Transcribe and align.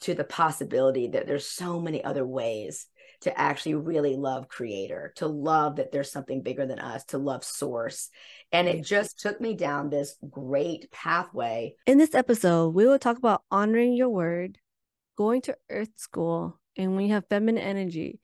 to 0.00 0.14
the 0.14 0.24
possibility 0.24 1.08
that 1.08 1.26
there's 1.26 1.46
so 1.46 1.80
many 1.80 2.02
other 2.02 2.26
ways 2.26 2.86
to 3.22 3.38
actually 3.38 3.74
really 3.74 4.16
love 4.16 4.48
creator 4.48 5.12
to 5.16 5.26
love 5.26 5.76
that 5.76 5.92
there's 5.92 6.10
something 6.10 6.42
bigger 6.42 6.66
than 6.66 6.78
us 6.78 7.04
to 7.04 7.18
love 7.18 7.44
source. 7.44 8.08
And 8.50 8.66
it 8.66 8.82
just 8.82 9.20
took 9.20 9.40
me 9.40 9.54
down 9.54 9.90
this 9.90 10.16
great 10.30 10.90
pathway. 10.90 11.74
In 11.86 11.98
this 11.98 12.14
episode 12.14 12.70
we 12.70 12.86
will 12.86 12.98
talk 12.98 13.18
about 13.18 13.42
honoring 13.50 13.92
your 13.92 14.08
word 14.08 14.58
going 15.16 15.42
to 15.42 15.56
earth 15.68 15.90
school 15.96 16.58
and 16.76 16.96
when 16.96 17.06
you 17.06 17.12
have 17.12 17.26
feminine 17.28 17.62
energy 17.62 18.20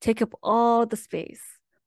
take 0.00 0.22
up 0.22 0.32
all 0.42 0.86
the 0.86 0.96
space. 0.96 1.42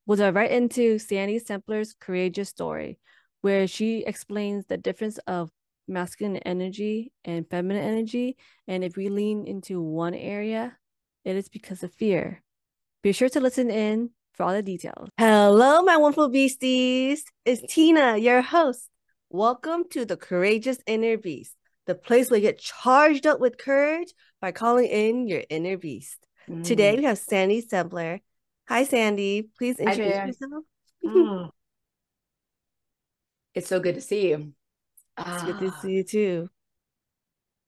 We'll 0.05 0.17
dive 0.17 0.35
right 0.35 0.51
into 0.51 0.99
sandy 0.99 1.39
Sembler's 1.39 1.95
courageous 1.99 2.49
story 2.49 2.99
where 3.41 3.67
she 3.67 4.05
explains 4.05 4.65
the 4.65 4.77
difference 4.77 5.17
of 5.27 5.51
masculine 5.87 6.37
energy 6.37 7.11
and 7.25 7.49
feminine 7.49 7.83
energy 7.83 8.37
and 8.67 8.83
if 8.83 8.95
we 8.95 9.09
lean 9.09 9.45
into 9.45 9.81
one 9.81 10.13
area 10.13 10.77
it 11.25 11.35
is 11.35 11.49
because 11.49 11.83
of 11.83 11.93
fear 11.93 12.41
be 13.03 13.11
sure 13.11 13.29
to 13.29 13.41
listen 13.41 13.69
in 13.69 14.11
for 14.33 14.43
all 14.43 14.53
the 14.53 14.63
details. 14.63 15.09
Hello, 15.17 15.81
my 15.81 15.97
wonderful 15.97 16.29
beasties. 16.29 17.25
It's 17.45 17.61
Tina, 17.71 18.17
your 18.17 18.41
host. 18.41 18.89
Welcome 19.29 19.83
to 19.91 20.05
the 20.05 20.17
Courageous 20.17 20.77
Inner 20.87 21.17
Beast, 21.17 21.55
the 21.85 21.95
place 21.95 22.29
where 22.29 22.39
you 22.39 22.47
get 22.47 22.59
charged 22.59 23.27
up 23.27 23.39
with 23.39 23.57
courage 23.57 24.13
by 24.41 24.51
calling 24.51 24.85
in 24.85 25.27
your 25.27 25.43
inner 25.49 25.77
beast. 25.77 26.17
Mm. 26.49 26.63
Today 26.63 26.95
we 26.95 27.03
have 27.03 27.17
Sandy 27.17 27.61
Sembler. 27.61 28.19
Hi, 28.69 28.85
Sandy. 28.85 29.49
Please 29.57 29.79
introduce 29.79 30.39
yourself. 30.39 30.63
Mm. 31.05 31.49
It's 33.53 33.67
so 33.67 33.81
good 33.81 33.95
to 33.95 34.01
see 34.01 34.29
you. 34.29 34.53
It's 35.17 35.43
good 35.43 35.59
to 35.59 35.67
ah. 35.67 35.79
see 35.81 35.91
you 35.91 36.03
too. 36.03 36.49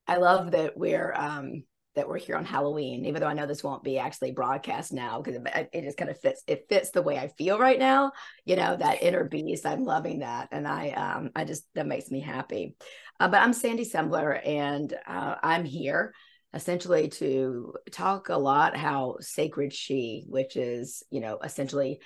I 0.08 0.18
love 0.18 0.52
that 0.52 0.78
we're 0.78 1.14
um 1.16 1.64
that 1.96 2.10
we're 2.10 2.18
here 2.18 2.36
on 2.36 2.46
Halloween, 2.46 3.06
even 3.06 3.22
though 3.22 3.28
I 3.28 3.34
know 3.34 3.46
this 3.46 3.64
won't 3.64 3.84
be 3.84 3.98
actually 3.98 4.32
broadcast 4.32 4.92
now 4.92 5.22
because 5.22 5.40
it, 5.42 5.70
it, 5.72 5.84
just 5.84 5.98
kind 5.98 6.12
of 6.12 6.20
fits. 6.20 6.44
It 6.46 6.66
fits 6.68 6.92
the 6.92 7.02
way 7.02 7.18
I 7.18 7.30
feel 7.30 7.58
right 7.58 7.80
now. 7.80 8.12
You 8.44 8.58
know 8.58 8.76
that 8.76 9.02
inner 9.02 9.24
beast. 9.24 9.66
I'm 9.66 9.84
loving 9.84 10.20
that, 10.20 10.50
and 10.52 10.68
I 10.68 10.90
um 10.90 11.32
I 11.36 11.46
just 11.46 11.66
that 11.76 11.88
makes 11.88 12.12
me 12.12 12.20
happy. 12.20 12.76
Uh, 13.20 13.30
but 13.30 13.42
I'm 13.42 13.54
Sandy 13.54 13.86
Sembler, 13.86 14.46
and 14.46 14.94
uh, 15.08 15.36
I'm 15.42 15.66
here 15.66 16.14
essentially 16.54 17.10
to 17.10 17.74
talk 17.92 18.30
a 18.30 18.38
lot 18.38 18.78
how 18.78 19.18
SakredShe, 19.22 20.28
which 20.28 20.58
is 20.58 21.04
you 21.10 21.22
know 21.22 21.40
essentially 21.44 22.02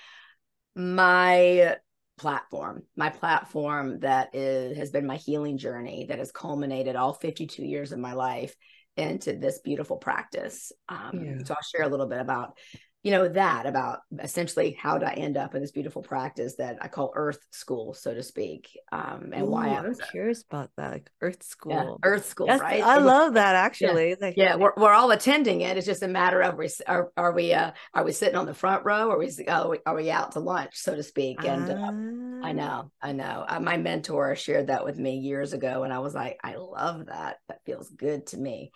my 0.76 1.76
platform 2.20 2.82
my 2.96 3.08
platform 3.08 3.98
that 4.00 4.34
is 4.34 4.76
has 4.76 4.90
been 4.90 5.06
my 5.06 5.16
healing 5.16 5.56
journey 5.56 6.04
that 6.06 6.18
has 6.18 6.30
culminated 6.30 6.94
all 6.94 7.14
52 7.14 7.64
years 7.64 7.92
of 7.92 7.98
my 7.98 8.12
life 8.12 8.54
into 8.98 9.32
this 9.32 9.60
beautiful 9.60 9.96
practice. 9.96 10.72
Um, 10.88 11.10
yeah. 11.14 11.44
So 11.44 11.54
I'll 11.54 11.62
share 11.74 11.86
a 11.86 11.88
little 11.88 12.06
bit 12.06 12.20
about 12.20 12.58
you 13.02 13.12
know 13.12 13.28
that 13.28 13.64
about 13.64 14.00
essentially 14.18 14.76
how 14.78 14.98
did 14.98 15.08
I 15.08 15.12
end 15.14 15.38
up 15.38 15.54
in 15.54 15.62
this 15.62 15.70
beautiful 15.70 16.02
practice 16.02 16.56
that 16.56 16.76
I 16.82 16.88
call 16.88 17.12
Earth 17.14 17.38
School, 17.50 17.94
so 17.94 18.12
to 18.12 18.22
speak, 18.22 18.78
um, 18.92 19.30
and 19.32 19.44
Ooh, 19.44 19.50
why 19.50 19.68
I 19.68 19.78
am 19.78 19.94
curious 20.10 20.42
about 20.42 20.70
that, 20.76 20.92
like 20.92 21.10
Earth 21.22 21.42
School, 21.42 21.72
yeah, 21.72 22.08
Earth 22.08 22.26
School, 22.26 22.46
That's, 22.46 22.60
right? 22.60 22.82
I 22.82 22.98
love 22.98 23.34
that 23.34 23.54
actually. 23.54 24.10
Yeah, 24.10 24.16
like, 24.20 24.34
yeah 24.36 24.56
we're, 24.56 24.74
we're 24.76 24.92
all 24.92 25.10
attending 25.12 25.62
it. 25.62 25.78
It's 25.78 25.86
just 25.86 26.02
a 26.02 26.08
matter 26.08 26.42
of 26.42 26.58
we 26.58 26.68
are, 26.86 27.10
are 27.16 27.32
we 27.32 27.54
uh, 27.54 27.70
are 27.94 28.04
we 28.04 28.12
sitting 28.12 28.36
on 28.36 28.44
the 28.44 28.54
front 28.54 28.84
row, 28.84 29.08
or 29.08 29.14
are 29.14 29.18
we 29.18 29.32
are 29.48 29.68
we, 29.70 29.78
are 29.86 29.96
we 29.96 30.10
out 30.10 30.32
to 30.32 30.40
lunch, 30.40 30.72
so 30.74 30.94
to 30.94 31.02
speak? 31.02 31.42
And 31.42 31.70
uh, 31.70 32.46
I 32.46 32.50
ah. 32.50 32.52
know, 32.52 32.90
I 33.00 33.12
know. 33.12 33.46
Uh, 33.48 33.60
my 33.60 33.78
mentor 33.78 34.36
shared 34.36 34.66
that 34.66 34.84
with 34.84 34.98
me 34.98 35.16
years 35.16 35.54
ago, 35.54 35.84
and 35.84 35.92
I 35.92 36.00
was 36.00 36.14
like, 36.14 36.38
I 36.44 36.56
love 36.56 37.06
that. 37.06 37.38
That 37.48 37.64
feels 37.64 37.88
good 37.88 38.26
to 38.28 38.36
me. 38.36 38.72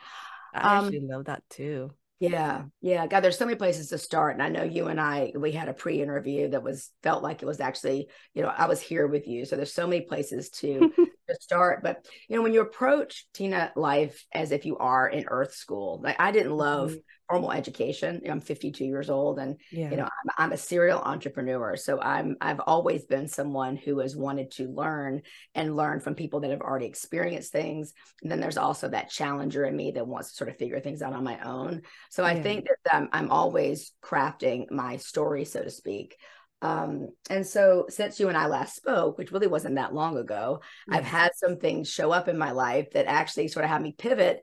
I 0.54 0.78
um, 0.78 0.86
actually 0.86 1.00
love 1.00 1.26
that 1.26 1.42
too. 1.50 1.90
Yeah, 2.20 2.62
yeah. 2.80 3.06
God, 3.06 3.20
there's 3.20 3.36
so 3.36 3.44
many 3.44 3.56
places 3.56 3.88
to 3.88 3.98
start. 3.98 4.34
And 4.34 4.42
I 4.42 4.48
know 4.48 4.62
you 4.62 4.86
and 4.86 5.00
I, 5.00 5.32
we 5.34 5.52
had 5.52 5.68
a 5.68 5.74
pre-interview 5.74 6.48
that 6.50 6.62
was 6.62 6.90
felt 7.02 7.22
like 7.22 7.42
it 7.42 7.46
was 7.46 7.60
actually, 7.60 8.08
you 8.34 8.42
know, 8.42 8.48
I 8.48 8.66
was 8.66 8.80
here 8.80 9.06
with 9.06 9.26
you. 9.26 9.44
So 9.44 9.56
there's 9.56 9.74
so 9.74 9.86
many 9.86 10.02
places 10.02 10.50
to 10.50 10.92
to 11.28 11.36
start. 11.40 11.82
But 11.82 12.06
you 12.28 12.36
know, 12.36 12.42
when 12.42 12.52
you 12.52 12.60
approach 12.60 13.26
Tina 13.34 13.72
life 13.76 14.24
as 14.32 14.52
if 14.52 14.64
you 14.64 14.78
are 14.78 15.08
in 15.08 15.24
Earth 15.28 15.54
School, 15.54 16.00
like 16.02 16.16
I 16.18 16.30
didn't 16.30 16.56
love 16.56 16.90
mm-hmm. 16.90 16.98
Formal 17.28 17.52
education. 17.52 18.20
I'm 18.28 18.40
52 18.40 18.84
years 18.84 19.10
old, 19.10 19.38
and 19.38 19.56
yeah. 19.70 19.90
you 19.90 19.96
know, 19.96 20.04
I'm, 20.04 20.30
I'm, 20.46 20.52
a 20.52 20.56
serial 20.56 21.00
entrepreneur. 21.00 21.76
So 21.76 22.00
I'm 22.00 22.36
I've 22.40 22.60
always 22.60 23.04
been 23.04 23.28
someone 23.28 23.76
who 23.76 23.98
has 24.00 24.16
wanted 24.16 24.50
to 24.52 24.68
learn 24.68 25.22
and 25.54 25.76
learn 25.76 26.00
from 26.00 26.14
people 26.14 26.40
that 26.40 26.50
have 26.50 26.60
already 26.60 26.86
experienced 26.86 27.52
things. 27.52 27.94
And 28.22 28.30
then 28.30 28.40
there's 28.40 28.58
also 28.58 28.88
that 28.88 29.10
challenger 29.10 29.64
in 29.64 29.76
me 29.76 29.92
that 29.92 30.06
wants 30.06 30.30
to 30.30 30.36
sort 30.36 30.50
of 30.50 30.58
figure 30.58 30.80
things 30.80 31.02
out 31.02 31.14
on 31.14 31.24
my 31.24 31.38
own. 31.40 31.82
So 32.10 32.24
I 32.24 32.40
think 32.40 32.66
that 32.66 32.94
I'm, 32.94 33.08
I'm 33.12 33.30
always 33.30 33.92
crafting 34.02 34.70
my 34.70 34.96
story, 34.96 35.44
so 35.44 35.62
to 35.62 35.70
speak. 35.70 36.16
Um, 36.62 37.08
and 37.28 37.46
so 37.46 37.84
since 37.90 38.18
you 38.18 38.28
and 38.28 38.38
I 38.38 38.46
last 38.46 38.74
spoke, 38.74 39.18
which 39.18 39.32
really 39.32 39.46
wasn't 39.46 39.74
that 39.74 39.94
long 39.94 40.16
ago, 40.16 40.62
yes. 40.88 40.98
I've 40.98 41.04
had 41.04 41.32
some 41.34 41.58
things 41.58 41.90
show 41.90 42.10
up 42.10 42.26
in 42.26 42.38
my 42.38 42.52
life 42.52 42.90
that 42.92 43.04
actually 43.06 43.48
sort 43.48 43.66
of 43.66 43.70
had 43.70 43.82
me 43.82 43.92
pivot 43.92 44.42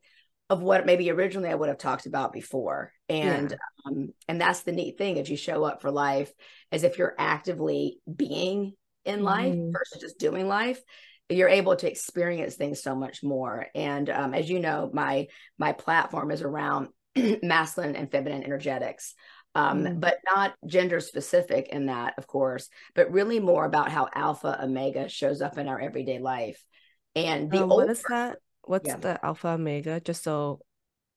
of 0.51 0.61
what 0.61 0.85
maybe 0.85 1.09
originally 1.09 1.49
I 1.49 1.55
would 1.55 1.69
have 1.69 1.77
talked 1.77 2.05
about 2.05 2.33
before. 2.33 2.91
And 3.07 3.51
yeah. 3.51 3.57
um, 3.85 4.09
and 4.27 4.39
that's 4.39 4.61
the 4.61 4.73
neat 4.73 4.97
thing 4.97 5.17
if 5.17 5.29
you 5.29 5.37
show 5.37 5.63
up 5.63 5.81
for 5.81 5.91
life 5.91 6.31
as 6.71 6.83
if 6.83 6.97
you're 6.97 7.15
actively 7.17 7.99
being 8.13 8.73
in 9.05 9.15
mm-hmm. 9.15 9.23
life 9.23 9.55
versus 9.55 10.01
just 10.01 10.19
doing 10.19 10.47
life 10.47 10.79
you're 11.29 11.47
able 11.47 11.77
to 11.77 11.89
experience 11.89 12.55
things 12.55 12.83
so 12.83 12.93
much 12.93 13.23
more 13.23 13.67
and 13.73 14.09
um, 14.09 14.33
as 14.33 14.49
you 14.49 14.59
know 14.59 14.91
my 14.93 15.27
my 15.57 15.71
platform 15.71 16.29
is 16.29 16.41
around 16.41 16.89
masculine 17.41 17.95
and 17.95 18.11
feminine 18.11 18.43
energetics 18.43 19.15
um, 19.55 19.83
mm. 19.83 19.99
but 19.99 20.17
not 20.25 20.53
gender 20.65 21.01
specific 21.01 21.67
in 21.69 21.87
that, 21.87 22.13
of 22.17 22.25
course, 22.25 22.69
but 22.95 23.11
really 23.11 23.39
more 23.41 23.65
about 23.65 23.91
how 23.91 24.07
alpha 24.15 24.63
omega 24.63 25.09
shows 25.09 25.41
up 25.41 25.57
in 25.57 25.67
our 25.67 25.77
everyday 25.77 26.19
life. 26.19 26.63
And 27.15 27.51
the 27.51 27.63
um, 27.63 27.69
what 27.69 27.89
is 27.89 28.01
that? 28.07 28.37
What's 28.71 28.87
yeah. 28.87 28.95
the 28.95 29.25
alpha 29.25 29.49
omega? 29.49 29.99
Just 29.99 30.23
so 30.23 30.61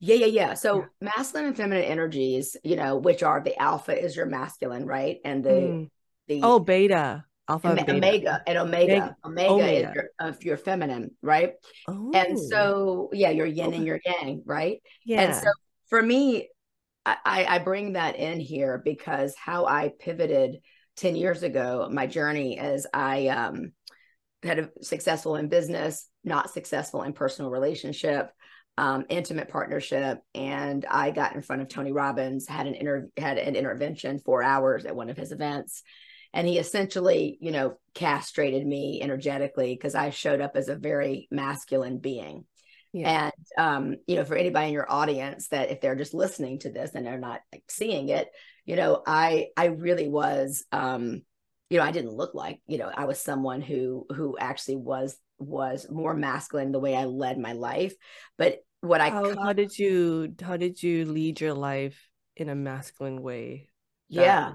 yeah, 0.00 0.16
yeah, 0.16 0.26
yeah. 0.26 0.54
So 0.54 0.80
yeah. 0.80 0.86
masculine 1.00 1.46
and 1.46 1.56
feminine 1.56 1.84
energies, 1.84 2.56
you 2.64 2.74
know, 2.74 2.96
which 2.96 3.22
are 3.22 3.40
the 3.40 3.56
alpha 3.62 3.96
is 3.96 4.16
your 4.16 4.26
masculine, 4.26 4.86
right? 4.86 5.18
And 5.24 5.44
the 5.44 5.50
mm. 5.50 5.90
the 6.26 6.40
oh 6.42 6.58
beta. 6.58 7.24
Alpha 7.48 7.68
and 7.68 7.88
omega 7.88 8.42
and 8.46 8.58
omega. 8.58 9.16
Omega, 9.24 9.50
omega, 9.50 9.72
is 9.72 9.94
your, 9.94 10.04
of 10.18 10.42
your 10.42 10.56
feminine, 10.56 11.10
right? 11.22 11.52
Oh. 11.86 12.10
And 12.12 12.40
so, 12.40 13.10
yeah, 13.12 13.30
your 13.30 13.46
yin 13.46 13.66
okay. 13.66 13.76
and 13.76 13.86
your 13.86 14.00
yang, 14.04 14.42
right? 14.46 14.82
Yeah. 15.04 15.20
And 15.20 15.34
so, 15.34 15.50
for 15.90 16.02
me, 16.02 16.48
I, 17.04 17.46
I 17.46 17.58
bring 17.58 17.92
that 17.92 18.16
in 18.16 18.40
here 18.40 18.80
because 18.82 19.34
how 19.36 19.66
I 19.66 19.92
pivoted 20.00 20.56
10 20.96 21.16
years 21.16 21.42
ago, 21.42 21.86
my 21.92 22.06
journey 22.06 22.58
as 22.58 22.86
I 22.94 23.28
um, 23.28 23.72
had 24.44 24.58
a 24.58 24.70
successful 24.82 25.36
in 25.36 25.48
business, 25.48 26.08
not 26.22 26.50
successful 26.50 27.02
in 27.02 27.12
personal 27.12 27.50
relationship, 27.50 28.30
um, 28.76 29.04
intimate 29.08 29.48
partnership, 29.48 30.18
and 30.34 30.84
I 30.90 31.10
got 31.10 31.34
in 31.34 31.42
front 31.42 31.62
of 31.62 31.68
Tony 31.68 31.92
Robbins, 31.92 32.48
had 32.48 32.66
an 32.66 32.74
inter- 32.74 33.08
had 33.16 33.38
an 33.38 33.56
intervention 33.56 34.18
four 34.18 34.42
hours 34.42 34.84
at 34.84 34.96
one 34.96 35.10
of 35.10 35.16
his 35.16 35.32
events, 35.32 35.82
and 36.32 36.46
he 36.46 36.58
essentially, 36.58 37.38
you 37.40 37.52
know, 37.52 37.78
castrated 37.94 38.66
me 38.66 39.00
energetically 39.00 39.74
because 39.74 39.94
I 39.94 40.10
showed 40.10 40.40
up 40.40 40.56
as 40.56 40.68
a 40.68 40.74
very 40.74 41.28
masculine 41.30 41.98
being. 41.98 42.44
Yeah. 42.92 43.30
And 43.58 43.66
um, 43.66 43.96
you 44.06 44.16
know, 44.16 44.24
for 44.24 44.36
anybody 44.36 44.68
in 44.68 44.72
your 44.72 44.90
audience 44.90 45.48
that 45.48 45.70
if 45.70 45.80
they're 45.80 45.96
just 45.96 46.14
listening 46.14 46.60
to 46.60 46.70
this 46.70 46.92
and 46.94 47.06
they're 47.06 47.18
not 47.18 47.40
like, 47.52 47.64
seeing 47.68 48.08
it, 48.08 48.28
you 48.64 48.76
know, 48.76 49.02
I 49.06 49.48
I 49.56 49.66
really 49.66 50.08
was 50.08 50.64
um, 50.72 51.22
you 51.74 51.80
know, 51.80 51.86
I 51.86 51.90
didn't 51.90 52.12
look 52.12 52.34
like, 52.34 52.60
you 52.68 52.78
know, 52.78 52.88
I 52.96 53.04
was 53.04 53.20
someone 53.20 53.60
who 53.60 54.06
who 54.14 54.38
actually 54.38 54.76
was 54.76 55.16
was 55.40 55.88
more 55.90 56.14
masculine 56.14 56.70
the 56.70 56.78
way 56.78 56.94
I 56.94 57.06
led 57.06 57.36
my 57.36 57.52
life. 57.52 57.94
But 58.38 58.58
what 58.80 59.00
I 59.00 59.10
how, 59.10 59.34
how 59.36 59.52
did 59.54 59.76
you 59.76 60.36
how 60.40 60.56
did 60.56 60.80
you 60.80 61.04
lead 61.04 61.40
your 61.40 61.52
life 61.52 62.08
in 62.36 62.48
a 62.48 62.54
masculine 62.54 63.22
way? 63.22 63.70
That... 64.10 64.22
Yeah. 64.22 64.52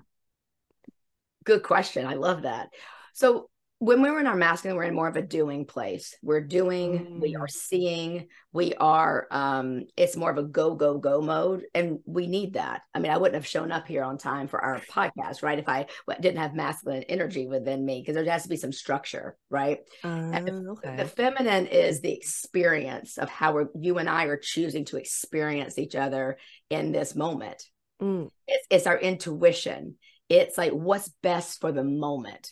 Good 1.43 1.63
question. 1.63 2.05
I 2.05 2.13
love 2.13 2.43
that. 2.43 2.69
So 3.11 3.48
when 3.79 4.01
we're 4.01 4.19
in 4.19 4.27
our 4.27 4.35
masculine, 4.35 4.75
we're 4.75 4.83
in 4.83 4.93
more 4.93 5.07
of 5.07 5.15
a 5.15 5.21
doing 5.21 5.65
place. 5.65 6.13
We're 6.21 6.41
doing, 6.41 6.99
mm. 6.99 7.21
we 7.21 7.37
are 7.37 7.47
mm. 7.47 7.51
seeing, 7.51 8.27
we 8.51 8.73
are, 8.73 9.25
um, 9.31 9.85
it's 9.95 10.17
more 10.17 10.29
of 10.29 10.37
a 10.37 10.43
go, 10.43 10.75
go, 10.75 10.97
go 10.97 11.21
mode. 11.21 11.63
And 11.73 11.99
we 12.05 12.27
need 12.27 12.55
that. 12.55 12.81
I 12.93 12.99
mean, 12.99 13.09
I 13.09 13.17
wouldn't 13.17 13.35
have 13.35 13.47
shown 13.47 13.71
up 13.71 13.87
here 13.87 14.03
on 14.03 14.17
time 14.17 14.49
for 14.49 14.59
our 14.59 14.81
podcast, 14.91 15.43
right? 15.43 15.57
If 15.57 15.69
I 15.69 15.87
didn't 16.19 16.39
have 16.39 16.53
masculine 16.53 17.03
energy 17.03 17.47
within 17.47 17.85
me, 17.85 18.01
because 18.01 18.15
there 18.15 18.29
has 18.29 18.43
to 18.43 18.49
be 18.49 18.57
some 18.57 18.73
structure, 18.73 19.37
right? 19.49 19.79
Uh, 20.03 20.41
okay. 20.43 20.97
The 20.97 21.05
feminine 21.05 21.67
is 21.67 22.01
the 22.01 22.13
experience 22.13 23.17
of 23.17 23.29
how 23.29 23.53
we're, 23.53 23.67
you 23.79 23.97
and 23.97 24.09
I 24.09 24.25
are 24.25 24.37
choosing 24.37 24.83
to 24.85 24.97
experience 24.97 25.79
each 25.79 25.95
other 25.95 26.37
in 26.69 26.91
this 26.91 27.15
moment. 27.15 27.63
Mm. 28.01 28.29
It's, 28.45 28.67
it's 28.69 28.87
our 28.87 28.99
intuition. 28.99 29.95
It's 30.27 30.57
like 30.57 30.73
what's 30.73 31.09
best 31.23 31.61
for 31.61 31.71
the 31.71 31.85
moment 31.85 32.51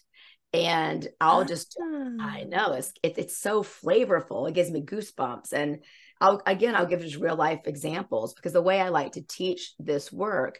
and 0.53 1.07
I'll 1.19 1.45
just 1.45 1.77
I 1.81 2.43
ah. 2.45 2.47
know 2.47 2.73
it's 2.73 2.91
it, 3.03 3.17
it's 3.17 3.37
so 3.37 3.63
flavorful. 3.63 4.47
It 4.47 4.55
gives 4.55 4.71
me 4.71 4.81
goosebumps. 4.81 5.53
And 5.53 5.79
I'll 6.21 6.41
again, 6.45 6.75
I'll 6.75 6.85
give 6.85 7.01
just 7.01 7.17
real 7.17 7.35
life 7.35 7.61
examples 7.65 8.33
because 8.33 8.53
the 8.53 8.61
way 8.61 8.79
I 8.81 8.89
like 8.89 9.13
to 9.13 9.21
teach 9.21 9.73
this 9.79 10.11
work, 10.11 10.59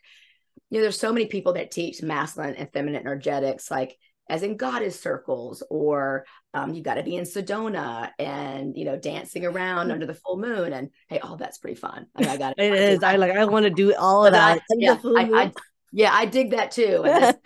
you 0.70 0.78
know, 0.78 0.84
there's 0.84 1.00
so 1.00 1.14
many 1.14 1.28
people 1.28 1.54
that 1.54 1.72
teach 1.72 2.02
masculine 2.02 2.56
and 2.56 2.72
feminine 2.72 3.02
energetics, 3.02 3.72
like 3.72 3.98
as 4.30 4.44
in 4.44 4.58
goddess 4.58 5.00
circles, 5.00 5.64
or 5.70 6.26
um, 6.54 6.74
you 6.74 6.84
got 6.84 6.96
to 6.96 7.04
be 7.04 7.16
in 7.16 7.24
Sedona 7.24 8.10
and 8.20 8.76
you 8.76 8.84
know 8.84 8.98
dancing 8.98 9.46
around 9.46 9.92
under 9.92 10.06
the 10.06 10.14
full 10.14 10.38
moon. 10.38 10.74
And 10.74 10.90
hey, 11.08 11.20
all 11.20 11.36
oh, 11.36 11.38
that's 11.38 11.60
pretty 11.60 11.80
fun. 11.80 12.08
I, 12.16 12.22
mean, 12.22 12.30
I 12.30 12.38
got 12.38 12.56
it. 12.58 12.74
is. 12.74 13.04
I 13.04 13.16
like. 13.16 13.32
I 13.32 13.46
want 13.46 13.64
to 13.64 13.70
do 13.70 13.96
all 13.96 14.26
of 14.26 14.34
that. 14.34 14.62
Yeah, 14.76 14.98
I, 15.04 15.30
I, 15.34 15.52
yeah, 15.92 16.12
I 16.14 16.26
dig 16.26 16.52
that 16.52 16.72
too. 16.72 17.04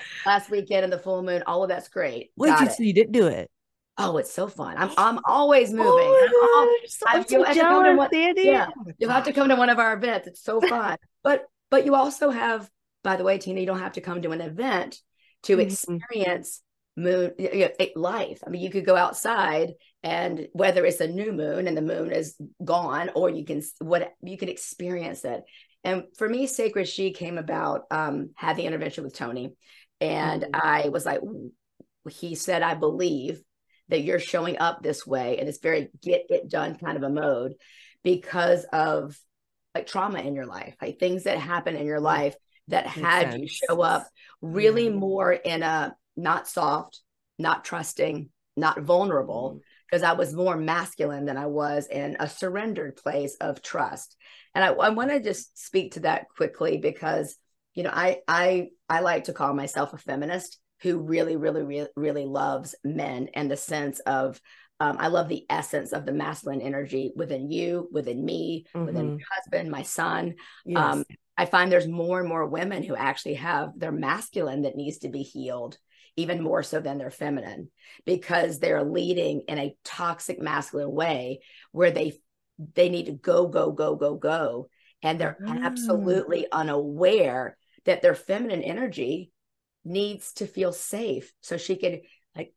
last 0.26 0.50
weekend 0.50 0.84
and 0.84 0.94
the 0.94 0.98
full 0.98 1.24
moon, 1.24 1.44
all 1.46 1.64
of 1.64 1.70
that's 1.70 1.90
great. 1.90 2.32
Wait, 2.36 2.60
you, 2.60 2.70
so 2.70 2.84
you 2.84 2.94
didn't 2.94 3.14
do 3.14 3.28
it? 3.28 3.50
Oh, 3.98 4.18
it's 4.18 4.34
so 4.34 4.48
fun. 4.48 4.76
I'm 4.78 4.92
I'm 4.98 5.20
always 5.26 5.72
moving. 5.74 5.90
Oh 5.90 6.80
I'm, 6.82 6.88
so 6.88 7.06
I'm 7.08 7.26
jealous, 7.26 7.98
one, 7.98 8.10
Yeah, 8.36 8.68
you'll 8.98 9.12
have 9.12 9.26
to 9.26 9.34
come 9.34 9.50
to 9.50 9.56
one 9.56 9.70
of 9.70 9.80
our 9.80 9.94
events. 9.94 10.28
It's 10.28 10.44
so 10.44 10.62
fun. 10.62 10.98
but 11.24 11.46
but 11.70 11.86
you 11.86 11.96
also 11.96 12.30
have, 12.30 12.70
by 13.04 13.16
the 13.16 13.24
way, 13.24 13.38
Tina, 13.38 13.60
you 13.60 13.68
don't 13.68 13.80
have 13.80 13.94
to 13.94 14.02
come 14.02 14.22
to 14.22 14.32
an 14.32 14.42
event 14.42 15.00
to 15.44 15.58
mm-hmm. 15.58 15.62
experience 15.62 16.62
moon 16.98 17.32
you 17.38 17.70
know, 17.80 17.88
life. 17.96 18.42
I 18.46 18.50
mean, 18.50 18.62
you 18.62 18.70
could 18.70 18.86
go 18.86 18.96
outside 18.96 19.74
and 20.04 20.48
whether 20.54 20.86
it's 20.86 21.00
a 21.00 21.08
new 21.08 21.32
moon 21.32 21.68
and 21.68 21.78
the 21.78 21.82
moon 21.82 22.12
is 22.12 22.36
gone, 22.64 23.12
or 23.16 23.30
you 23.30 23.46
can 23.46 23.62
what 23.80 24.14
you 24.24 24.38
can 24.38 24.50
experience 24.50 25.24
it. 25.26 25.44
And 25.84 26.04
for 26.18 26.28
me, 26.30 26.48
SakredShe 26.48 27.16
came 27.16 27.38
about, 27.38 27.84
um, 27.90 28.32
had 28.36 28.56
the 28.56 28.66
intervention 28.66 29.04
with 29.04 29.16
Tony. 29.16 29.56
And 30.00 30.44
mm-hmm. 30.44 30.56
I 30.56 30.90
was 30.90 31.06
like, 31.06 31.22
he 32.10 32.36
said, 32.36 32.62
I 32.62 32.76
believe 32.76 33.42
that 33.90 34.04
you're 34.04 34.20
showing 34.20 34.58
up 34.58 34.82
this 34.82 35.06
way. 35.06 35.38
And 35.38 35.48
it's 35.48 35.60
very 35.60 35.90
get 36.02 36.26
it 36.30 36.50
done 36.50 36.78
kind 36.78 36.98
of 36.98 37.04
a 37.04 37.10
mode 37.10 37.54
because 38.04 38.66
of 38.72 39.18
like 39.76 39.88
trauma 39.88 40.20
in 40.20 40.36
your 40.36 40.46
life, 40.46 40.76
like 40.82 41.00
things 41.00 41.24
that 41.24 41.38
happen 41.38 41.76
in 41.76 41.86
your 41.86 42.00
life 42.00 42.36
that 42.68 42.86
Makes 42.86 42.98
had 42.98 43.32
sense. 43.32 43.42
you 43.42 43.48
show 43.48 43.82
up 43.82 44.08
really 44.42 44.86
yeah. 44.86 44.92
more 44.96 45.32
in 45.32 45.64
a 45.64 45.96
not 46.16 46.48
soft, 46.48 47.02
not 47.38 47.64
trusting, 47.64 48.30
not 48.58 48.82
vulnerable, 48.82 49.62
because. 49.92 50.04
I 50.04 50.14
was 50.14 50.34
more 50.34 50.58
masculine 50.58 51.26
than 51.26 51.38
I 51.38 51.48
was 51.48 51.88
in 51.88 52.18
a 52.20 52.30
surrendered 52.30 52.96
place 52.96 53.36
of 53.42 53.62
trust. 53.62 54.16
And 54.56 54.64
I, 54.64 54.70
I 54.70 54.90
want 54.90 55.12
to 55.12 55.22
just 55.22 55.64
speak 55.64 55.94
to 55.94 56.02
that 56.02 56.30
quickly 56.36 56.78
because, 56.78 57.36
you 57.74 57.84
know, 57.84 57.92
I 57.94 58.20
I 58.28 58.70
I 58.90 59.02
like 59.02 59.26
to 59.26 59.34
call 59.34 59.54
myself 59.54 59.94
a 59.94 59.98
feminist 59.98 60.60
who 60.82 61.00
really, 61.00 61.36
really, 61.36 61.64
really, 61.64 61.90
really 61.96 62.26
loves 62.26 62.76
men 62.84 63.30
and 63.34 63.52
the 63.52 63.58
sense 63.58 64.00
of 64.02 64.42
um, 64.80 64.98
I 65.00 65.10
love 65.10 65.30
the 65.30 65.46
essence 65.48 65.94
of 65.94 66.08
the 66.08 66.12
masculine 66.12 66.62
energy 66.62 67.12
within 67.16 67.52
you, 67.52 67.88
within 67.92 68.26
me, 68.26 68.66
mm-hmm. 68.76 68.88
within 68.88 69.10
your 69.20 69.28
husband, 69.32 69.70
my 69.70 69.84
son. 69.84 70.34
Yes. 70.66 70.80
Um, 70.80 71.06
I 71.38 71.46
find 71.46 71.72
there's 71.72 71.88
more 71.88 72.20
and 72.20 72.28
more 72.28 72.48
women 72.48 72.82
who 72.82 72.96
actually 72.96 73.36
have 73.36 73.78
their 73.78 73.92
masculine 73.92 74.64
that 74.64 74.76
needs 74.76 75.00
to 75.00 75.10
be 75.10 75.22
healed 75.22 75.78
even 76.16 76.42
more 76.42 76.64
so 76.64 76.80
than 76.80 76.98
their 76.98 77.12
feminine 77.12 77.70
because 78.06 78.60
they're 78.60 78.84
leading 78.84 79.42
in 79.48 79.58
a 79.58 79.76
toxic 79.84 80.42
masculine 80.42 80.92
way 80.92 81.40
where 81.72 81.92
they 81.92 82.20
they 82.74 82.90
need 82.90 83.08
to 83.08 83.14
go 83.14 83.48
go 83.48 83.72
go 83.72 83.96
go 83.96 84.16
go. 84.16 84.70
And 85.04 85.20
they're 85.20 85.38
mm. 85.42 85.64
absolutely 85.64 86.46
unaware 86.52 87.58
that 87.86 88.02
their 88.02 88.14
feminine 88.14 88.62
energy 88.62 89.32
needs 89.84 90.34
to 90.34 90.46
feel 90.46 90.72
safe 90.72 91.34
so 91.42 91.58
she 91.58 91.76
can 91.76 92.02
like 92.36 92.54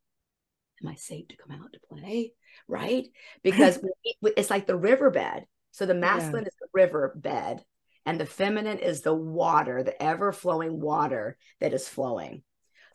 am 0.83 0.87
i 0.87 0.93
safe 0.93 1.27
to 1.29 1.37
come 1.37 1.59
out 1.59 1.73
to 1.73 1.79
play? 1.89 2.33
Right? 2.67 3.07
Because 3.43 3.79
it's 4.21 4.49
like 4.49 4.67
the 4.67 4.77
riverbed. 4.77 5.45
So 5.71 5.85
the 5.85 5.95
masculine 5.95 6.43
yeah. 6.43 6.49
is 6.49 6.55
the 6.59 6.67
riverbed 6.73 7.63
and 8.05 8.19
the 8.19 8.25
feminine 8.25 8.79
is 8.79 9.01
the 9.01 9.13
water 9.13 9.83
the 9.83 10.01
ever 10.01 10.31
flowing 10.31 10.79
water 10.79 11.37
that 11.59 11.73
is 11.73 11.87
flowing 11.87 12.43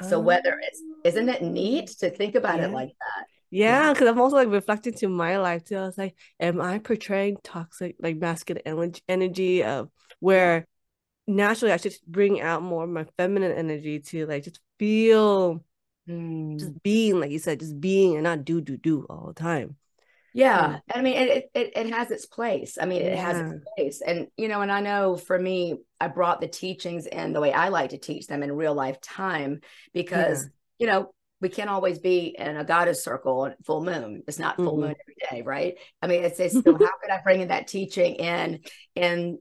so 0.08 0.20
whether 0.20 0.58
it's 0.62 0.82
isn't 1.05 1.29
it 1.29 1.43
neat 1.43 1.88
to 1.99 2.11
think 2.11 2.35
about 2.35 2.58
yeah. 2.58 2.67
it 2.67 2.73
like 2.73 2.88
that? 2.88 3.26
Yeah, 3.50 3.93
because 3.93 4.08
I'm 4.08 4.20
also 4.20 4.37
like 4.37 4.49
reflecting 4.49 4.94
to 4.94 5.08
my 5.08 5.38
life 5.38 5.64
too. 5.64 5.76
I 5.76 5.87
was 5.87 5.99
like, 5.99 6.14
am 6.38 6.61
I 6.61 6.79
portraying 6.79 7.38
toxic 7.43 7.97
like 8.00 8.17
masculine 8.17 8.94
energy 9.08 9.64
of 9.64 9.91
where 10.20 10.67
naturally 11.26 11.73
I 11.73 11.79
should 11.79 11.94
bring 12.06 12.41
out 12.41 12.62
more 12.62 12.85
of 12.85 12.91
my 12.91 13.06
feminine 13.17 13.52
energy 13.52 14.00
to 14.00 14.26
like 14.26 14.44
just 14.44 14.61
feel 14.79 15.64
mm. 16.08 16.58
just 16.58 16.82
being, 16.82 17.19
like 17.19 17.31
you 17.31 17.38
said, 17.38 17.61
just 17.61 17.81
being 17.81 18.14
and 18.14 18.25
not 18.25 18.44
do 18.44 18.61
do 18.61 18.76
do 18.76 19.06
all 19.11 19.26
the 19.29 19.35
time 19.35 19.76
yeah 20.35 20.79
i 20.94 21.03
mean 21.03 21.17
it, 21.17 21.50
it 21.55 21.73
it 21.77 21.93
has 21.93 22.11
its 22.11 22.27
place 22.27 22.79
i 22.81 22.87
mean 22.87 23.03
it 23.03 23.15
yeah. 23.15 23.21
has 23.21 23.53
its 23.53 23.65
place 23.77 24.03
and 24.06 24.29
you 24.37 24.49
know 24.49 24.61
and 24.61 24.71
i 24.71 24.81
know 24.81 25.17
for 25.17 25.38
me 25.38 25.77
i 26.00 26.09
brought 26.09 26.41
the 26.41 26.49
teachings 26.49 27.06
in 27.06 27.32
the 27.32 27.41
way 27.41 27.53
i 27.53 27.69
like 27.69 27.91
to 27.91 27.99
teach 27.99 28.27
them 28.27 28.43
in 28.43 28.53
real 28.53 28.75
life 28.75 29.00
time 29.00 29.61
because 29.93 30.44
yeah. 30.44 30.49
you 30.79 30.87
know 30.87 31.11
we 31.41 31.49
can't 31.49 31.71
always 31.71 31.99
be 31.99 32.35
in 32.38 32.56
a 32.56 32.65
goddess 32.65 33.03
circle 33.03 33.53
full 33.65 33.82
moon 33.82 34.23
it's 34.29 34.38
not 34.38 34.56
full 34.56 34.73
mm-hmm. 34.73 34.82
moon 34.82 34.94
every 35.00 35.17
day 35.31 35.43
right 35.43 35.75
i 36.03 36.06
mean 36.06 36.25
it's, 36.25 36.38
it's 36.38 36.55
so 36.55 36.73
how 36.73 36.99
could 37.03 37.11
i 37.11 37.21
bring 37.23 37.41
in 37.41 37.49
that 37.49 37.67
teaching 37.67 38.15
in 38.17 38.61
in 38.94 39.38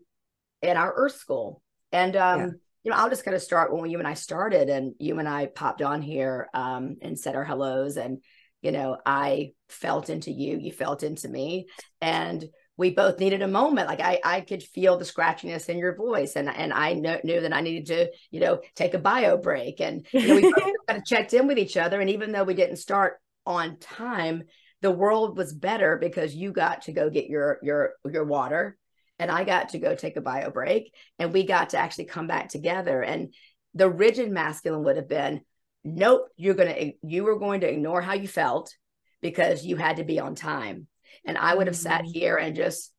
in 0.61 0.77
our 0.77 0.93
earth 0.95 1.15
school 1.15 1.61
and 1.91 2.15
um 2.15 2.39
yeah. 2.39 2.47
you 2.83 2.91
know 2.91 2.97
i'll 2.97 3.09
just 3.09 3.25
kind 3.25 3.35
of 3.35 3.41
start 3.41 3.75
when 3.75 3.89
you 3.89 3.99
and 3.99 4.07
i 4.07 4.13
started 4.13 4.69
and 4.69 4.93
you 4.99 5.19
and 5.19 5.29
i 5.29 5.45
popped 5.45 5.81
on 5.81 6.01
here 6.01 6.47
um 6.53 6.97
and 7.01 7.19
said 7.19 7.35
our 7.35 7.43
hellos 7.45 7.97
and 7.97 8.19
you 8.61 8.71
know 8.71 8.97
i 9.05 9.51
felt 9.67 10.09
into 10.09 10.31
you 10.31 10.57
you 10.57 10.71
felt 10.71 11.03
into 11.03 11.27
me. 11.27 11.67
And 12.01 12.43
we 12.77 12.91
both 12.91 13.19
needed 13.19 13.41
a 13.41 13.47
moment. 13.47 13.87
Like 13.87 14.01
i 14.01 14.19
i 14.23 14.41
could 14.41 14.63
feel 14.63 14.97
the 14.97 15.05
scratchiness 15.05 15.69
in 15.69 15.77
your 15.77 15.95
voice 15.95 16.35
and 16.35 16.49
and 16.49 16.73
i 16.73 16.93
kn- 16.93 17.21
knew 17.23 17.41
that 17.41 17.53
i 17.53 17.61
needed 17.61 17.87
to 17.87 18.11
you 18.31 18.39
know 18.39 18.61
take 18.75 18.93
a 18.93 18.99
bio 18.99 19.37
break. 19.37 19.81
And 19.81 20.05
you 20.13 20.27
know, 20.27 20.35
we 20.35 20.41
both 20.41 20.53
kind 20.87 20.99
of 20.99 21.05
checked 21.05 21.33
in 21.33 21.47
with 21.47 21.57
each 21.57 21.77
other 21.77 21.99
and 21.99 22.09
even 22.09 22.31
though 22.31 22.43
we 22.43 22.53
didn't 22.53 22.77
start 22.77 23.19
on 23.45 23.77
time 23.77 24.43
the 24.81 24.91
world 24.91 25.37
was 25.37 25.53
better 25.53 25.97
because 25.97 26.33
you 26.33 26.51
got 26.51 26.83
to 26.83 26.93
go 26.93 27.09
get 27.09 27.27
your 27.27 27.59
your 27.61 27.93
your 28.09 28.23
water 28.23 28.77
and 29.17 29.29
i 29.29 29.43
got 29.43 29.69
to 29.69 29.79
go 29.79 29.93
take 29.95 30.15
a 30.15 30.21
bio 30.21 30.49
break 30.49 30.93
and 31.19 31.33
we 31.33 31.45
got 31.45 31.69
to 31.69 31.77
actually 31.77 32.05
come 32.05 32.27
back 32.27 32.49
together. 32.49 33.01
And 33.01 33.33
the 33.73 33.89
rigid 33.89 34.31
masculine 34.31 34.83
would 34.83 34.95
have 34.95 35.09
been 35.09 35.41
nope 35.83 36.27
you're 36.35 36.55
going 36.55 36.73
to 36.73 37.07
you 37.07 37.23
were 37.23 37.39
going 37.39 37.61
to 37.61 37.69
ignore 37.69 38.01
how 38.01 38.13
you 38.13 38.27
felt 38.27 38.73
because 39.21 39.65
you 39.65 39.75
had 39.75 39.97
to 39.97 40.03
be 40.03 40.19
on 40.19 40.35
time. 40.35 40.87
And 41.25 41.37
i 41.37 41.53
would 41.53 41.67
have 41.67 41.75
sat 41.75 42.01
mm-hmm. 42.01 42.11
here 42.11 42.37
and 42.37 42.55
just 42.55 42.93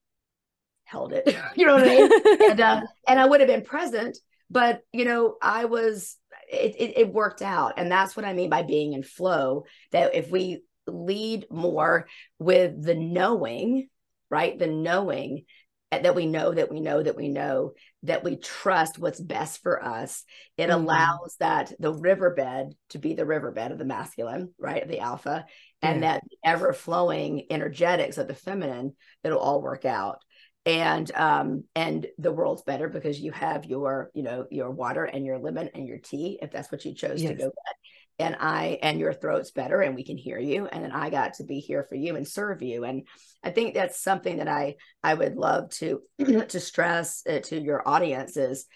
held 0.85 1.13
it 1.13 1.37
you 1.57 1.67
know 1.67 1.75
what 1.75 1.87
i 1.87 1.95
mean? 1.95 2.11
And, 2.51 2.61
uh, 2.61 2.81
and 3.07 3.21
i 3.21 3.27
would 3.27 3.41
have 3.41 3.49
been 3.49 3.65
present 3.65 4.19
but 4.51 4.81
you 4.93 5.05
know 5.05 5.37
i 5.41 5.67
was 5.67 6.17
it, 6.53 6.75
it, 6.79 6.99
it 6.99 7.13
worked 7.13 7.43
out. 7.43 7.75
And 7.77 7.91
that's 7.91 8.17
what 8.17 8.25
i 8.25 8.33
mean 8.33 8.51
by 8.51 8.63
being 8.63 8.93
in 8.93 9.03
flow 9.03 9.65
that 9.93 10.15
if 10.15 10.31
we 10.31 10.63
lead 10.87 11.47
more 11.51 12.09
with 12.39 12.83
the 12.83 12.95
knowing 12.97 13.89
right? 14.31 14.59
The 14.59 14.69
knowing 14.69 15.45
that 15.91 16.15
we 16.15 16.27
know 16.27 16.53
that 16.53 16.71
we 16.71 16.81
know 16.81 17.03
that 17.03 17.17
we 17.17 17.29
know 17.29 17.73
that 18.05 18.23
we 18.23 18.37
trust 18.37 18.99
what's 18.99 19.21
best 19.21 19.63
for 19.63 19.83
us 19.85 20.25
it 20.57 20.69
mm-hmm. 20.69 20.73
allows 20.73 21.37
that 21.41 21.73
the 21.79 21.93
riverbed 21.93 22.75
to 22.91 22.99
be 22.99 23.15
the 23.15 23.27
riverbed 23.27 23.73
of 23.73 23.79
the 23.79 23.85
masculine 23.85 24.53
right 24.59 24.87
the 24.89 25.01
alpha 25.01 25.45
and 25.83 26.03
yeah. 26.03 26.13
that 26.13 26.23
ever 26.45 26.73
flowing 26.73 27.47
energetics 27.51 28.19
of 28.19 28.29
the 28.29 28.35
feminine 28.35 28.95
it'll 29.25 29.39
all 29.39 29.61
work 29.61 29.85
out 29.85 30.19
and 30.67 31.11
um 31.15 31.65
and 31.75 32.07
the 32.19 32.33
world's 32.33 32.63
better 32.63 32.89
because 32.89 33.19
you 33.19 33.33
have 33.33 33.65
your 33.65 34.11
you 34.15 34.23
know 34.23 34.47
your 34.51 34.71
water 34.71 35.05
and 35.05 35.25
your 35.25 35.39
lemon 35.39 35.71
and 35.75 35.87
your 35.87 35.99
tea 35.99 36.39
if 36.43 36.51
that's 36.51 36.71
what 36.71 36.85
you 36.85 36.95
chose 36.95 37.23
yes. 37.23 37.33
to 37.33 37.37
go 37.37 37.45
get 37.45 37.77
and 38.21 38.37
I 38.39 38.79
and 38.83 39.01
your 39.01 39.13
throat's 39.13 39.51
better 39.51 39.81
and 39.81 39.95
we 39.95 40.05
can 40.05 40.17
hear 40.17 40.39
you 40.39 40.67
and 40.67 40.85
then 40.85 40.93
I 40.93 41.11
got 41.11 41.35
to 41.35 41.45
be 41.45 41.61
here 41.61 41.85
for 41.89 41.95
you 41.95 42.17
and 42.17 42.27
serve 42.27 42.63
you. 42.63 42.85
And 42.85 43.07
I 43.43 43.51
think 43.51 43.75
that's 43.75 44.01
something 44.01 44.39
that 44.39 44.49
I 44.49 44.77
I 45.03 45.15
would 45.15 45.37
love 45.37 45.71
to 45.77 46.03
to 46.49 46.61
stress 46.61 47.23
uh, 47.29 47.41
to 47.45 47.61
your 47.61 47.87
audiences 47.89 48.67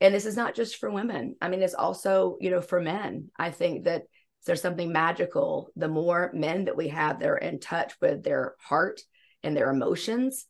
and 0.00 0.14
this 0.14 0.26
is 0.26 0.36
not 0.36 0.54
just 0.54 0.76
for 0.76 0.90
women. 0.90 1.36
I 1.40 1.48
mean 1.48 1.62
it's 1.62 1.74
also 1.74 2.36
you 2.40 2.50
know 2.50 2.60
for 2.60 2.80
men. 2.80 3.30
I 3.38 3.50
think 3.50 3.84
that 3.84 4.02
there's 4.46 4.62
something 4.62 4.92
magical. 4.92 5.70
The 5.76 5.88
more 5.88 6.30
men 6.34 6.66
that 6.66 6.76
we 6.76 6.88
have 6.88 7.20
that 7.20 7.28
are 7.28 7.38
in 7.38 7.60
touch 7.60 7.94
with 8.00 8.22
their 8.22 8.54
heart 8.60 9.00
and 9.42 9.56
their 9.56 9.70
emotions 9.70 10.46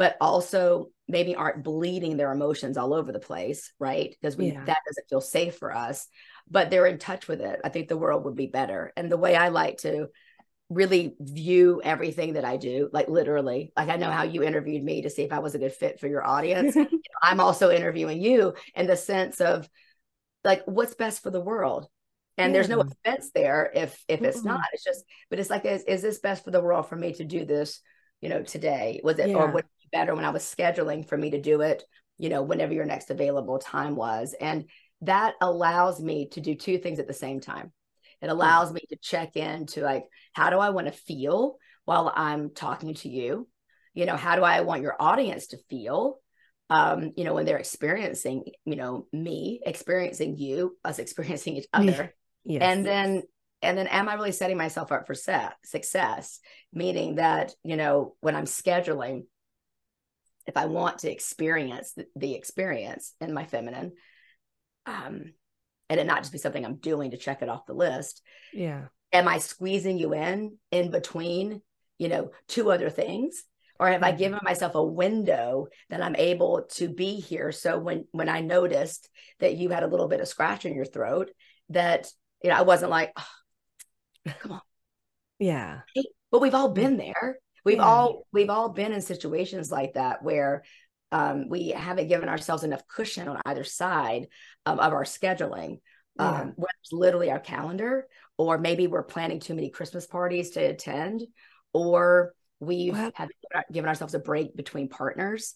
but 0.00 0.16
also 0.20 0.88
maybe 1.06 1.34
aren't 1.34 1.62
bleeding 1.62 2.16
their 2.16 2.32
emotions 2.32 2.76
all 2.76 2.94
over 2.94 3.12
the 3.12 3.18
place 3.18 3.72
right 3.78 4.16
because 4.20 4.36
we 4.36 4.46
yeah. 4.46 4.64
that 4.64 4.78
doesn't 4.86 5.08
feel 5.08 5.20
safe 5.20 5.56
for 5.56 5.74
us 5.74 6.08
but 6.50 6.68
they're 6.68 6.86
in 6.86 6.98
touch 6.98 7.28
with 7.28 7.40
it. 7.40 7.60
I 7.64 7.68
think 7.68 7.88
the 7.88 7.96
world 7.96 8.24
would 8.24 8.34
be 8.34 8.46
better. 8.46 8.92
And 8.96 9.10
the 9.10 9.16
way 9.16 9.36
I 9.36 9.48
like 9.48 9.78
to 9.78 10.08
really 10.68 11.14
view 11.20 11.80
everything 11.82 12.34
that 12.34 12.44
I 12.44 12.56
do, 12.56 12.88
like 12.92 13.08
literally, 13.08 13.72
like 13.76 13.88
I 13.88 13.96
know 13.96 14.10
how 14.10 14.24
you 14.24 14.42
interviewed 14.42 14.82
me 14.82 15.02
to 15.02 15.10
see 15.10 15.22
if 15.22 15.32
I 15.32 15.38
was 15.38 15.54
a 15.54 15.58
good 15.58 15.72
fit 15.72 16.00
for 16.00 16.08
your 16.08 16.26
audience. 16.26 16.76
I'm 17.22 17.40
also 17.40 17.70
interviewing 17.70 18.20
you 18.20 18.54
in 18.74 18.86
the 18.86 18.96
sense 18.96 19.40
of 19.40 19.68
like 20.44 20.62
what's 20.66 20.94
best 20.94 21.22
for 21.22 21.30
the 21.30 21.40
world. 21.40 21.88
And 22.36 22.50
yeah. 22.50 22.54
there's 22.54 22.68
no 22.68 22.80
offense 22.80 23.30
there 23.34 23.70
if 23.74 24.02
if 24.08 24.22
it's 24.22 24.38
mm-hmm. 24.38 24.48
not. 24.48 24.60
It's 24.72 24.84
just, 24.84 25.04
but 25.28 25.38
it's 25.38 25.50
like, 25.50 25.64
is, 25.64 25.84
is 25.84 26.02
this 26.02 26.18
best 26.18 26.44
for 26.44 26.50
the 26.50 26.62
world 26.62 26.88
for 26.88 26.96
me 26.96 27.12
to 27.14 27.24
do 27.24 27.44
this, 27.44 27.80
you 28.20 28.28
know, 28.28 28.42
today? 28.42 29.00
Was 29.04 29.18
it 29.18 29.30
yeah. 29.30 29.36
or 29.36 29.48
what 29.48 29.66
better 29.92 30.14
when 30.14 30.24
I 30.24 30.30
was 30.30 30.42
scheduling 30.42 31.08
for 31.08 31.16
me 31.16 31.30
to 31.30 31.40
do 31.40 31.60
it, 31.62 31.84
you 32.18 32.28
know, 32.28 32.42
whenever 32.42 32.72
your 32.72 32.84
next 32.84 33.10
available 33.10 33.58
time 33.58 33.96
was. 33.96 34.34
And 34.40 34.66
that 35.02 35.34
allows 35.40 36.00
me 36.00 36.28
to 36.30 36.40
do 36.40 36.54
two 36.54 36.78
things 36.78 36.98
at 36.98 37.06
the 37.06 37.14
same 37.14 37.40
time. 37.40 37.72
It 38.20 38.26
hmm. 38.26 38.32
allows 38.32 38.72
me 38.72 38.80
to 38.88 38.96
check 38.96 39.36
in 39.36 39.66
to 39.68 39.82
like, 39.82 40.04
how 40.32 40.50
do 40.50 40.58
I 40.58 40.70
want 40.70 40.86
to 40.86 40.92
feel 40.92 41.56
while 41.84 42.12
I'm 42.14 42.50
talking 42.50 42.94
to 42.94 43.08
you? 43.08 43.48
You 43.94 44.06
know, 44.06 44.16
how 44.16 44.36
do 44.36 44.42
I 44.42 44.60
want 44.60 44.82
your 44.82 44.96
audience 45.00 45.48
to 45.48 45.58
feel? 45.68 46.20
Um, 46.68 47.12
you 47.16 47.24
know, 47.24 47.34
when 47.34 47.46
they're 47.46 47.58
experiencing, 47.58 48.44
you 48.64 48.76
know, 48.76 49.06
me 49.12 49.60
experiencing 49.66 50.36
you, 50.36 50.76
us 50.84 50.98
experiencing 51.00 51.56
each 51.56 51.66
other. 51.72 52.14
Yes. 52.44 52.62
And 52.62 52.86
then 52.86 53.22
and 53.62 53.76
then 53.76 53.86
am 53.88 54.08
i 54.08 54.14
really 54.14 54.32
setting 54.32 54.56
myself 54.56 54.92
up 54.92 55.06
for 55.06 55.14
set, 55.14 55.54
success 55.64 56.40
meaning 56.72 57.16
that 57.16 57.52
you 57.64 57.76
know 57.76 58.14
when 58.20 58.34
i'm 58.34 58.44
scheduling 58.44 59.24
if 60.46 60.56
i 60.56 60.66
want 60.66 60.98
to 60.98 61.10
experience 61.10 61.92
the, 61.92 62.06
the 62.16 62.34
experience 62.34 63.14
in 63.20 63.32
my 63.32 63.44
feminine 63.44 63.92
um 64.86 65.32
and 65.88 66.00
it 66.00 66.06
not 66.06 66.18
just 66.20 66.32
be 66.32 66.38
something 66.38 66.64
i'm 66.64 66.76
doing 66.76 67.10
to 67.10 67.16
check 67.16 67.42
it 67.42 67.48
off 67.48 67.66
the 67.66 67.74
list 67.74 68.22
yeah 68.52 68.86
am 69.12 69.28
i 69.28 69.38
squeezing 69.38 69.98
you 69.98 70.14
in 70.14 70.56
in 70.70 70.90
between 70.90 71.60
you 71.98 72.08
know 72.08 72.30
two 72.48 72.70
other 72.70 72.90
things 72.90 73.42
or 73.78 73.88
have 73.88 74.02
i 74.02 74.10
mm-hmm. 74.10 74.18
given 74.18 74.38
myself 74.42 74.74
a 74.74 74.82
window 74.82 75.66
that 75.90 76.02
i'm 76.02 76.16
able 76.16 76.66
to 76.70 76.88
be 76.88 77.16
here 77.16 77.52
so 77.52 77.78
when 77.78 78.06
when 78.12 78.28
i 78.28 78.40
noticed 78.40 79.08
that 79.40 79.56
you 79.56 79.68
had 79.68 79.82
a 79.82 79.88
little 79.88 80.08
bit 80.08 80.20
of 80.20 80.28
scratch 80.28 80.64
in 80.64 80.74
your 80.74 80.84
throat 80.84 81.30
that 81.68 82.06
you 82.42 82.50
know 82.50 82.56
i 82.56 82.62
wasn't 82.62 82.90
like 82.90 83.12
oh, 83.16 83.26
Come 84.26 84.52
on. 84.52 84.60
Yeah. 85.42 85.80
But 86.30 86.42
we've 86.42 86.54
all 86.54 86.68
been 86.68 86.98
there. 86.98 87.38
We've 87.64 87.76
yeah. 87.76 87.84
all 87.84 88.26
we've 88.32 88.50
all 88.50 88.70
been 88.70 88.92
in 88.92 89.00
situations 89.00 89.70
like 89.70 89.94
that 89.94 90.22
where 90.22 90.62
um, 91.12 91.48
we 91.48 91.68
haven't 91.68 92.08
given 92.08 92.28
ourselves 92.28 92.64
enough 92.64 92.86
cushion 92.86 93.28
on 93.28 93.40
either 93.44 93.64
side 93.64 94.28
um, 94.66 94.78
of 94.78 94.92
our 94.92 95.04
scheduling. 95.04 95.80
Yeah. 96.18 96.28
Um, 96.28 96.52
whether 96.56 96.68
it's 96.82 96.92
literally 96.92 97.30
our 97.30 97.38
calendar, 97.38 98.06
or 98.36 98.58
maybe 98.58 98.86
we're 98.86 99.02
planning 99.02 99.40
too 99.40 99.54
many 99.54 99.70
Christmas 99.70 100.06
parties 100.06 100.50
to 100.50 100.60
attend, 100.60 101.22
or 101.72 102.34
we've 102.58 102.96
have 102.96 103.28
given 103.72 103.88
ourselves 103.88 104.14
a 104.14 104.18
break 104.18 104.56
between 104.56 104.88
partners. 104.88 105.54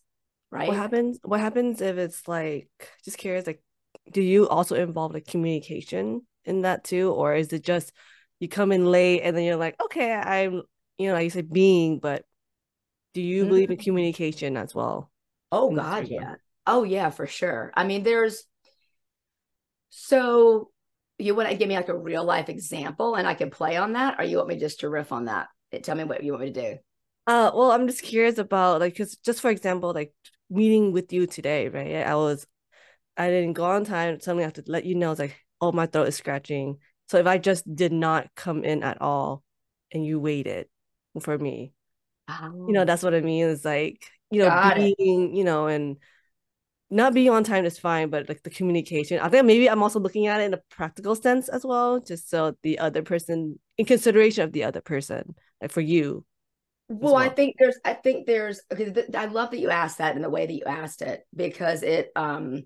Right. 0.50 0.68
What 0.68 0.76
happens? 0.76 1.18
What 1.22 1.40
happens 1.40 1.80
if 1.80 1.98
it's 1.98 2.26
like 2.28 2.68
just 3.04 3.18
curious? 3.18 3.46
Like, 3.46 3.62
do 4.10 4.22
you 4.22 4.48
also 4.48 4.76
involve 4.76 5.12
the 5.12 5.20
communication 5.20 6.22
in 6.44 6.62
that 6.62 6.84
too, 6.84 7.10
or 7.10 7.34
is 7.34 7.52
it 7.52 7.64
just 7.64 7.92
you 8.38 8.48
come 8.48 8.72
in 8.72 8.86
late 8.86 9.22
and 9.22 9.36
then 9.36 9.44
you're 9.44 9.56
like, 9.56 9.80
okay, 9.82 10.12
I'm, 10.12 10.62
you 10.98 11.08
know, 11.08 11.14
like 11.14 11.24
you 11.24 11.30
said, 11.30 11.50
being, 11.50 11.98
but 11.98 12.24
do 13.14 13.22
you 13.22 13.42
mm-hmm. 13.42 13.48
believe 13.48 13.70
in 13.70 13.76
communication 13.78 14.56
as 14.56 14.74
well? 14.74 15.10
Oh 15.52 15.70
God, 15.70 16.08
yeah. 16.08 16.34
Oh 16.66 16.84
yeah, 16.84 17.10
for 17.10 17.26
sure. 17.26 17.72
I 17.74 17.84
mean, 17.84 18.02
there's 18.02 18.44
so 19.90 20.70
you 21.18 21.34
want 21.34 21.48
to 21.48 21.56
give 21.56 21.68
me 21.68 21.76
like 21.76 21.88
a 21.88 21.96
real 21.96 22.24
life 22.24 22.48
example 22.48 23.14
and 23.14 23.26
I 23.26 23.34
can 23.34 23.50
play 23.50 23.76
on 23.76 23.92
that, 23.92 24.16
or 24.18 24.24
you 24.24 24.38
want 24.38 24.48
me 24.48 24.58
just 24.58 24.80
to 24.80 24.88
riff 24.88 25.12
on 25.12 25.26
that? 25.26 25.48
Tell 25.82 25.96
me 25.96 26.04
what 26.04 26.22
you 26.22 26.32
want 26.32 26.44
me 26.44 26.52
to 26.52 26.60
do. 26.60 26.78
Uh, 27.26 27.50
well, 27.54 27.70
I'm 27.70 27.86
just 27.86 28.02
curious 28.02 28.38
about 28.38 28.80
like, 28.80 28.96
cause 28.96 29.16
just 29.24 29.40
for 29.40 29.50
example, 29.50 29.92
like 29.92 30.12
meeting 30.50 30.92
with 30.92 31.12
you 31.12 31.26
today, 31.26 31.68
right? 31.68 31.96
I 32.06 32.14
was, 32.16 32.46
I 33.16 33.28
didn't 33.28 33.54
go 33.54 33.64
on 33.64 33.84
time. 33.84 34.20
Suddenly 34.20 34.44
I 34.44 34.46
have 34.46 34.54
to 34.54 34.64
let 34.66 34.84
you 34.84 34.94
know, 34.94 35.12
it's 35.12 35.20
like, 35.20 35.36
oh, 35.60 35.72
my 35.72 35.86
throat 35.86 36.08
is 36.08 36.16
scratching. 36.16 36.78
So 37.08 37.18
if 37.18 37.26
I 37.26 37.38
just 37.38 37.72
did 37.74 37.92
not 37.92 38.28
come 38.34 38.64
in 38.64 38.82
at 38.82 39.00
all 39.00 39.42
and 39.92 40.04
you 40.04 40.20
waited 40.20 40.66
for 41.20 41.38
me, 41.38 41.72
you 42.28 42.72
know, 42.72 42.82
oh. 42.82 42.84
that's 42.84 43.02
what 43.02 43.14
I 43.14 43.20
mean. 43.20 43.46
Is 43.46 43.64
like, 43.64 44.04
you 44.30 44.40
know, 44.40 44.48
Got 44.48 44.76
being, 44.76 45.34
it. 45.34 45.36
you 45.36 45.44
know, 45.44 45.66
and 45.66 45.96
not 46.90 47.14
being 47.14 47.30
on 47.30 47.44
time 47.44 47.64
is 47.64 47.78
fine, 47.78 48.10
but 48.10 48.28
like 48.28 48.42
the 48.42 48.50
communication. 48.50 49.18
I 49.20 49.28
think 49.28 49.46
maybe 49.46 49.68
I'm 49.68 49.82
also 49.82 50.00
looking 50.00 50.26
at 50.26 50.40
it 50.40 50.44
in 50.44 50.54
a 50.54 50.60
practical 50.70 51.14
sense 51.14 51.48
as 51.48 51.64
well, 51.64 52.00
just 52.00 52.30
so 52.30 52.56
the 52.62 52.78
other 52.78 53.02
person, 53.02 53.58
in 53.78 53.84
consideration 53.84 54.44
of 54.44 54.52
the 54.52 54.64
other 54.64 54.80
person, 54.80 55.34
like 55.60 55.72
for 55.72 55.80
you. 55.80 56.24
Well, 56.88 57.14
well, 57.14 57.22
I 57.22 57.30
think 57.30 57.56
there's, 57.58 57.78
I 57.84 57.94
think 57.94 58.26
there's, 58.26 58.60
I 58.70 59.24
love 59.26 59.50
that 59.52 59.58
you 59.58 59.70
asked 59.70 59.98
that 59.98 60.16
in 60.16 60.22
the 60.22 60.30
way 60.30 60.46
that 60.46 60.52
you 60.52 60.64
asked 60.66 61.00
it 61.02 61.26
because 61.34 61.82
it, 61.82 62.10
um, 62.14 62.64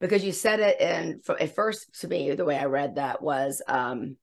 because 0.00 0.24
you 0.24 0.32
said 0.32 0.60
it 0.60 0.76
and 0.80 1.22
at 1.40 1.54
first 1.54 2.00
to 2.00 2.08
me 2.08 2.34
the 2.34 2.44
way 2.44 2.58
i 2.58 2.66
read 2.66 2.96
that 2.96 3.22
was 3.22 3.62
um 3.66 4.16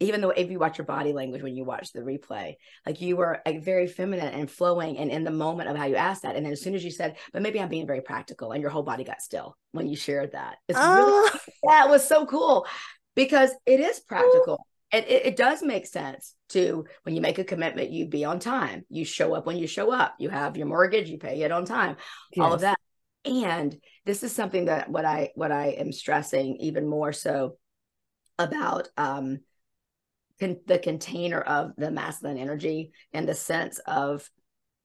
even 0.00 0.22
though 0.22 0.30
if 0.30 0.50
you 0.50 0.58
watch 0.58 0.78
your 0.78 0.86
body 0.86 1.12
language 1.12 1.42
when 1.42 1.54
you 1.54 1.64
watch 1.64 1.92
the 1.92 2.00
replay 2.00 2.54
like 2.86 3.00
you 3.00 3.16
were 3.16 3.40
like 3.46 3.62
very 3.62 3.86
feminine 3.86 4.32
and 4.32 4.50
flowing 4.50 4.98
and 4.98 5.10
in 5.10 5.24
the 5.24 5.30
moment 5.30 5.68
of 5.68 5.76
how 5.76 5.84
you 5.84 5.96
asked 5.96 6.22
that. 6.22 6.36
And 6.36 6.44
then 6.44 6.52
as 6.52 6.60
soon 6.60 6.74
as 6.74 6.82
you 6.82 6.90
said 6.90 7.16
but 7.32 7.42
maybe 7.42 7.60
i'm 7.60 7.68
being 7.68 7.86
very 7.86 8.00
practical 8.00 8.52
and 8.52 8.62
your 8.62 8.70
whole 8.70 8.82
body 8.82 9.04
got 9.04 9.20
still 9.20 9.56
when 9.72 9.86
you 9.88 9.96
shared 9.96 10.32
that. 10.32 10.56
It's 10.68 10.78
oh. 10.80 10.96
really 10.96 11.40
yeah 11.64 11.84
it 11.84 11.90
was 11.90 12.06
so 12.06 12.26
cool 12.26 12.66
because 13.14 13.50
it 13.66 13.80
is 13.80 14.00
practical. 14.00 14.66
And 14.92 15.04
it, 15.06 15.26
it 15.26 15.36
does 15.36 15.62
make 15.62 15.86
sense 15.86 16.34
to 16.48 16.84
when 17.04 17.14
you 17.14 17.20
make 17.20 17.38
a 17.38 17.44
commitment 17.44 17.90
you 17.90 18.06
be 18.06 18.24
on 18.24 18.40
time. 18.40 18.84
You 18.88 19.04
show 19.04 19.34
up 19.34 19.46
when 19.46 19.56
you 19.56 19.68
show 19.68 19.92
up. 19.92 20.16
You 20.18 20.30
have 20.30 20.56
your 20.56 20.66
mortgage 20.66 21.08
you 21.08 21.18
pay 21.18 21.42
it 21.42 21.52
on 21.52 21.64
time 21.64 21.96
yes. 22.34 22.44
all 22.44 22.54
of 22.54 22.62
that. 22.62 22.78
And 23.24 23.76
this 24.06 24.22
is 24.22 24.32
something 24.32 24.64
that 24.64 24.88
what 24.88 25.04
i 25.04 25.30
what 25.34 25.52
i 25.52 25.68
am 25.68 25.92
stressing 25.92 26.56
even 26.56 26.88
more 26.88 27.12
so 27.12 27.56
about 28.38 28.88
um 28.96 29.40
con- 30.40 30.60
the 30.66 30.78
container 30.78 31.40
of 31.40 31.72
the 31.76 31.90
masculine 31.90 32.38
energy 32.38 32.92
and 33.12 33.28
the 33.28 33.34
sense 33.34 33.78
of 33.80 34.28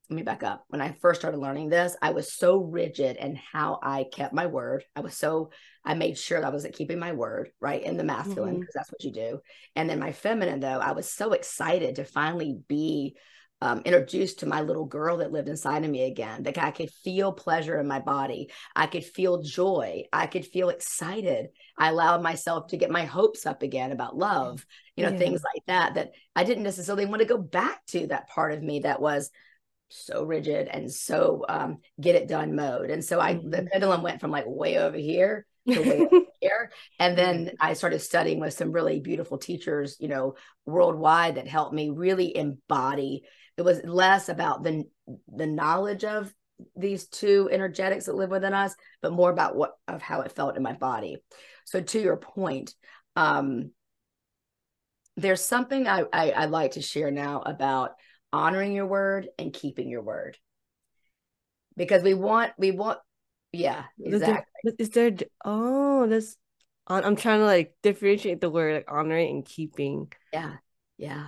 let 0.10 0.18
me 0.18 0.22
back 0.22 0.44
up. 0.44 0.66
When 0.68 0.82
i 0.82 0.92
first 1.02 1.22
started 1.22 1.40
learning 1.40 1.70
this 1.70 1.96
i 2.02 2.12
was 2.12 2.32
so 2.32 2.58
rigid 2.58 3.18
in 3.18 3.40
how 3.52 3.80
i 3.82 4.06
kept 4.12 4.34
my 4.34 4.46
word. 4.46 4.84
I 4.96 5.02
was 5.02 5.18
so 5.18 5.50
i 5.84 5.96
made 5.96 6.18
sure 6.18 6.40
that 6.40 6.48
i 6.48 6.52
wasn't 6.52 6.76
keeping 6.76 7.00
my 7.00 7.14
word 7.14 7.50
right 7.60 7.82
in 7.82 7.98
the 7.98 8.04
masculine 8.04 8.60
because 8.60 8.76
mm-hmm. 8.76 8.80
that's 8.80 8.92
what 8.92 9.04
you 9.04 9.12
do. 9.12 9.40
And 9.76 9.90
then 9.90 10.00
my 10.00 10.12
feminine 10.12 10.60
though 10.60 10.80
i 10.80 10.92
was 10.92 11.10
so 11.10 11.32
excited 11.32 11.96
to 11.96 12.06
finally 12.06 12.60
be 12.68 13.16
um, 13.62 13.82
introduced 13.86 14.40
to 14.40 14.46
my 14.46 14.62
little 14.62 14.86
girl 14.86 15.18
that 15.18 15.32
lived 15.32 15.48
inside 15.48 15.84
of 15.84 15.90
me 15.90 16.04
again. 16.04 16.44
That 16.44 16.58
I 16.58 16.72
could 16.72 16.92
feel 16.92 17.32
pleasure 17.32 17.80
in 17.80 17.88
my 17.88 18.00
body. 18.00 18.52
I 18.76 18.88
could 18.88 19.04
feel 19.04 19.42
joy. 19.42 20.04
I 20.12 20.28
could 20.28 20.46
feel 20.46 20.70
excited. 20.70 21.48
I 21.78 21.90
allowed 21.90 22.22
myself 22.22 22.68
to 22.68 22.78
get 22.78 22.92
my 22.92 23.06
hopes 23.06 23.46
up 23.46 23.62
again 23.62 23.92
about 23.92 24.18
love, 24.18 24.66
you 24.96 25.04
know, 25.04 25.12
yeah. 25.12 25.18
things 25.18 25.42
like 25.44 25.64
that, 25.68 25.96
that 25.96 26.12
I 26.36 26.44
didn't 26.44 26.64
necessarily 26.64 27.06
want 27.06 27.22
to 27.22 27.28
go 27.28 27.38
back 27.38 27.86
to 27.88 28.08
that 28.08 28.30
part 28.30 28.54
of 28.54 28.62
me 28.62 28.80
that 28.80 29.02
was 29.02 29.32
so 29.90 30.24
rigid 30.24 30.68
and 30.68 30.92
so 30.92 31.46
um, 31.48 31.78
get 32.00 32.16
it 32.16 32.28
done 32.28 32.56
mode. 32.56 32.90
And 32.90 33.04
so 33.04 33.20
I, 33.20 33.36
mm-hmm. 33.36 33.50
the 33.50 33.68
pendulum 33.72 34.02
went 34.02 34.22
from 34.22 34.32
like 34.32 34.46
way 34.48 34.78
over 34.78 34.98
here 34.98 35.46
to 35.70 35.80
way 35.80 36.02
over 36.02 36.26
here. 36.42 36.72
And 37.00 37.18
then 37.18 37.52
I 37.60 37.74
started 37.74 38.00
studying 38.00 38.40
with 38.40 38.54
some 38.54 38.72
really 38.72 39.00
beautiful 39.00 39.38
teachers, 39.38 39.98
you 40.00 40.08
know, 40.08 40.36
worldwide 40.66 41.36
that 41.36 41.48
helped 41.48 41.74
me 41.74 41.90
really 41.90 42.36
embody 42.36 43.24
it 43.58 43.62
was 43.64 43.82
less 43.84 44.30
about 44.30 44.64
the 44.64 44.86
the 45.34 45.48
knowledge 45.48 46.04
of 46.04 46.34
these 46.76 47.08
two 47.08 47.50
energetics 47.52 48.06
that 48.06 48.16
live 48.16 48.30
within 48.30 48.54
us 48.54 48.74
but 49.02 49.12
more 49.12 49.30
about 49.30 49.56
what 49.56 49.74
of 49.88 50.02
how 50.02 50.22
it 50.22 50.32
felt 50.32 50.58
in 50.58 50.64
my 50.64 50.74
body. 50.74 51.18
So 51.66 51.82
to 51.82 52.00
your 52.00 52.18
point 52.18 52.74
um 53.16 53.72
there's 55.18 55.44
something 55.44 55.88
I, 55.88 56.04
I 56.12 56.32
i 56.32 56.46
like 56.46 56.72
to 56.72 56.82
share 56.82 57.12
now 57.12 57.42
about 57.42 57.92
honoring 58.34 58.74
your 58.74 58.86
word 58.86 59.30
and 59.40 59.54
keeping 59.54 59.90
your 59.90 60.02
word. 60.02 60.38
Because 61.78 62.04
we 62.04 62.14
want 62.14 62.54
we 62.58 62.72
want 62.72 63.00
yeah 63.52 63.84
exactly. 64.04 64.44
is 64.64 64.90
there, 64.90 65.10
is 65.12 65.18
there 65.18 65.28
oh 65.46 66.08
this 66.08 66.36
i'm 66.88 67.16
trying 67.16 67.40
to 67.40 67.46
like 67.46 67.74
differentiate 67.82 68.42
the 68.42 68.50
word 68.50 68.76
like 68.76 68.92
honoring 68.92 69.30
and 69.30 69.46
keeping. 69.46 70.12
Yeah 70.34 70.56
yeah 70.98 71.28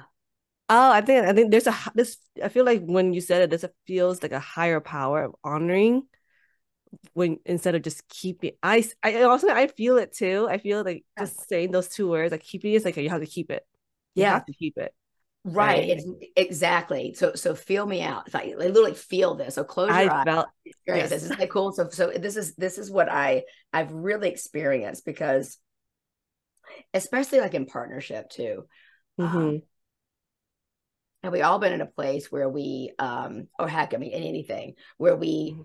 Oh, 0.69 0.91
I 0.91 1.01
think 1.01 1.25
I 1.25 1.33
think 1.33 1.51
there's 1.51 1.67
a 1.67 1.75
this. 1.95 2.17
I 2.43 2.49
feel 2.49 2.65
like 2.65 2.83
when 2.83 3.13
you 3.13 3.21
said 3.21 3.41
it, 3.41 3.49
this 3.49 3.65
feels 3.85 4.21
like 4.21 4.33
a 4.33 4.39
higher 4.39 4.81
power 4.81 5.23
of 5.23 5.35
honoring 5.43 6.03
when 7.13 7.37
instead 7.45 7.75
of 7.75 7.81
just 7.81 8.07
keeping. 8.09 8.51
I 8.61 8.85
I 9.01 9.23
also 9.23 9.49
I 9.49 9.67
feel 9.67 9.97
it 9.97 10.13
too. 10.13 10.47
I 10.49 10.57
feel 10.57 10.83
like 10.83 11.05
yeah. 11.17 11.23
just 11.23 11.47
saying 11.47 11.71
those 11.71 11.87
two 11.87 12.09
words, 12.09 12.31
like 12.31 12.43
keeping 12.43 12.73
is 12.73 12.83
like 12.83 12.97
you 12.97 13.09
have 13.09 13.21
to 13.21 13.27
keep 13.27 13.49
it. 13.49 13.65
You 14.15 14.23
yeah, 14.23 14.33
have 14.33 14.45
to 14.45 14.53
keep 14.53 14.77
it. 14.77 14.93
Right. 15.45 15.87
right. 15.87 16.31
exactly. 16.35 17.13
So 17.13 17.33
so 17.35 17.55
feel 17.55 17.85
me 17.85 18.01
out. 18.01 18.35
I, 18.35 18.51
I 18.51 18.55
literally 18.57 18.93
feel 18.93 19.35
this. 19.35 19.55
So 19.55 19.63
close 19.63 19.87
your 19.87 19.95
I 19.95 20.19
eyes. 20.19 20.25
Felt, 20.25 20.47
yes. 20.85 21.09
This 21.09 21.23
is 21.23 21.29
like 21.29 21.49
cool. 21.49 21.71
So 21.71 21.87
so 21.89 22.11
this 22.11 22.35
is 22.35 22.55
this 22.55 22.77
is 22.77 22.91
what 22.91 23.09
I 23.09 23.43
I've 23.71 23.93
really 23.93 24.29
experienced 24.29 25.05
because 25.05 25.57
especially 26.93 27.39
like 27.39 27.53
in 27.53 27.65
partnership 27.65 28.29
too. 28.29 28.65
Mm-hmm. 29.17 29.37
Um, 29.37 29.61
have 31.23 31.33
we 31.33 31.41
all 31.41 31.59
been 31.59 31.73
in 31.73 31.81
a 31.81 31.85
place 31.85 32.31
where 32.31 32.49
we 32.49 32.91
um 32.99 33.47
or 33.59 33.67
heck 33.67 33.93
i 33.93 33.97
mean 33.97 34.11
in 34.11 34.23
anything 34.23 34.73
where 34.97 35.15
we 35.15 35.51
mm-hmm. 35.51 35.61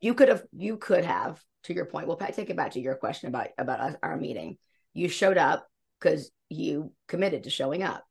you 0.00 0.14
could 0.14 0.28
have 0.28 0.42
you 0.52 0.76
could 0.76 1.04
have 1.04 1.40
to 1.64 1.74
your 1.74 1.86
point 1.86 2.06
we'll 2.06 2.16
take 2.16 2.50
it 2.50 2.56
back 2.56 2.72
to 2.72 2.80
your 2.80 2.94
question 2.94 3.28
about 3.28 3.48
about 3.58 3.80
us, 3.80 3.94
our 4.02 4.16
meeting 4.16 4.56
you 4.94 5.08
showed 5.08 5.38
up 5.38 5.66
because 6.00 6.30
you 6.48 6.92
committed 7.08 7.44
to 7.44 7.50
showing 7.50 7.82
up 7.82 8.04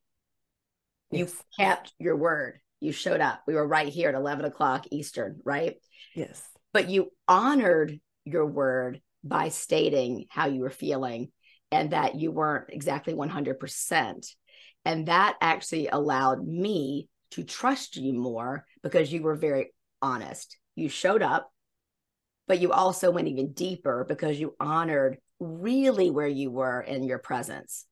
yes. 1.11 1.19
you 1.29 1.63
kept 1.63 1.93
your 1.99 2.15
word 2.15 2.59
You 2.81 2.91
showed 2.91 3.21
up. 3.21 3.41
We 3.47 3.55
were 3.55 3.67
right 3.67 3.87
here 3.87 4.09
at 4.09 4.15
11 4.15 4.45
o'clock 4.45 4.85
Eastern, 4.91 5.39
right? 5.43 5.75
Yes. 6.13 6.43
But 6.73 6.89
you 6.89 7.11
honored 7.27 7.99
your 8.25 8.45
word 8.45 9.01
by 9.23 9.49
stating 9.49 10.25
how 10.29 10.47
you 10.47 10.61
were 10.61 10.69
feeling 10.69 11.31
and 11.71 11.91
that 11.91 12.15
you 12.15 12.31
weren't 12.31 12.69
exactly 12.69 13.13
100%. 13.13 14.27
And 14.85 15.07
that 15.07 15.35
actually 15.41 15.87
allowed 15.87 16.47
me 16.47 17.09
to 17.31 17.43
trust 17.43 17.97
you 17.97 18.13
more 18.13 18.65
because 18.83 19.11
you 19.11 19.23
were 19.23 19.35
very 19.35 19.73
honest. 20.01 20.57
You 20.75 20.89
showed 20.89 21.21
up, 21.21 21.51
but 22.47 22.59
you 22.59 22.71
also 22.71 23.11
went 23.11 23.27
even 23.27 23.51
deeper 23.53 24.05
because 24.07 24.39
you 24.39 24.55
honored 24.59 25.17
really 25.39 26.11
where 26.11 26.27
you 26.27 26.51
were 26.51 26.81
in 26.81 27.03
your 27.03 27.19
presence. 27.19 27.85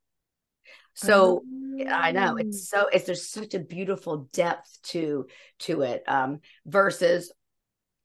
So 0.94 1.44
I 1.90 2.12
know 2.12 2.38
it's 2.38 2.70
so 2.70 2.88
it's 2.88 3.06
there's 3.06 3.28
such 3.28 3.56
a 3.56 3.60
beautiful 3.60 4.30
depth 4.32 4.80
to 4.84 5.26
to 5.60 5.82
it 5.82 6.04
um 6.08 6.40
versus 6.66 7.32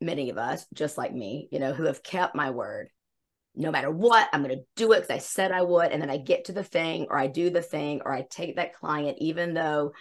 many 0.00 0.30
of 0.30 0.38
us 0.38 0.66
just 0.74 0.96
like 0.96 1.12
me, 1.12 1.48
you 1.52 1.58
know, 1.58 1.72
who 1.72 1.84
have 1.84 2.02
kept 2.02 2.34
my 2.34 2.50
word. 2.50 2.88
No 3.58 3.70
matter 3.70 3.90
what, 3.90 4.28
I'm 4.32 4.42
going 4.42 4.56
to 4.56 4.64
do 4.76 4.92
it 4.92 5.00
because 5.00 5.10
I 5.10 5.18
said 5.18 5.52
I 5.52 5.62
would. 5.62 5.90
And 5.92 6.00
then 6.00 6.10
I 6.10 6.16
get 6.16 6.46
to 6.46 6.52
the 6.52 6.64
thing, 6.64 7.08
or 7.10 7.18
I 7.18 7.26
do 7.26 7.50
the 7.50 7.62
thing, 7.62 8.02
or 8.04 8.12
I 8.12 8.22
take 8.22 8.56
that 8.56 8.74
client, 8.74 9.18
even 9.20 9.52
though 9.52 9.92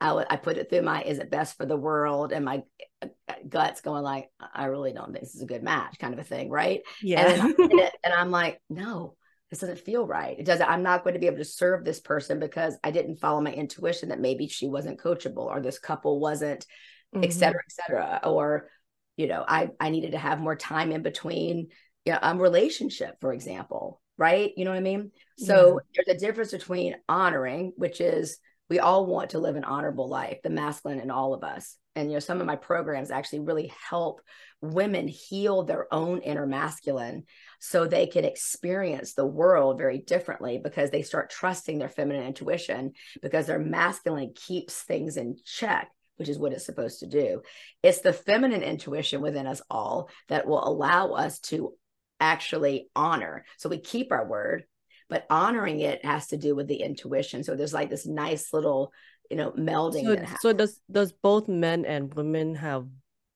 I, 0.00 0.24
I 0.28 0.36
put 0.36 0.58
it 0.58 0.68
through 0.68 0.82
my 0.82 1.02
is 1.02 1.18
it 1.18 1.30
best 1.30 1.56
for 1.56 1.64
the 1.66 1.76
world 1.76 2.32
and 2.32 2.44
my 2.44 2.62
uh, 3.02 3.06
guts 3.48 3.80
going 3.80 4.02
like 4.02 4.28
I 4.54 4.66
really 4.66 4.92
don't 4.92 5.12
think 5.12 5.24
this 5.24 5.34
is 5.34 5.42
a 5.42 5.46
good 5.46 5.62
match 5.62 5.98
kind 5.98 6.12
of 6.12 6.20
a 6.20 6.24
thing 6.24 6.50
right 6.50 6.80
Yeah. 7.02 7.42
and, 7.42 7.54
it, 7.70 7.92
and 8.04 8.12
I'm 8.12 8.30
like 8.30 8.60
no 8.68 9.16
this 9.50 9.60
doesn't 9.60 9.78
feel 9.78 10.06
right 10.06 10.38
it 10.38 10.44
doesn't 10.44 10.68
I'm 10.68 10.82
not 10.82 11.02
going 11.02 11.14
to 11.14 11.20
be 11.20 11.26
able 11.26 11.38
to 11.38 11.44
serve 11.44 11.84
this 11.84 12.00
person 12.00 12.38
because 12.38 12.76
I 12.84 12.90
didn't 12.90 13.20
follow 13.20 13.40
my 13.40 13.52
intuition 13.52 14.10
that 14.10 14.20
maybe 14.20 14.48
she 14.48 14.68
wasn't 14.68 15.00
coachable 15.00 15.46
or 15.46 15.60
this 15.60 15.78
couple 15.78 16.20
wasn't 16.20 16.66
et 17.14 17.30
Mhm. 17.30 17.32
cetera 17.32 17.60
et 17.66 17.72
cetera 17.72 18.20
or 18.24 18.68
you 19.16 19.28
know 19.28 19.44
I 19.48 19.70
I 19.80 19.88
needed 19.88 20.12
to 20.12 20.18
have 20.18 20.40
more 20.40 20.56
time 20.56 20.92
in 20.92 21.02
between 21.02 21.68
know, 22.12 22.18
um 22.22 22.38
relationship 22.38 23.16
for 23.20 23.32
example 23.32 24.00
right 24.18 24.52
you 24.56 24.64
know 24.64 24.70
what 24.70 24.78
I 24.78 24.82
mean 24.82 25.10
so 25.38 25.80
there's 25.94 26.16
a 26.16 26.18
difference 26.18 26.52
between 26.52 26.96
honoring 27.08 27.72
which 27.76 28.00
is 28.00 28.38
we 28.68 28.80
all 28.80 29.06
want 29.06 29.30
to 29.30 29.38
live 29.38 29.56
an 29.56 29.64
honorable 29.64 30.08
life, 30.08 30.38
the 30.42 30.50
masculine 30.50 31.00
in 31.00 31.10
all 31.10 31.34
of 31.34 31.44
us. 31.44 31.76
And, 31.94 32.08
you 32.08 32.14
know, 32.14 32.20
some 32.20 32.40
of 32.40 32.46
my 32.46 32.56
programs 32.56 33.10
actually 33.10 33.40
really 33.40 33.72
help 33.88 34.20
women 34.60 35.08
heal 35.08 35.62
their 35.62 35.92
own 35.94 36.20
inner 36.20 36.46
masculine 36.46 37.24
so 37.60 37.86
they 37.86 38.06
can 38.06 38.24
experience 38.24 39.14
the 39.14 39.26
world 39.26 39.78
very 39.78 39.98
differently 39.98 40.58
because 40.62 40.90
they 40.90 41.02
start 41.02 41.30
trusting 41.30 41.78
their 41.78 41.88
feminine 41.88 42.26
intuition 42.26 42.92
because 43.22 43.46
their 43.46 43.58
masculine 43.58 44.32
keeps 44.34 44.82
things 44.82 45.16
in 45.16 45.36
check 45.44 45.90
which 46.16 46.30
is 46.30 46.38
what 46.38 46.52
it's 46.52 46.64
supposed 46.64 47.00
to 47.00 47.06
do. 47.06 47.42
It's 47.82 48.00
the 48.00 48.14
feminine 48.14 48.62
intuition 48.62 49.20
within 49.20 49.46
us 49.46 49.60
all 49.68 50.08
that 50.28 50.46
will 50.46 50.66
allow 50.66 51.12
us 51.12 51.40
to 51.40 51.74
actually 52.20 52.88
honor. 52.94 53.44
So 53.58 53.68
we 53.68 53.78
keep 53.78 54.12
our 54.12 54.26
word, 54.26 54.64
but 55.08 55.26
honoring 55.30 55.80
it 55.80 56.04
has 56.04 56.28
to 56.28 56.36
do 56.36 56.54
with 56.54 56.68
the 56.68 56.82
intuition. 56.82 57.44
So 57.44 57.54
there's 57.54 57.74
like 57.74 57.90
this 57.90 58.06
nice 58.06 58.52
little, 58.52 58.92
you 59.30 59.36
know, 59.36 59.52
melding 59.52 60.26
So, 60.28 60.36
so 60.40 60.52
does 60.52 60.80
does 60.90 61.12
both 61.12 61.48
men 61.48 61.84
and 61.84 62.12
women 62.14 62.54
have 62.56 62.86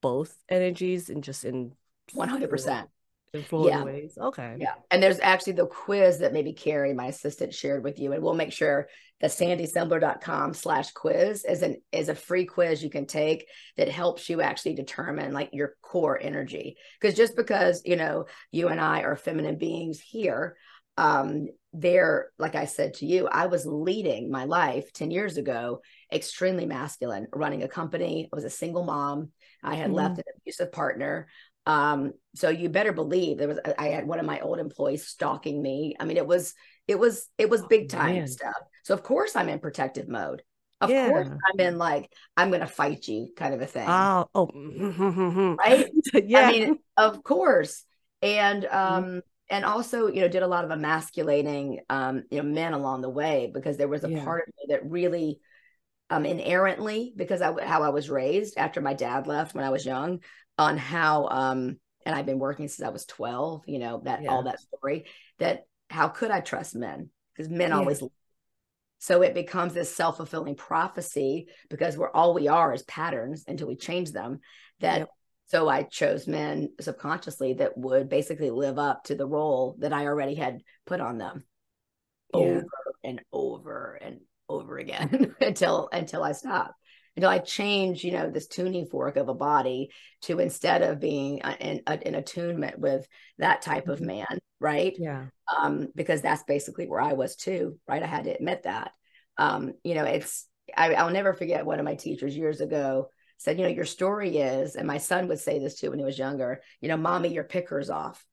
both 0.00 0.36
energies 0.48 1.10
and 1.10 1.22
just 1.22 1.44
in 1.44 1.72
100%. 2.14 2.86
In 3.32 3.44
Yeah. 3.50 3.84
ways? 3.84 4.18
Okay. 4.20 4.56
Yeah. 4.58 4.74
And 4.90 5.02
there's 5.02 5.20
actually 5.20 5.54
the 5.54 5.66
quiz 5.66 6.18
that 6.18 6.32
maybe 6.32 6.52
Carrie, 6.52 6.94
my 6.94 7.06
assistant, 7.06 7.54
shared 7.54 7.84
with 7.84 7.98
you. 7.98 8.12
And 8.12 8.22
we'll 8.22 8.34
make 8.34 8.52
sure 8.52 8.88
the 9.20 9.28
sandysembler.com 9.28 10.54
slash 10.54 10.90
quiz 10.92 11.44
is 11.44 11.62
an 11.62 11.76
is 11.92 12.08
a 12.08 12.14
free 12.14 12.46
quiz 12.46 12.82
you 12.82 12.90
can 12.90 13.06
take 13.06 13.48
that 13.76 13.88
helps 13.88 14.28
you 14.28 14.40
actually 14.40 14.74
determine 14.74 15.32
like 15.32 15.50
your 15.52 15.76
core 15.82 16.18
energy. 16.20 16.76
Because 17.00 17.16
just 17.16 17.36
because, 17.36 17.82
you 17.84 17.96
know, 17.96 18.26
you 18.50 18.68
and 18.68 18.80
I 18.80 19.02
are 19.02 19.16
feminine 19.16 19.58
beings 19.58 20.00
here, 20.00 20.56
um, 20.96 21.48
there, 21.72 22.30
like 22.38 22.56
I 22.56 22.64
said 22.64 22.94
to 22.94 23.06
you, 23.06 23.28
I 23.28 23.46
was 23.46 23.64
leading 23.64 24.30
my 24.30 24.44
life 24.44 24.92
10 24.92 25.12
years 25.12 25.36
ago, 25.36 25.82
extremely 26.12 26.66
masculine, 26.66 27.28
running 27.32 27.62
a 27.62 27.68
company. 27.68 28.28
I 28.32 28.36
was 28.36 28.44
a 28.44 28.50
single 28.50 28.84
mom. 28.84 29.30
I 29.62 29.76
had 29.76 29.90
Mhm. 29.90 29.94
left 29.94 30.18
an 30.18 30.24
abusive 30.38 30.72
partner. 30.72 31.28
Um, 31.66 32.12
so 32.34 32.48
you 32.48 32.68
better 32.68 32.92
believe 32.92 33.38
there 33.38 33.48
was 33.48 33.58
I 33.78 33.88
had 33.88 34.06
one 34.06 34.18
of 34.18 34.26
my 34.26 34.40
old 34.40 34.58
employees 34.58 35.06
stalking 35.06 35.60
me. 35.62 35.96
I 36.00 36.04
mean, 36.04 36.16
it 36.16 36.26
was 36.26 36.54
it 36.88 36.98
was 36.98 37.28
it 37.38 37.50
was 37.50 37.62
big 37.64 37.88
time 37.90 38.20
man. 38.20 38.26
stuff. 38.26 38.54
So 38.84 38.94
of 38.94 39.02
course 39.02 39.36
I'm 39.36 39.48
in 39.48 39.58
protective 39.60 40.08
mode. 40.08 40.42
Of 40.80 40.96
course 40.96 41.28
I'm 41.52 41.60
in 41.66 41.78
like 41.78 42.10
I'm 42.36 42.50
gonna 42.50 42.66
fight 42.66 43.06
you 43.08 43.28
kind 43.36 43.54
of 43.54 43.60
a 43.60 43.66
thing. 43.66 44.10
Oh, 44.12 44.26
oh, 44.34 44.48
Right? 45.58 45.86
yeah. 46.26 46.40
I 46.42 46.46
mean, 46.46 46.70
of 46.96 47.22
course. 47.22 47.84
And 48.22 48.66
Mm-hmm. 48.88 49.02
um 49.06 49.22
and 49.50 49.64
also, 49.64 50.06
you 50.06 50.20
know, 50.20 50.28
did 50.28 50.44
a 50.44 50.46
lot 50.48 50.64
of 50.64 50.70
emasculating 50.70 51.80
um, 51.90 52.22
you 52.30 52.38
know, 52.40 52.48
men 52.48 52.72
along 52.72 53.00
the 53.00 53.10
way 53.10 53.50
because 53.52 53.76
there 53.76 53.88
was 53.88 54.04
a 54.04 54.08
Yeah. 54.08 54.20
part 54.24 54.44
of 54.46 54.54
me 54.56 54.66
that 54.74 54.88
really 54.88 55.40
um 56.10 56.26
inerrantly 56.26 57.12
because 57.16 57.42
I 57.42 57.64
how 57.66 57.82
I 57.82 57.90
was 57.90 58.10
raised 58.10 58.58
after 58.58 58.80
my 58.80 58.94
dad 58.94 59.26
left 59.26 59.54
when 59.54 59.64
I 59.64 59.70
was 59.70 59.86
young 59.86 60.20
on 60.60 60.76
how 60.78 61.26
um 61.28 61.78
and 62.06 62.14
I've 62.14 62.26
been 62.26 62.38
working 62.38 62.68
since 62.68 62.86
I 62.86 62.90
was 62.90 63.06
12, 63.06 63.64
you 63.66 63.78
know, 63.78 64.02
that 64.04 64.20
all 64.28 64.44
that 64.44 64.60
story 64.60 65.06
that 65.38 65.64
how 65.90 66.08
could 66.08 66.30
I 66.30 66.40
trust 66.40 66.74
men? 66.76 67.10
Because 67.34 67.50
men 67.50 67.72
Yeah. 67.72 67.78
always 67.78 68.02
so 68.98 69.22
it 69.22 69.34
becomes 69.34 69.72
this 69.72 69.94
self-fulfilling 69.94 70.56
prophecy 70.56 71.48
because 71.70 71.96
we're 71.96 72.10
all 72.10 72.34
we 72.34 72.48
are 72.48 72.74
is 72.74 72.82
patterns 72.82 73.44
until 73.48 73.66
we 73.68 73.76
change 73.76 74.12
them 74.12 74.40
that 74.80 74.98
Yep. 75.00 75.10
so 75.46 75.68
I 75.68 75.82
chose 75.84 76.28
men 76.28 76.70
subconsciously 76.80 77.54
that 77.54 77.76
would 77.76 78.08
basically 78.08 78.50
live 78.50 78.78
up 78.78 79.04
to 79.04 79.14
the 79.14 79.26
role 79.26 79.76
that 79.78 79.92
I 79.92 80.06
already 80.06 80.34
had 80.34 80.62
put 80.86 81.00
on 81.00 81.18
them 81.18 81.44
Yeah. 82.34 82.60
over 82.60 82.66
and 83.02 83.20
over 83.32 83.98
and 84.00 84.20
over 84.48 84.78
again 84.78 85.34
until 85.40 85.88
until 85.92 86.22
I 86.22 86.32
stopped. 86.32 86.74
Until 87.16 87.30
I 87.30 87.38
change, 87.38 88.04
you 88.04 88.12
know, 88.12 88.30
this 88.30 88.46
tuning 88.46 88.86
fork 88.86 89.16
of 89.16 89.28
a 89.28 89.34
body 89.34 89.90
to 90.22 90.38
instead 90.38 90.82
of 90.82 91.00
being 91.00 91.42
uh, 91.42 91.56
in, 91.60 91.82
in 92.02 92.14
attunement 92.14 92.78
with 92.78 93.06
that 93.38 93.62
type 93.62 93.88
of 93.88 94.00
Mhm. 94.00 94.06
man, 94.06 94.38
right? 94.60 94.94
Yeah. 94.98 95.26
um, 95.58 95.88
because 95.94 96.22
that's 96.22 96.44
basically 96.44 96.86
where 96.86 97.00
I 97.00 97.14
was 97.14 97.34
too, 97.36 97.78
right? 97.88 98.02
I 98.02 98.06
had 98.06 98.24
to 98.24 98.30
admit 98.34 98.62
that. 98.64 98.92
Um, 99.36 99.72
you 99.82 99.94
know, 99.94 100.04
it's 100.04 100.46
I, 100.76 100.94
I'll 100.94 101.10
never 101.10 101.34
forget 101.34 101.66
one 101.66 101.78
of 101.80 101.84
my 101.84 101.96
teachers 101.96 102.36
years 102.36 102.60
ago 102.60 103.08
said, 103.38 103.58
you 103.58 103.64
know, 103.64 103.70
your 103.70 103.84
story 103.86 104.36
is, 104.38 104.76
and 104.76 104.86
my 104.86 104.98
son 104.98 105.26
would 105.28 105.40
say 105.40 105.58
this 105.58 105.80
too 105.80 105.90
when 105.90 105.98
he 105.98 106.04
was 106.04 106.18
younger, 106.18 106.60
you 106.80 106.88
know, 106.88 106.96
mommy, 106.96 107.32
your 107.32 107.44
picker's 107.44 107.90
off. 107.90 108.24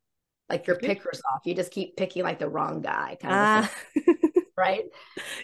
Like 0.50 0.68
your 0.68 0.78
picker's 0.78 1.22
off. 1.34 1.42
You 1.46 1.56
just 1.56 1.72
keep 1.72 1.98
picking 1.98 2.24
like 2.24 2.40
the 2.40 2.50
wrong 2.50 2.82
guy, 2.82 3.18
kind 3.22 3.42
of 3.42 3.50
Ah. 3.50 3.72
right? 4.58 4.84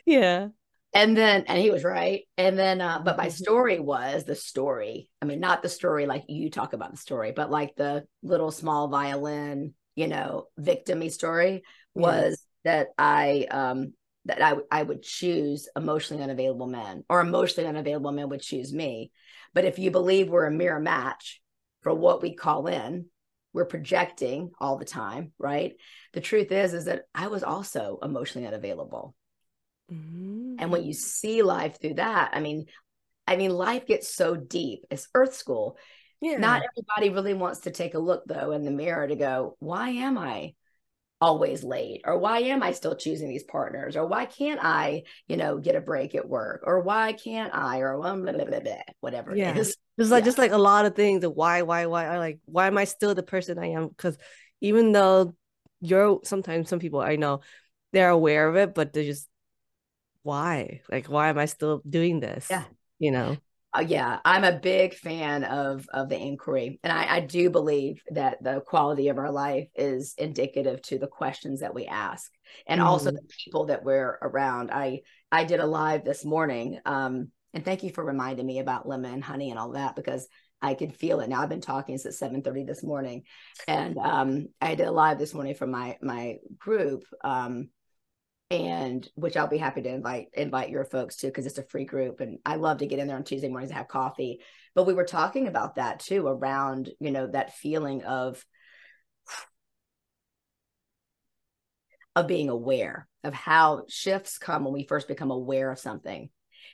yeah. 0.06 0.50
And 0.94 1.18
then, 1.18 1.46
and 1.48 1.58
he 1.60 1.72
was 1.72 1.84
right. 1.84 2.22
And 2.38 2.58
then, 2.58 2.80
uh, 2.80 3.00
but 3.04 3.18
my 3.18 3.28
Mhm. 3.28 3.32
story 3.32 3.80
was 3.80 4.26
the 4.26 4.36
story. 4.36 5.10
I 5.22 5.26
mean, 5.26 5.40
not 5.40 5.64
the 5.64 5.70
story 5.70 6.06
like 6.06 6.26
you 6.28 6.50
talk 6.52 6.74
about 6.74 6.92
the 6.92 6.98
story, 6.98 7.32
but 7.32 7.50
like 7.50 7.76
the 7.76 8.06
little 8.22 8.52
small 8.52 8.88
violin, 8.90 9.74
you 9.96 10.08
know, 10.08 10.48
victimy 10.60 11.12
story 11.12 11.64
was 11.96 12.46
that 12.64 12.90
I, 12.98 13.48
um, 13.50 13.94
that 14.26 14.42
I, 14.42 14.56
I 14.72 14.84
would 14.84 15.02
choose 15.02 15.68
emotionally 15.76 16.24
unavailable 16.24 16.68
men 16.68 17.04
or 17.10 17.22
emotionally 17.22 17.68
unavailable 17.68 18.12
men 18.12 18.30
would 18.30 18.42
choose 18.42 18.72
me. 18.72 19.12
But 19.54 19.66
if 19.66 19.80
you 19.80 19.92
believe 19.92 20.30
we're 20.30 20.46
a 20.46 20.52
mirror 20.52 20.80
match 20.80 21.42
for 21.82 21.94
what 21.94 22.22
we 22.22 22.36
call 22.36 22.68
in, 22.68 23.08
we're 23.52 23.66
projecting 23.66 24.52
all 24.60 24.78
the 24.78 24.86
time, 24.86 25.34
right? 25.38 25.74
The 26.14 26.22
truth 26.22 26.52
is, 26.52 26.74
is 26.74 26.86
that 26.86 27.04
I 27.14 27.28
was 27.28 27.44
also 27.44 28.00
emotionally 28.02 28.48
unavailable 28.48 29.16
Mm-hmm. 29.92 30.56
and 30.60 30.72
when 30.72 30.84
you 30.84 30.94
see 30.94 31.44
life 31.44 31.80
through 31.80 31.96
that 31.96 32.32
i 32.34 32.40
mean 32.40 32.66
i 33.28 33.36
mean 33.36 33.52
life 33.52 33.86
gets 33.86 34.14
so 34.14 34.36
deep 34.36 34.86
it's 34.90 35.08
earth 35.14 35.36
school 35.36 35.78
yeah. 36.22 36.38
not 36.38 36.62
everybody 36.64 37.14
really 37.14 37.34
wants 37.34 37.62
to 37.62 37.72
take 37.72 37.94
a 37.94 38.00
look 38.00 38.24
though 38.26 38.52
in 38.52 38.64
the 38.64 38.72
mirror 38.72 39.08
to 39.08 39.16
go 39.16 39.56
why 39.60 39.90
am 39.90 40.18
i 40.18 40.54
always 41.20 41.64
late 41.64 42.02
or 42.06 42.18
why 42.18 42.40
am 42.40 42.64
i 42.64 42.72
still 42.72 42.96
choosing 42.96 43.30
these 43.30 43.44
partners 43.44 43.96
or 43.96 44.08
why 44.08 44.26
can't 44.26 44.60
i 44.64 45.04
you 45.28 45.38
know 45.38 45.58
get 45.58 45.76
a 45.76 45.82
break 45.82 46.16
at 46.16 46.28
work 46.28 46.64
or 46.66 46.80
why 46.82 47.14
can't 47.14 47.54
i 47.54 47.80
or 47.80 47.98
blah, 47.98 48.16
blah, 48.16 48.32
blah, 48.32 48.60
blah, 48.60 48.82
whatever 49.02 49.36
Yeah. 49.36 49.52
it 49.52 49.58
is 49.58 49.78
Just 50.00 50.12
like 50.12 50.24
Yeah. 50.24 50.26
just 50.26 50.38
like 50.40 50.52
a 50.52 50.58
lot 50.58 50.86
of 50.86 50.96
things. 50.96 51.22
The 51.22 51.30
why, 51.30 51.62
why, 51.62 51.86
why. 51.86 52.08
I 52.08 52.18
like 52.18 52.40
why 52.46 52.66
am 52.66 52.80
I 52.80 52.86
still 52.86 53.14
the 53.14 53.22
person 53.22 53.60
I 53.60 53.68
am? 53.68 53.90
Because 53.90 54.18
even 54.60 54.92
though 54.92 55.36
you're 55.82 56.20
sometimes 56.24 56.68
some 56.68 56.80
people 56.80 57.00
I 57.00 57.16
know 57.16 57.42
they're 57.92 58.10
aware 58.10 58.48
of 58.48 58.56
it, 58.56 58.74
but 58.74 58.92
they're 58.92 59.04
just 59.04 59.30
why? 60.24 60.82
Like 60.92 61.08
why 61.08 61.30
am 61.30 61.38
I 61.38 61.46
still 61.46 61.82
doing 61.88 62.20
this? 62.20 62.50
Yeah. 62.50 62.64
You 63.00 63.12
know. 63.12 63.38
uh, 63.76 63.82
yeah, 63.82 64.20
I'm 64.24 64.44
a 64.44 64.60
big 64.60 64.94
fan 64.94 65.44
of 65.44 65.88
of 65.94 66.10
the 66.10 66.18
inquiry, 66.20 66.80
and 66.84 66.94
I, 66.94 67.16
I 67.18 67.20
do 67.22 67.50
believe 67.50 68.04
that 68.12 68.44
the 68.44 68.62
quality 68.62 69.10
of 69.10 69.18
our 69.18 69.32
life 69.32 69.68
is 69.76 70.14
indicative 70.18 70.82
to 70.84 71.00
the 71.00 71.08
questions 71.08 71.62
that 71.62 71.74
we 71.74 71.86
ask, 71.88 72.32
and 72.68 72.80
also 72.82 73.10
Mhm. 73.10 73.16
the 73.16 73.22
people 73.44 73.66
that 73.66 73.84
we're 73.84 74.18
around. 74.22 74.70
I 74.72 75.02
I 75.32 75.44
did 75.46 75.60
a 75.60 75.66
live 75.66 76.06
this 76.06 76.24
morning, 76.24 76.80
um, 76.86 77.32
and 77.54 77.66
thank 77.66 77.82
you 77.84 77.90
for 77.92 78.06
reminding 78.06 78.46
me 78.46 78.60
about 78.60 78.88
lemon 78.88 79.14
and 79.14 79.24
honey 79.24 79.50
and 79.50 79.58
all 79.60 79.72
that 79.72 79.96
because 79.96 80.28
I 80.62 80.76
can 80.76 80.92
feel 80.92 81.20
it 81.22 81.30
now. 81.30 81.42
I've 81.42 81.50
been 81.50 81.60
talking 81.62 81.98
since 81.98 82.20
7:30 82.20 82.64
this 82.66 82.84
morning, 82.84 83.24
and 83.68 83.98
um, 83.98 84.48
I 84.62 84.76
did 84.76 84.88
a 84.88 84.92
live 84.92 85.18
this 85.18 85.34
morning 85.34 85.56
from 85.56 85.72
my 85.72 85.98
my 86.00 86.38
group, 86.60 87.06
um, 87.24 87.70
and 88.54 89.10
which 89.16 89.36
I'll 89.36 89.48
be 89.48 89.58
happy 89.58 89.82
to 89.82 89.90
invite 89.90 90.28
invite 90.34 90.70
your 90.70 90.86
folks 90.86 91.16
to 91.18 91.28
because 91.28 91.48
it's 91.48 91.58
a 91.58 91.64
free 91.64 91.86
group, 91.86 92.20
and 92.20 92.38
I 92.46 92.56
love 92.58 92.78
to 92.78 92.86
get 92.86 93.00
in 93.00 93.08
there 93.08 93.18
on 93.18 93.24
Tuesday 93.24 93.50
mornings 93.50 93.72
and 93.72 93.78
have 93.78 93.88
coffee. 93.88 94.42
But 94.76 94.86
we 94.86 94.94
were 94.94 95.06
talking 95.06 95.48
about 95.48 95.76
that 95.76 96.00
too, 96.00 96.28
around 96.28 96.92
you 97.00 97.10
know 97.10 97.26
that 97.26 97.56
feeling 97.56 98.04
of 98.04 98.46
of 102.16 102.28
being 102.28 102.50
aware 102.50 103.08
of 103.24 103.34
how 103.34 103.86
shifts 103.90 104.38
come 104.38 104.66
when 104.66 104.74
we 104.74 104.84
first 104.84 105.08
become 105.08 105.32
aware 105.32 105.72
of 105.72 105.80
something. 105.80 106.30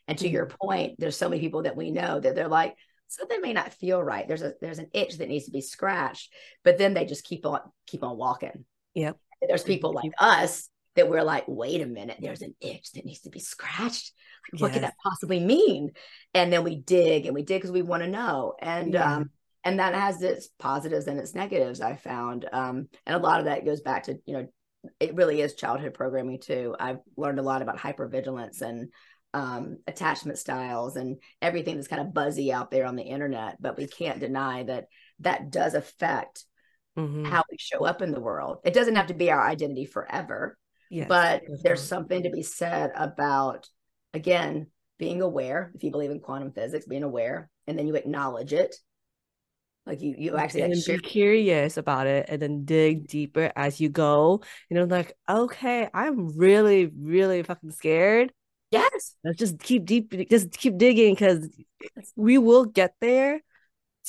And 0.06 0.18
to 0.18 0.26
mm-hmm. 0.26 0.34
your 0.34 0.48
point, 0.62 0.96
there's 1.00 1.15
so 1.15 1.30
many 1.30 1.39
people 1.39 1.63
that 1.63 1.78
we 1.78 1.92
know 1.92 2.20
that 2.20 2.36
they're 2.36 2.50
like, 2.50 2.76
something 3.08 3.39
may 3.39 3.54
not 3.54 3.74
feel 3.74 4.04
right. 4.04 4.28
There's 4.28 4.42
a 4.42 4.52
there's 4.60 4.80
an 4.80 4.89
itch 4.94 5.18
that 5.18 5.30
needs 5.30 5.46
to 5.46 5.52
be 5.52 5.62
scratched, 5.62 6.34
but 6.65 6.78
then 6.78 6.94
they 6.94 7.06
just 7.06 7.24
keep 7.24 7.46
on 7.46 7.62
keep 7.88 8.04
on 8.04 8.18
walking. 8.18 8.65
Yep. 8.96 9.18
There's 9.48 9.63
people 9.63 9.94
like 9.94 10.12
us 10.20 10.68
that 11.00 11.10
we're 11.10 11.24
like, 11.24 11.46
wait 11.48 11.82
a 11.82 11.86
minute, 11.86 12.18
there's 12.20 12.42
an 12.42 12.56
itch 12.60 12.92
that 12.92 13.06
needs 13.06 13.22
to 13.22 13.30
be 13.30 13.40
scratched. 13.40 14.12
Like, 14.52 14.54
yes. 14.54 14.62
What 14.62 14.74
could 14.74 14.84
that 14.84 14.96
possibly 15.02 15.40
mean? 15.40 15.92
And 16.34 16.52
then 16.52 16.64
we 16.64 16.76
dig 16.76 17.26
and 17.26 17.34
we 17.34 17.44
dig 17.44 17.62
because 17.62 17.72
we 17.72 17.82
want 17.82 18.04
to 18.04 18.10
know. 18.10 18.54
And 18.62 18.94
yeah. 18.94 19.16
um, 19.16 19.30
and 19.64 19.80
that 19.80 19.96
has 19.96 20.22
its 20.22 20.50
positives 20.60 21.08
and 21.08 21.20
its 21.20 21.36
negatives. 21.36 21.82
I 21.82 21.96
found, 21.96 22.48
um, 22.52 22.90
and 23.06 23.16
a 23.16 23.20
lot 23.20 23.40
of 23.40 23.46
that 23.46 23.66
goes 23.66 23.82
back 23.82 24.04
to 24.04 24.20
you 24.26 24.34
know 24.34 24.48
it 25.00 25.16
really 25.16 25.42
is 25.42 25.56
childhood 25.56 25.94
programming 25.94 26.40
too. 26.40 26.76
I've 26.80 27.00
learned 27.18 27.40
a 27.40 27.44
lot 27.44 27.62
about 27.62 27.78
hypervigilance 27.78 28.62
and 28.62 28.92
um, 29.34 29.78
attachment 29.88 30.38
styles 30.38 30.96
and 30.96 31.18
everything 31.42 31.76
that's 31.76 31.88
kind 31.88 32.02
of 32.02 32.14
buzzy 32.14 32.52
out 32.52 32.72
there 32.72 32.86
on 32.86 32.96
the 32.96 33.04
internet. 33.04 33.62
But 33.62 33.78
we 33.78 33.88
can't 33.88 34.20
deny 34.20 34.64
that 34.64 34.88
that 35.20 35.52
does 35.52 35.74
affect 35.74 36.46
mm-hmm. 36.98 37.26
how 37.26 37.44
we 37.50 37.58
show 37.60 37.86
up 37.86 38.02
in 38.02 38.12
the 38.12 38.22
world. 38.22 38.60
It 38.64 38.74
doesn't 38.74 38.96
have 38.96 39.08
to 39.08 39.14
be 39.14 39.32
our 39.32 39.42
identity 39.42 39.86
forever, 39.86 40.58
yes, 40.89 41.08
but 41.08 41.43
there's 41.63 41.82
something 41.82 42.23
to 42.23 42.30
be 42.30 42.43
said 42.43 42.91
about, 42.95 43.67
again, 44.13 44.67
being 44.97 45.21
aware. 45.21 45.71
If 45.75 45.84
you 45.84 45.91
believe 45.91 46.12
in 46.12 46.19
quantum 46.19 46.52
physics, 46.52 46.86
being 46.86 47.04
aware, 47.04 47.49
and 47.67 47.78
then 47.78 47.88
you 47.88 47.95
acknowledge 47.95 48.54
it. 48.54 48.75
Like 49.86 50.02
you 50.02 50.13
you 50.17 50.38
actually 50.38 50.62
and 50.62 50.75
be 50.86 50.99
curious 50.99 51.78
about 51.78 52.06
it 52.06 52.28
and 52.30 52.39
then 52.39 52.63
dig 52.63 53.08
deeper 53.08 53.52
as 53.56 53.82
you 53.82 53.89
go. 53.89 54.43
You 54.69 54.75
know 54.75 54.84
like 54.84 55.13
okay 55.28 55.89
i'm 55.93 56.38
really 56.38 56.91
really 56.95 57.41
fucking 57.41 57.71
scared. 57.71 58.32
Yes. 58.69 59.15
Let's 59.23 59.39
just 59.39 59.60
keep 59.60 59.86
deep 59.86 60.30
just 60.30 60.52
keep 60.52 60.78
digging 60.78 61.13
because 61.15 61.49
we 62.15 62.38
will 62.38 62.65
get 62.65 62.93
there 63.02 63.41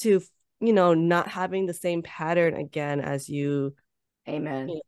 to 0.00 0.20
you 0.60 0.72
know 0.74 0.92
not 0.92 1.28
having 1.28 1.64
the 1.64 1.72
same 1.72 2.02
pattern 2.02 2.54
again 2.54 3.00
as 3.00 3.30
you. 3.30 3.74
Amen. 4.28 4.80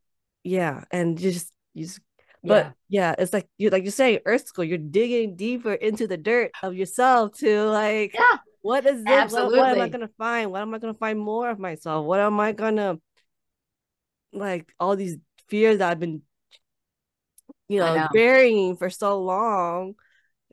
Yeah 0.42 0.84
and 0.90 1.16
just 1.16 1.50
you 1.74 1.84
just 1.84 2.00
but 2.44 2.72
yeah. 2.88 3.14
it's 3.18 3.32
like 3.32 3.48
you 3.56 3.70
like 3.70 3.84
you 3.84 3.92
say, 3.92 4.20
Earth 4.26 4.48
School. 4.48 4.64
You're 4.64 4.78
digging 4.78 5.36
deeper 5.36 5.74
into 5.74 6.08
the 6.08 6.16
dirt 6.16 6.50
of 6.62 6.74
yourself 6.74 7.38
to 7.38 7.64
like 7.64 8.14
yeah 8.14 8.38
what 8.62 8.86
is 8.86 9.04
this? 9.04 9.32
What, 9.32 9.52
what, 9.52 9.76
am 9.76 9.80
I 9.80 9.88
gonna 9.88 10.10
find? 10.18 10.50
What 10.50 10.62
am 10.62 10.74
I 10.74 10.78
gonna 10.78 10.94
find 10.94 11.18
more 11.18 11.50
of 11.50 11.58
myself? 11.58 12.04
What 12.04 12.20
am 12.20 12.40
I 12.40 12.52
gonna 12.52 12.98
like 14.32 14.72
all 14.80 14.96
these 14.96 15.18
fears 15.48 15.78
that 15.78 15.90
I've 15.90 16.00
been 16.00 16.22
you 17.68 17.78
know, 17.78 17.94
know. 17.94 18.08
burying 18.12 18.76
for 18.76 18.90
so 18.90 19.20
long 19.22 19.94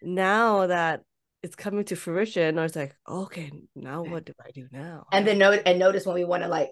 now 0.02 0.68
that 0.68 1.02
it's 1.44 1.56
coming 1.56 1.84
to 1.86 1.96
fruition 1.96 2.58
or 2.58 2.66
it's 2.66 2.76
like 2.76 2.96
okay 3.08 3.52
now 3.76 4.04
mm. 4.04 4.10
what 4.10 4.26
do 4.26 4.34
i 4.46 4.52
do 4.52 4.68
now 4.72 5.06
and 5.12 5.28
then 5.28 5.38
note 5.38 5.62
and 5.66 5.80
notice 5.80 6.06
when 6.06 6.16
we 6.16 6.24
want 6.24 6.44
to 6.44 6.50
like 6.50 6.72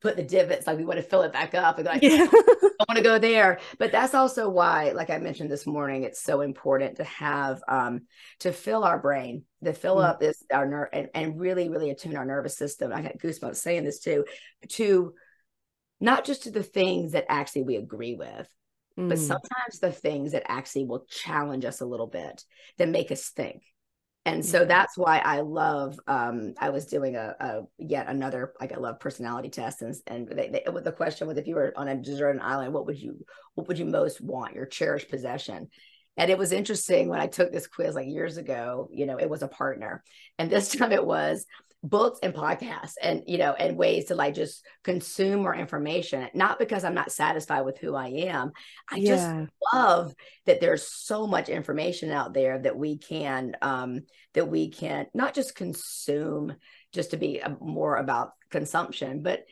put 0.00 0.16
the 0.16 0.22
divots 0.22 0.66
like 0.66 0.78
we 0.78 0.84
want 0.84 0.98
to 0.98 1.02
fill 1.02 1.22
it 1.22 1.32
back 1.32 1.54
up 1.54 1.78
and 1.78 1.86
like 1.86 2.02
yeah. 2.02 2.26
I 2.30 2.84
want 2.88 2.96
to 2.96 3.02
go 3.02 3.18
there 3.18 3.58
but 3.78 3.90
that's 3.90 4.14
also 4.14 4.48
why 4.48 4.92
like 4.92 5.10
I 5.10 5.18
mentioned 5.18 5.50
this 5.50 5.66
morning 5.66 6.04
it's 6.04 6.22
so 6.22 6.40
important 6.40 6.96
to 6.96 7.04
have 7.04 7.60
um 7.68 8.02
to 8.40 8.52
fill 8.52 8.84
our 8.84 8.98
brain 8.98 9.44
to 9.64 9.72
fill 9.72 9.96
mm 9.96 10.04
up 10.08 10.20
this 10.20 10.44
our 10.52 10.66
nerve 10.66 10.88
and, 10.92 11.08
and 11.14 11.40
really 11.40 11.68
really 11.68 11.90
attune 11.90 12.16
our 12.16 12.24
nervous 12.24 12.56
system 12.56 12.92
I 12.92 13.02
got 13.02 13.18
goosebumps 13.18 13.56
saying 13.56 13.84
this 13.84 13.98
too 13.98 14.24
to 14.70 15.14
not 16.00 16.24
just 16.24 16.44
to 16.44 16.52
the 16.52 16.62
things 16.62 17.12
that 17.12 17.26
actually 17.28 17.64
we 17.64 17.76
agree 17.76 18.14
with 18.14 18.48
mm. 18.96 19.08
but 19.08 19.18
sometimes 19.18 19.80
the 19.80 19.90
things 19.90 20.32
that 20.32 20.44
actually 20.46 20.84
will 20.84 21.04
challenge 21.10 21.64
us 21.64 21.80
a 21.80 21.86
little 21.86 22.06
bit 22.06 22.44
that 22.78 22.88
make 22.88 23.10
us 23.10 23.30
think 23.30 23.62
and 24.28 24.44
so 24.44 24.64
that's 24.66 24.98
why 24.98 25.18
I 25.18 25.40
love. 25.40 25.98
Um, 26.06 26.52
I 26.58 26.68
was 26.68 26.84
doing 26.84 27.16
a, 27.16 27.34
a, 27.40 27.60
yet 27.78 28.08
another 28.08 28.52
like 28.60 28.72
I 28.72 28.76
love 28.76 29.00
personality 29.00 29.48
test, 29.48 29.80
and 29.80 29.94
and 30.06 30.28
they, 30.28 30.48
they, 30.50 30.64
the 30.82 30.92
question 30.92 31.26
was 31.26 31.38
if 31.38 31.46
you 31.46 31.54
were 31.54 31.72
on 31.76 31.88
a 31.88 31.96
deserted 31.96 32.42
island, 32.42 32.74
what 32.74 32.86
would 32.86 33.00
you 33.00 33.24
what 33.54 33.68
would 33.68 33.78
you 33.78 33.86
most 33.86 34.20
want 34.20 34.54
your 34.54 34.66
cherished 34.66 35.10
possession? 35.10 35.68
And 36.18 36.30
it 36.30 36.36
was 36.36 36.52
interesting 36.52 37.08
when 37.08 37.20
I 37.20 37.26
took 37.26 37.52
this 37.52 37.66
quiz 37.66 37.94
like 37.94 38.06
years 38.06 38.36
ago. 38.36 38.90
You 38.92 39.06
know, 39.06 39.16
it 39.16 39.30
was 39.30 39.42
a 39.42 39.48
partner, 39.48 40.04
and 40.38 40.50
this 40.50 40.68
time 40.76 40.92
it 40.92 41.06
was 41.06 41.46
books 41.82 42.18
and 42.24 42.34
podcasts 42.34 42.94
and 43.00 43.22
you 43.28 43.38
know 43.38 43.52
and 43.52 43.76
ways 43.76 44.06
to 44.06 44.14
like 44.16 44.34
just 44.34 44.64
consume 44.82 45.42
more 45.42 45.54
information 45.54 46.28
not 46.34 46.58
because 46.58 46.82
i'm 46.82 46.94
not 46.94 47.12
satisfied 47.12 47.60
with 47.60 47.78
who 47.78 47.94
i 47.94 48.08
am 48.08 48.50
i 48.90 48.96
yeah. 48.96 49.14
just 49.14 49.52
love 49.72 50.12
that 50.46 50.60
there's 50.60 50.82
so 50.82 51.28
much 51.28 51.48
information 51.48 52.10
out 52.10 52.34
there 52.34 52.58
that 52.58 52.76
we 52.76 52.98
can 52.98 53.52
um 53.62 54.00
that 54.34 54.48
we 54.48 54.70
can 54.70 55.06
not 55.14 55.34
just 55.34 55.54
consume 55.54 56.52
just 56.92 57.12
to 57.12 57.16
be 57.16 57.40
uh, 57.40 57.54
more 57.60 57.94
about 57.96 58.32
consumption 58.50 59.22
but 59.22 59.44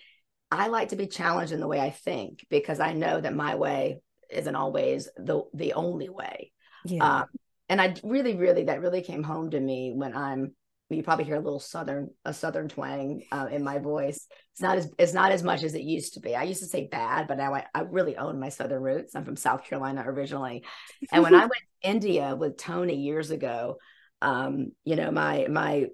i 0.51 0.67
like 0.67 0.89
to 0.89 0.97
be 0.97 1.07
challenged 1.07 1.53
in 1.53 1.61
the 1.61 1.69
way 1.69 1.79
i 1.79 1.91
think 1.91 2.45
because 2.51 2.81
i 2.81 2.93
know 2.93 3.21
that 3.21 3.37
my 3.37 3.55
way 3.55 4.01
isn't 4.31 4.57
always 4.57 5.09
the 5.17 5.43
the 5.55 5.75
only 5.75 6.09
way 6.09 6.51
yeah. 6.85 7.19
Um, 7.21 7.27
and 7.69 7.81
i 7.81 7.95
really 8.03 8.35
really 8.35 8.65
that 8.65 8.81
really 8.81 9.03
came 9.03 9.23
home 9.23 9.51
to 9.51 9.61
me 9.61 9.93
when 9.95 10.17
i'm 10.17 10.57
you 10.89 11.03
probably 11.03 11.25
hear 11.25 11.37
a 11.37 11.41
little 11.41 11.61
southern 11.61 12.11
a 12.25 12.33
southern 12.33 12.69
twang 12.69 13.23
uh, 13.33 13.49
in 13.51 13.65
my 13.65 13.79
voice. 13.79 14.27
It's 14.53 14.61
not 14.61 14.79
as 14.79 14.91
it's 14.99 15.13
not 15.13 15.33
as 15.33 15.43
much 15.43 15.63
as 15.63 15.75
it 15.75 15.83
used 15.83 16.15
to 16.15 16.21
be. 16.21 16.37
I 16.37 16.45
used 16.45 16.63
to 16.63 16.69
say 16.69 16.89
bad 16.91 17.27
but 17.29 17.39
now 17.39 17.55
i, 17.55 17.65
I 17.75 17.81
really 17.81 18.17
own 18.17 18.39
my 18.39 18.51
southern 18.51 18.83
roots. 18.83 19.15
I'm 19.15 19.25
from 19.25 19.37
south 19.37 19.65
carolina 19.65 20.05
originally. 20.07 20.65
And 21.11 21.23
when 21.23 21.35
i 21.35 21.41
went 21.41 21.53
to 21.53 21.89
india 21.89 22.37
with 22.37 22.57
tony 22.57 22.97
years 22.97 23.31
ago 23.31 23.77
um, 24.23 24.73
you 24.85 24.97
know 24.97 25.11
my 25.11 25.47
my 25.49 25.87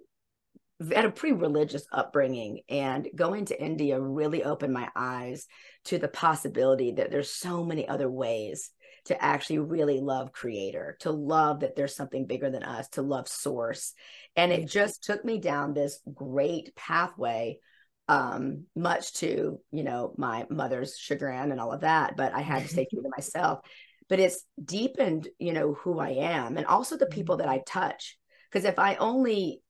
had 0.92 1.04
a 1.04 1.10
pretty 1.10 1.36
religious 1.36 1.86
upbringing 1.92 2.60
and 2.68 3.08
going 3.14 3.44
to 3.44 3.62
india 3.62 4.00
really 4.00 4.42
opened 4.42 4.72
my 4.72 4.88
eyes 4.96 5.46
to 5.84 5.96
the 5.96 6.08
possibility 6.08 6.92
that 6.92 7.10
there's 7.10 7.30
so 7.30 7.62
many 7.62 7.86
other 7.86 8.10
ways 8.10 8.70
to 9.06 9.22
actually 9.22 9.58
really 9.58 10.00
love 10.00 10.32
creator, 10.32 10.96
to 11.00 11.10
love 11.10 11.60
that 11.60 11.76
there's 11.76 11.96
something 11.96 12.26
bigger 12.26 12.50
than 12.50 12.62
us, 12.62 12.88
to 12.90 13.02
love 13.02 13.28
source. 13.28 13.94
And 14.36 14.52
it 14.52 14.66
just 14.66 15.04
took 15.04 15.24
me 15.24 15.38
down 15.38 15.74
this 15.74 16.00
great 16.14 16.74
pathway 16.76 17.58
um 18.08 18.64
much 18.74 19.12
to 19.14 19.60
you 19.70 19.84
know 19.84 20.12
my 20.18 20.44
mother's 20.50 20.98
chagrin 20.98 21.52
and 21.52 21.60
all 21.60 21.70
of 21.70 21.82
that 21.82 22.16
but 22.16 22.34
i 22.34 22.40
had 22.40 22.62
to 22.62 22.68
stay 22.68 22.84
true 22.92 23.00
to 23.00 23.08
myself 23.16 23.60
but 24.08 24.18
it's 24.18 24.44
deepened 24.62 25.28
you 25.38 25.52
know 25.52 25.74
who 25.74 26.00
i 26.00 26.10
am 26.10 26.56
and 26.56 26.66
also 26.66 26.96
the 26.96 27.06
people 27.06 27.36
that 27.36 27.48
i 27.48 27.60
touch 27.64 28.18
because 28.50 28.64
if 28.64 28.76
i 28.80 28.96
only 28.96 29.62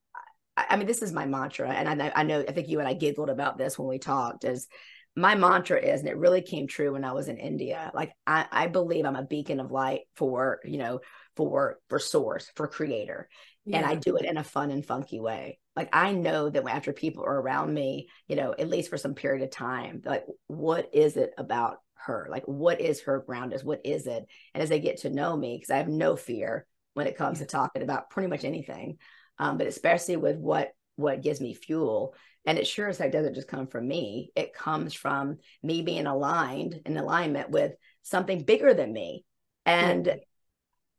I 0.57 0.77
mean, 0.77 0.87
this 0.87 1.01
is 1.03 1.12
my 1.12 1.25
mantra, 1.25 1.71
and 1.71 2.03
I, 2.03 2.12
I 2.14 2.23
know 2.25 2.45
I 2.47 2.53
think 2.53 2.68
you 2.68 2.79
and 2.79 2.88
I 2.88 2.92
giggled 2.92 3.31
about 3.31 3.57
this 3.57 3.79
when 3.79 3.88
we 3.88 3.99
talked. 3.99 4.45
Is 4.45 4.68
my 5.14 5.35
mantra 5.35 5.79
is, 5.79 6.01
and 6.01 6.09
it 6.09 6.16
really 6.16 6.40
came 6.40 6.66
true 6.66 6.92
when 6.92 7.05
I 7.05 7.12
was 7.12 7.29
in 7.29 7.37
India. 7.37 7.90
Like 7.94 8.12
I, 8.27 8.46
I 8.51 8.66
believe 8.66 9.05
I'm 9.05 9.16
a 9.16 9.25
beacon 9.25 9.61
of 9.61 9.70
light 9.70 10.03
for, 10.16 10.61
you 10.64 10.79
know, 10.79 11.01
for 11.37 11.79
for 11.88 11.98
source, 11.98 12.51
for 12.57 12.66
creator. 12.66 13.29
Yeah. 13.64 13.79
And 13.79 13.87
I 13.87 13.94
do 13.94 14.16
it 14.16 14.25
in 14.25 14.38
a 14.38 14.44
fun 14.44 14.70
and 14.70 14.85
funky 14.85 15.20
way. 15.20 15.59
Like 15.77 15.90
I 15.92 16.12
know 16.12 16.48
that 16.48 16.66
after 16.68 16.92
people 16.92 17.25
are 17.25 17.40
around 17.40 17.72
me, 17.72 18.09
you 18.27 18.37
know, 18.37 18.55
at 18.59 18.68
least 18.68 18.90
for 18.90 18.96
some 18.96 19.14
period 19.14 19.42
of 19.42 19.51
time, 19.51 20.03
like 20.05 20.25
what 20.46 20.88
is 20.94 21.16
it 21.16 21.33
about 21.37 21.77
her? 21.94 22.27
Like 22.31 22.44
what 22.46 22.81
is 22.81 23.03
her 23.03 23.20
ground 23.20 23.53
is? 23.53 23.62
What 23.62 23.83
is 23.85 24.07
it? 24.07 24.25
And 24.55 24.62
as 24.62 24.70
they 24.70 24.81
get 24.81 24.98
to 24.98 25.11
know 25.11 25.37
me, 25.37 25.57
because 25.57 25.70
I 25.70 25.77
have 25.77 25.88
no 25.88 26.16
fear 26.16 26.66
when 26.94 27.07
it 27.07 27.16
comes 27.16 27.38
yeah. 27.38 27.46
to 27.46 27.51
talking 27.51 27.83
about 27.83 28.11
pretty 28.11 28.29
much 28.29 28.44
anything. 28.44 28.98
Um, 29.38 29.59
but 29.59 29.66
especially 29.66 30.16
with 30.16 30.37
what 30.37 30.72
what 30.96 31.22
gives 31.22 31.40
me 31.40 31.55
fuel 31.55 32.14
and 32.44 32.59
it 32.59 32.66
sure 32.66 32.88
as 32.88 32.98
heck 32.98 33.12
doesn't 33.12 33.35
just 33.35 33.48
come 33.48 33.66
from 33.66 33.87
me. 33.87 34.31
It 34.35 34.55
comes 34.55 34.94
from 34.94 35.38
me 35.62 35.83
being 35.83 36.07
aligned 36.07 36.81
in 36.85 36.96
alignment 36.96 37.50
with 37.50 37.72
something 38.02 38.42
bigger 38.42 38.74
than 38.74 38.92
me. 38.92 39.24
And 39.64 40.07
mm-hmm. 40.07 40.18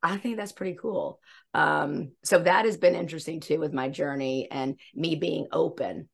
I 0.02 0.18
think 0.18 0.38
that's 0.38 0.52
pretty 0.52 0.78
cool. 0.80 1.20
Um, 1.54 2.12
so 2.24 2.40
that 2.40 2.66
has 2.66 2.78
been 2.78 2.96
interesting 2.96 3.40
too 3.40 3.60
with 3.60 3.74
my 3.74 3.90
journey 3.90 4.48
and 4.50 4.80
me 4.94 5.16
being 5.16 5.48
open 5.52 6.10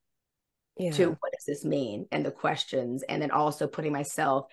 yeah. 0.78 0.92
to 0.92 1.10
what 1.10 1.32
does 1.32 1.46
this 1.46 1.66
mean 1.66 2.08
and 2.12 2.26
the 2.26 2.32
questions, 2.32 3.04
and 3.04 3.22
then 3.22 3.32
also 3.32 3.68
putting 3.68 3.94
myself 3.94 4.48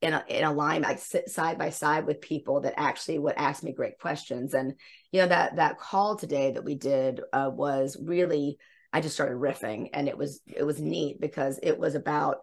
in 0.00 0.12
a, 0.12 0.24
in 0.28 0.44
a 0.44 0.52
line 0.52 0.84
I 0.84 0.96
sit 0.96 1.30
side 1.30 1.56
by 1.58 1.70
side 1.70 2.04
with 2.04 2.20
people 2.20 2.60
that 2.60 2.74
actually 2.76 3.18
would 3.18 3.36
ask 3.36 3.62
me 3.62 3.72
great 3.72 3.98
questions 3.98 4.52
and 4.52 4.74
you 5.12 5.22
know 5.22 5.28
that 5.28 5.56
that 5.56 5.78
call 5.78 6.16
today 6.16 6.50
that 6.50 6.64
we 6.64 6.74
did 6.74 7.22
uh, 7.32 7.50
was 7.50 7.96
really 7.98 8.58
I 8.94 9.00
just 9.00 9.16
started 9.16 9.38
riffing 9.38 9.90
and 9.92 10.06
it 10.06 10.16
was 10.16 10.40
it 10.46 10.62
was 10.62 10.80
neat 10.80 11.20
because 11.20 11.58
it 11.60 11.76
was 11.80 11.96
about 11.96 12.38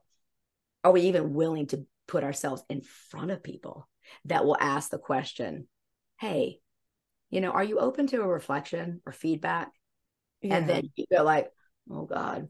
are 0.84 0.92
we 0.92 1.04
even 1.04 1.34
willing 1.34 1.68
to 1.68 1.86
put 2.10 2.26
ourselves 2.26 2.62
in 2.70 2.82
front 2.82 3.32
of 3.32 3.42
people 3.42 3.88
that 4.26 4.44
will 4.44 4.58
ask 4.60 4.90
the 4.90 4.98
question 4.98 5.70
hey 6.20 6.60
you 7.30 7.40
know 7.40 7.52
are 7.52 7.64
you 7.64 7.80
open 7.80 8.06
to 8.08 8.22
a 8.22 8.28
reflection 8.28 9.02
or 9.06 9.14
feedback 9.14 9.72
yeah. 10.42 10.58
and 10.58 10.68
then 10.68 10.92
you 10.98 11.06
go 11.10 11.24
like 11.24 11.50
oh 11.90 12.04
god 12.04 12.50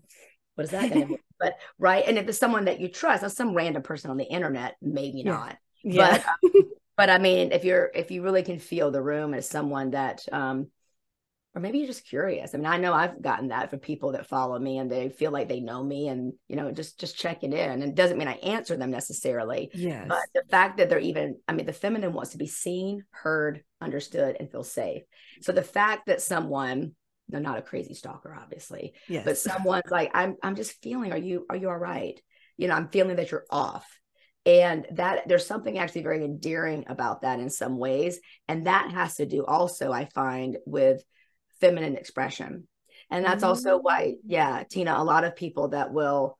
what 0.55 0.63
is 0.63 0.71
that 0.71 0.89
going 0.89 1.01
to 1.01 1.07
be 1.07 1.17
but 1.39 1.59
right 1.77 2.05
and 2.07 2.17
if 2.17 2.27
it's 2.27 2.39
someone 2.39 2.65
that 2.65 2.79
you 2.79 2.87
trust 2.87 3.21
not 3.21 3.31
some 3.31 3.53
random 3.53 3.83
person 3.83 4.09
on 4.09 4.17
the 4.17 4.25
internet 4.25 4.77
maybe 4.81 5.19
yeah. 5.19 5.31
not 5.31 5.57
yeah. 5.83 6.23
but 6.41 6.55
um, 6.55 6.63
but 6.97 7.09
i 7.11 7.19
mean 7.19 7.51
if 7.51 7.63
you're 7.63 7.91
if 7.93 8.09
you 8.09 8.23
really 8.23 8.41
can 8.41 8.57
feel 8.57 8.89
the 8.89 9.01
room 9.01 9.35
as 9.35 9.47
someone 9.47 9.91
that 9.91 10.25
um 10.31 10.71
or 11.53 11.61
maybe 11.61 11.79
you're 11.79 11.87
just 11.87 12.07
curious. 12.07 12.53
I 12.53 12.57
mean 12.57 12.67
i 12.67 12.77
know 12.77 12.93
i've 12.93 13.21
gotten 13.21 13.49
that 13.49 13.69
from 13.69 13.79
people 13.79 14.13
that 14.13 14.27
follow 14.27 14.57
me 14.57 14.77
and 14.77 14.89
they 14.89 15.09
feel 15.09 15.31
like 15.31 15.49
they 15.49 15.59
know 15.59 15.83
me 15.83 16.07
and 16.07 16.33
you 16.47 16.55
know 16.55 16.71
just 16.71 16.99
just 16.99 17.17
checking 17.17 17.53
in. 17.53 17.69
And 17.69 17.83
it 17.83 17.95
doesn't 17.95 18.17
mean 18.17 18.27
i 18.27 18.33
answer 18.35 18.77
them 18.77 18.91
necessarily 18.91 19.69
yes. 19.73 20.05
but 20.07 20.19
the 20.33 20.43
fact 20.49 20.77
that 20.77 20.89
they're 20.89 20.99
even 20.99 21.37
i 21.47 21.53
mean 21.53 21.65
the 21.65 21.73
feminine 21.73 22.13
wants 22.13 22.31
to 22.31 22.37
be 22.37 22.47
seen 22.47 23.03
heard 23.11 23.63
understood 23.81 24.37
and 24.39 24.49
feel 24.51 24.63
safe. 24.63 25.03
So 25.41 25.51
the 25.51 25.63
fact 25.63 26.07
that 26.07 26.21
someone 26.21 26.93
they're 27.29 27.39
not 27.39 27.57
a 27.57 27.61
crazy 27.61 27.93
stalker 27.93 28.37
obviously 28.39 28.93
yes. 29.07 29.23
but 29.23 29.37
someone's 29.37 29.89
like 29.89 30.11
i'm 30.13 30.35
i'm 30.43 30.55
just 30.55 30.81
feeling 30.81 31.11
are 31.11 31.17
you 31.17 31.45
are 31.49 31.55
you 31.55 31.69
all 31.69 31.77
right? 31.77 32.19
You 32.57 32.67
know 32.67 32.75
i'm 32.75 32.89
feeling 32.89 33.17
that 33.17 33.31
you're 33.31 33.45
off. 33.49 33.87
And 34.43 34.87
that 34.93 35.27
there's 35.27 35.45
something 35.45 35.77
actually 35.77 36.01
very 36.01 36.25
endearing 36.25 36.85
about 36.87 37.21
that 37.21 37.39
in 37.39 37.51
some 37.51 37.77
ways. 37.77 38.19
And 38.47 38.65
that 38.65 38.89
has 38.89 39.17
to 39.17 39.25
do 39.25 39.45
also 39.45 39.91
i 39.91 40.05
find 40.05 40.57
with 40.65 41.03
feminine 41.61 41.95
expression 41.95 42.67
and 43.09 43.23
that's 43.23 43.43
mm-hmm. 43.43 43.49
also 43.49 43.77
why 43.77 44.15
yeah 44.25 44.63
tina 44.69 44.95
a 44.97 45.03
lot 45.03 45.23
of 45.23 45.35
people 45.35 45.69
that 45.69 45.93
will 45.93 46.37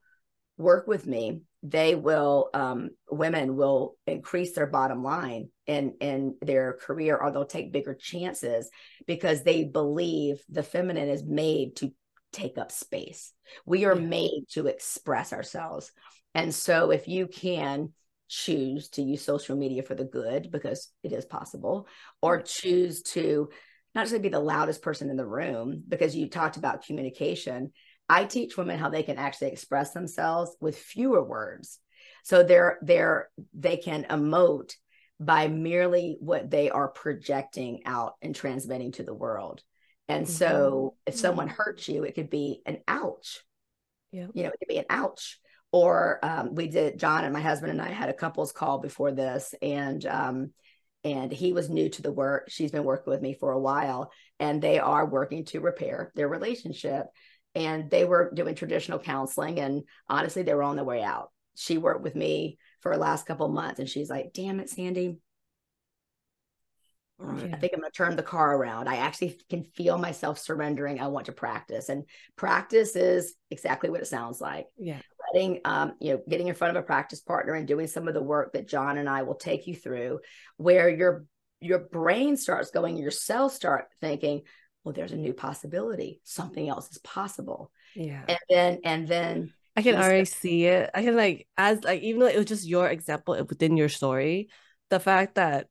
work 0.58 0.86
with 0.86 1.06
me 1.06 1.40
they 1.64 1.94
will 1.94 2.50
um, 2.54 2.90
women 3.08 3.54
will 3.54 3.96
increase 4.06 4.52
their 4.52 4.66
bottom 4.66 5.04
line 5.04 5.48
in 5.66 5.94
in 6.00 6.34
their 6.42 6.72
career 6.74 7.16
or 7.16 7.30
they'll 7.30 7.44
take 7.44 7.72
bigger 7.72 7.94
chances 7.94 8.68
because 9.06 9.44
they 9.44 9.64
believe 9.64 10.42
the 10.48 10.62
feminine 10.62 11.08
is 11.08 11.24
made 11.24 11.76
to 11.76 11.92
take 12.32 12.58
up 12.58 12.72
space 12.72 13.32
we 13.64 13.84
are 13.84 13.94
yeah. 13.94 14.06
made 14.06 14.44
to 14.50 14.66
express 14.66 15.32
ourselves 15.32 15.92
and 16.34 16.54
so 16.54 16.90
if 16.90 17.06
you 17.06 17.26
can 17.28 17.92
choose 18.28 18.88
to 18.88 19.02
use 19.02 19.22
social 19.22 19.56
media 19.56 19.82
for 19.82 19.94
the 19.94 20.04
good 20.04 20.50
because 20.50 20.90
it 21.02 21.12
is 21.12 21.26
possible 21.26 21.86
or 22.22 22.40
choose 22.40 23.02
to 23.02 23.50
not 23.94 24.02
just 24.02 24.14
to 24.14 24.20
be 24.20 24.28
the 24.28 24.40
loudest 24.40 24.82
person 24.82 25.10
in 25.10 25.16
the 25.16 25.26
room 25.26 25.82
because 25.86 26.16
you 26.16 26.28
talked 26.28 26.56
about 26.56 26.84
communication 26.84 27.72
I 28.12 28.24
teach 28.24 28.58
women 28.58 28.78
how 28.78 28.90
they 28.90 29.02
can 29.02 29.16
actually 29.16 29.52
express 29.52 29.92
themselves 29.92 30.54
with 30.60 30.76
fewer 30.76 31.24
words. 31.24 31.78
So 32.24 32.42
they're 32.42 32.78
they're 32.82 33.30
they 33.54 33.78
can 33.78 34.04
emote 34.04 34.74
by 35.18 35.48
merely 35.48 36.18
what 36.20 36.50
they 36.50 36.68
are 36.68 36.88
projecting 36.88 37.82
out 37.86 38.16
and 38.20 38.34
transmitting 38.34 38.92
to 38.92 39.02
the 39.02 39.14
world. 39.14 39.62
And 40.08 40.26
mm-hmm. 40.26 40.32
so 40.32 40.94
if 41.06 41.14
someone 41.14 41.48
hurts 41.48 41.88
you, 41.88 42.02
it 42.02 42.14
could 42.14 42.28
be 42.28 42.60
an 42.66 42.80
ouch. 42.86 43.40
Yeah. 44.10 44.26
You 44.34 44.42
know, 44.42 44.50
it 44.50 44.58
could 44.58 44.68
be 44.68 44.78
an 44.78 44.86
ouch. 44.90 45.38
Or 45.70 46.18
um, 46.22 46.54
we 46.54 46.66
did 46.68 46.98
John 46.98 47.24
and 47.24 47.32
my 47.32 47.40
husband 47.40 47.72
and 47.72 47.80
I 47.80 47.88
had 47.88 48.10
a 48.10 48.14
couples 48.14 48.52
call 48.52 48.78
before 48.78 49.12
this 49.12 49.54
and 49.62 50.04
um, 50.04 50.50
and 51.04 51.32
he 51.32 51.52
was 51.52 51.68
new 51.68 51.88
to 51.88 52.02
the 52.02 52.12
work. 52.12 52.48
She's 52.48 52.70
been 52.70 52.84
working 52.84 53.10
with 53.10 53.22
me 53.22 53.34
for 53.34 53.52
a 53.52 53.60
while 53.60 54.12
and 54.38 54.62
they 54.62 54.78
are 54.78 55.06
working 55.06 55.44
to 55.46 55.60
repair 55.60 56.12
their 56.14 56.28
relationship 56.28 57.06
and 57.54 57.90
they 57.90 58.04
were 58.04 58.32
doing 58.34 58.54
traditional 58.54 58.98
counseling 58.98 59.60
and 59.60 59.82
honestly 60.08 60.42
they 60.42 60.54
were 60.54 60.62
on 60.62 60.76
their 60.76 60.84
way 60.84 61.02
out 61.02 61.30
she 61.54 61.78
worked 61.78 62.02
with 62.02 62.14
me 62.14 62.58
for 62.80 62.92
the 62.92 63.00
last 63.00 63.26
couple 63.26 63.48
months 63.48 63.78
and 63.78 63.88
she's 63.88 64.10
like 64.10 64.32
damn 64.32 64.60
it 64.60 64.70
sandy 64.70 65.16
uh, 67.22 67.34
I 67.34 67.56
think 67.56 67.72
I'm 67.72 67.80
going 67.80 67.92
to 67.92 67.96
turn 67.96 68.16
the 68.16 68.22
car 68.22 68.56
around. 68.56 68.88
I 68.88 68.96
actually 68.96 69.38
can 69.48 69.62
feel 69.62 69.96
myself 69.96 70.40
surrendering. 70.40 71.00
I 71.00 71.06
want 71.06 71.26
to 71.26 71.32
practice, 71.32 71.88
and 71.88 72.04
practice 72.34 72.96
is 72.96 73.34
exactly 73.48 73.90
what 73.90 74.00
it 74.00 74.08
sounds 74.08 74.40
like. 74.40 74.66
Yeah, 74.76 74.98
um, 75.64 75.94
you 76.00 76.12
know, 76.12 76.22
getting 76.28 76.48
in 76.48 76.54
front 76.54 76.76
of 76.76 76.82
a 76.82 76.86
practice 76.86 77.20
partner 77.20 77.54
and 77.54 77.66
doing 77.66 77.86
some 77.86 78.08
of 78.08 78.14
the 78.14 78.22
work 78.22 78.52
that 78.52 78.68
John 78.68 78.98
and 78.98 79.08
I 79.08 79.22
will 79.22 79.34
take 79.34 79.66
you 79.66 79.74
through, 79.74 80.20
where 80.56 80.88
your 80.88 81.24
your 81.60 81.78
brain 81.78 82.36
starts 82.36 82.70
going, 82.70 82.96
your 82.96 83.10
cells 83.10 83.54
start 83.54 83.86
thinking, 84.00 84.42
well 84.84 84.92
there's 84.92 85.12
a 85.12 85.16
new 85.16 85.32
possibility. 85.32 86.20
Something 86.24 86.68
else 86.68 86.90
is 86.90 86.98
possible. 86.98 87.70
Yeah. 87.94 88.24
And 88.28 88.38
then 88.48 88.78
and 88.84 89.08
then 89.08 89.52
i 89.76 89.82
can 89.82 89.96
already 89.96 90.24
see 90.26 90.66
it. 90.66 90.90
I 90.94 91.02
can 91.02 91.16
like 91.16 91.48
as 91.56 91.82
like 91.84 92.02
even 92.02 92.20
though 92.20 92.26
it 92.26 92.36
was 92.36 92.46
just 92.46 92.66
your 92.66 92.88
example 92.88 93.34
within 93.48 93.76
your 93.76 93.88
story 93.88 94.48
the 94.92 95.00
fact 95.00 95.36
that 95.36 95.68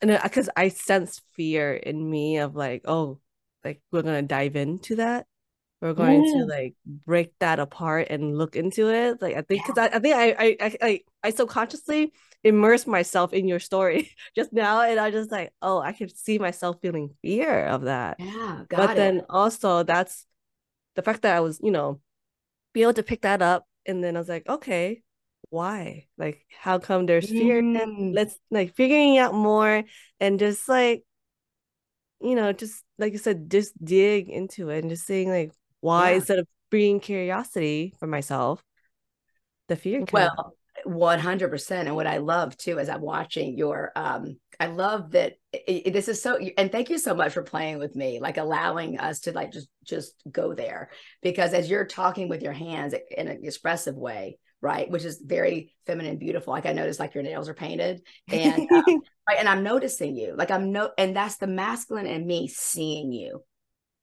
and 0.00 0.16
because 0.22 0.48
i 0.56 0.68
sense 0.68 1.20
fear 1.34 1.74
in 1.74 2.08
me 2.08 2.38
of 2.38 2.54
like 2.54 2.82
oh 2.84 3.18
like 3.64 3.82
we're 3.90 4.02
gonna 4.02 4.22
dive 4.22 4.54
into 4.54 4.96
that 4.96 5.26
we're 5.80 5.94
going 5.94 6.22
to 6.24 6.44
like 6.44 6.74
break 6.84 7.32
that 7.40 7.58
apart 7.58 8.08
and 8.10 8.36
look 8.36 8.56
into 8.56 8.88
it 8.88 9.20
like 9.22 9.36
i 9.36 9.42
think 9.42 9.66
because 9.66 9.76
yeah. 9.76 9.88
I, 9.92 9.96
I 9.96 9.98
think 9.98 10.14
I, 10.14 10.56
I 10.60 10.76
i 10.82 11.00
i 11.24 11.30
subconsciously 11.30 12.12
immerse 12.44 12.86
myself 12.86 13.32
in 13.32 13.48
your 13.48 13.60
story 13.60 14.10
just 14.36 14.52
now 14.52 14.82
and 14.82 15.00
i 15.00 15.10
just 15.10 15.30
like 15.30 15.52
oh 15.62 15.80
i 15.80 15.92
can 15.92 16.14
see 16.14 16.38
myself 16.38 16.76
feeling 16.82 17.14
fear 17.22 17.66
of 17.66 17.82
that 17.82 18.16
yeah 18.18 18.62
but 18.68 18.90
it. 18.90 18.96
then 18.96 19.22
also 19.30 19.82
that's 19.82 20.26
the 20.96 21.02
fact 21.02 21.22
that 21.22 21.36
i 21.36 21.40
was 21.40 21.60
you 21.62 21.70
know 21.70 22.00
be 22.72 22.82
able 22.82 22.94
to 22.94 23.02
pick 23.02 23.22
that 23.22 23.42
up 23.42 23.66
and 23.86 24.04
then 24.04 24.16
i 24.16 24.18
was 24.18 24.28
like 24.28 24.48
okay 24.48 25.02
why 25.48 26.06
like 26.16 26.46
how 26.60 26.78
come 26.78 27.06
there's 27.06 27.28
fear 27.28 27.60
mm. 27.60 28.14
let's 28.14 28.38
like 28.50 28.74
figuring 28.74 29.18
out 29.18 29.34
more 29.34 29.82
and 30.20 30.38
just 30.38 30.68
like 30.68 31.02
you 32.20 32.34
know 32.34 32.52
just 32.52 32.84
like 32.98 33.12
you 33.12 33.18
said 33.18 33.50
just 33.50 33.72
dig 33.84 34.28
into 34.28 34.68
it 34.68 34.80
and 34.80 34.90
just 34.90 35.06
saying 35.06 35.28
like 35.28 35.52
why 35.80 36.10
yeah. 36.10 36.16
instead 36.16 36.38
of 36.38 36.46
bringing 36.70 37.00
curiosity 37.00 37.94
for 37.98 38.06
myself 38.06 38.62
the 39.68 39.76
fear 39.76 40.04
well 40.12 40.54
100% 40.86 41.70
and 41.70 41.94
what 41.94 42.06
i 42.06 42.18
love 42.18 42.56
too 42.56 42.78
is 42.78 42.88
i'm 42.88 43.02
watching 43.02 43.58
your 43.58 43.92
um 43.96 44.36
i 44.58 44.66
love 44.66 45.10
that 45.10 45.34
it, 45.52 45.86
it, 45.86 45.92
this 45.92 46.08
is 46.08 46.22
so 46.22 46.38
and 46.56 46.72
thank 46.72 46.90
you 46.90 46.98
so 46.98 47.14
much 47.14 47.32
for 47.32 47.42
playing 47.42 47.78
with 47.78 47.94
me 47.94 48.18
like 48.20 48.38
allowing 48.38 48.98
us 48.98 49.20
to 49.20 49.32
like 49.32 49.52
just 49.52 49.68
just 49.84 50.14
go 50.30 50.54
there 50.54 50.90
because 51.22 51.52
as 51.52 51.68
you're 51.68 51.84
talking 51.84 52.28
with 52.28 52.42
your 52.42 52.52
hands 52.52 52.94
in 53.16 53.28
an 53.28 53.40
expressive 53.42 53.96
way 53.96 54.38
right 54.62 54.90
which 54.90 55.04
is 55.04 55.22
very 55.24 55.74
feminine 55.86 56.18
beautiful 56.18 56.52
like 56.52 56.66
i 56.66 56.72
noticed 56.72 57.00
like 57.00 57.14
your 57.14 57.24
nails 57.24 57.48
are 57.48 57.54
painted 57.54 58.00
and 58.28 58.70
um, 58.72 59.02
right 59.28 59.38
and 59.38 59.48
i'm 59.48 59.62
noticing 59.62 60.16
you 60.16 60.34
like 60.36 60.50
i'm 60.50 60.72
no 60.72 60.90
and 60.96 61.14
that's 61.14 61.36
the 61.36 61.46
masculine 61.46 62.06
and 62.06 62.26
me 62.26 62.48
seeing 62.48 63.12
you 63.12 63.42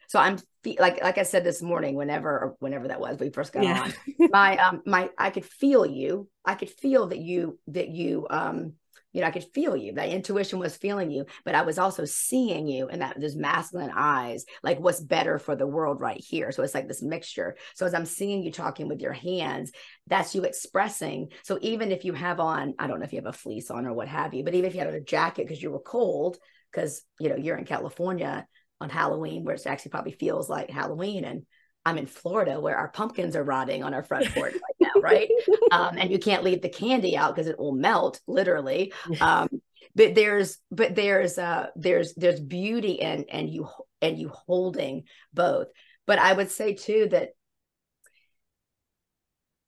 so 0.08 0.20
I'm 0.20 0.38
like 0.80 1.02
like 1.02 1.18
I 1.18 1.24
said 1.24 1.44
this 1.44 1.62
morning, 1.62 1.96
whenever 1.96 2.30
or 2.30 2.56
whenever 2.60 2.88
that 2.90 3.00
was, 3.00 3.20
we 3.20 3.30
first 3.30 3.54
got 3.54 3.64
yeah. 3.64 3.84
on. 3.84 4.30
My 4.32 4.58
um 4.58 4.82
my 4.86 5.10
I 5.18 5.30
could 5.30 5.46
feel 5.46 5.86
you. 5.86 6.28
I 6.44 6.56
could 6.56 6.70
feel 6.70 7.08
that 7.08 7.20
you 7.20 7.60
that 7.68 7.90
you 7.90 8.28
um 8.30 8.74
you 9.14 9.22
know 9.22 9.28
I 9.28 9.32
could 9.32 9.46
feel 9.54 9.76
you. 9.76 9.94
That 9.94 10.10
intuition 10.10 10.60
was 10.60 10.76
feeling 10.76 11.12
you, 11.12 11.26
but 11.46 11.56
I 11.56 11.62
was 11.62 11.80
also 11.80 12.06
seeing 12.06 12.68
you 12.68 12.88
and 12.88 13.02
that 13.02 13.20
those 13.20 13.36
masculine 13.36 13.92
eyes, 13.96 14.46
like 14.64 14.80
what's 14.80 15.00
better 15.00 15.40
for 15.40 15.56
the 15.56 15.68
world 15.68 16.02
right 16.02 16.20
here. 16.20 16.52
So 16.52 16.64
it's 16.64 16.76
like 16.76 16.88
this 16.88 17.02
mixture. 17.02 17.56
So 17.76 17.86
as 17.86 17.94
I'm 17.94 18.06
seeing 18.06 18.44
you 18.44 18.52
talking 18.52 18.88
with 18.88 19.02
your 19.02 19.14
hands, 19.14 19.72
that's 20.08 20.36
you 20.36 20.44
expressing. 20.44 21.32
So 21.44 21.58
even 21.62 21.92
if 21.92 22.04
you 22.04 22.14
have 22.14 22.40
on, 22.40 22.74
I 22.78 22.88
don't 22.88 23.00
know 23.00 23.06
if 23.06 23.14
you 23.14 23.20
have 23.20 23.34
a 23.34 23.34
fleece 23.34 23.72
on 23.72 23.86
or 23.86 23.94
what 23.94 24.08
have 24.08 24.34
you, 24.34 24.44
but 24.44 24.54
even 24.54 24.68
if 24.68 24.76
you 24.76 24.82
had 24.82 24.94
a 24.94 25.00
jacket 25.00 25.48
because 25.48 25.64
you 25.64 25.72
were 25.72 25.80
cold, 25.80 26.38
because 26.72 27.02
you 27.20 27.30
know 27.30 27.36
you're 27.36 27.58
in 27.58 27.66
California 27.66 28.46
on 28.80 28.90
Halloween, 28.90 29.44
where 29.44 29.56
it 29.56 29.66
actually 29.66 29.92
probably 29.92 30.14
feels 30.14 30.50
like 30.50 30.70
Halloween. 30.70 31.26
And 31.26 31.46
I'm 31.86 31.98
in 31.98 32.08
Florida 32.08 32.60
where 32.60 32.78
our 32.78 32.90
pumpkins 32.90 33.36
are 33.36 33.44
rotting 33.44 33.84
on 33.84 33.94
our 33.94 34.04
front 34.04 34.26
porch 34.34 34.54
right 34.54 34.62
now, 34.80 35.02
right? 35.02 35.30
Um, 35.72 35.98
and 35.98 36.12
you 36.12 36.20
can't 36.20 36.44
leave 36.44 36.62
the 36.62 36.70
candy 36.70 37.18
out 37.18 37.36
because 37.36 37.48
it 37.48 37.60
will 37.60 37.76
melt, 37.76 38.20
literally. 38.28 38.94
Um, 39.22 39.48
but 39.96 40.14
there's 40.14 40.60
but 40.70 40.94
there's 40.94 41.40
uh 41.40 41.68
there's 41.76 42.14
there's 42.14 42.40
beauty 42.40 43.02
and 43.02 43.26
and 43.32 43.50
you 43.50 43.68
and 44.00 44.20
you 44.20 44.30
holding 44.30 45.06
both. 45.34 45.68
But 46.06 46.20
I 46.20 46.34
would 46.34 46.52
say 46.52 46.76
too 46.76 47.08
that 47.10 47.30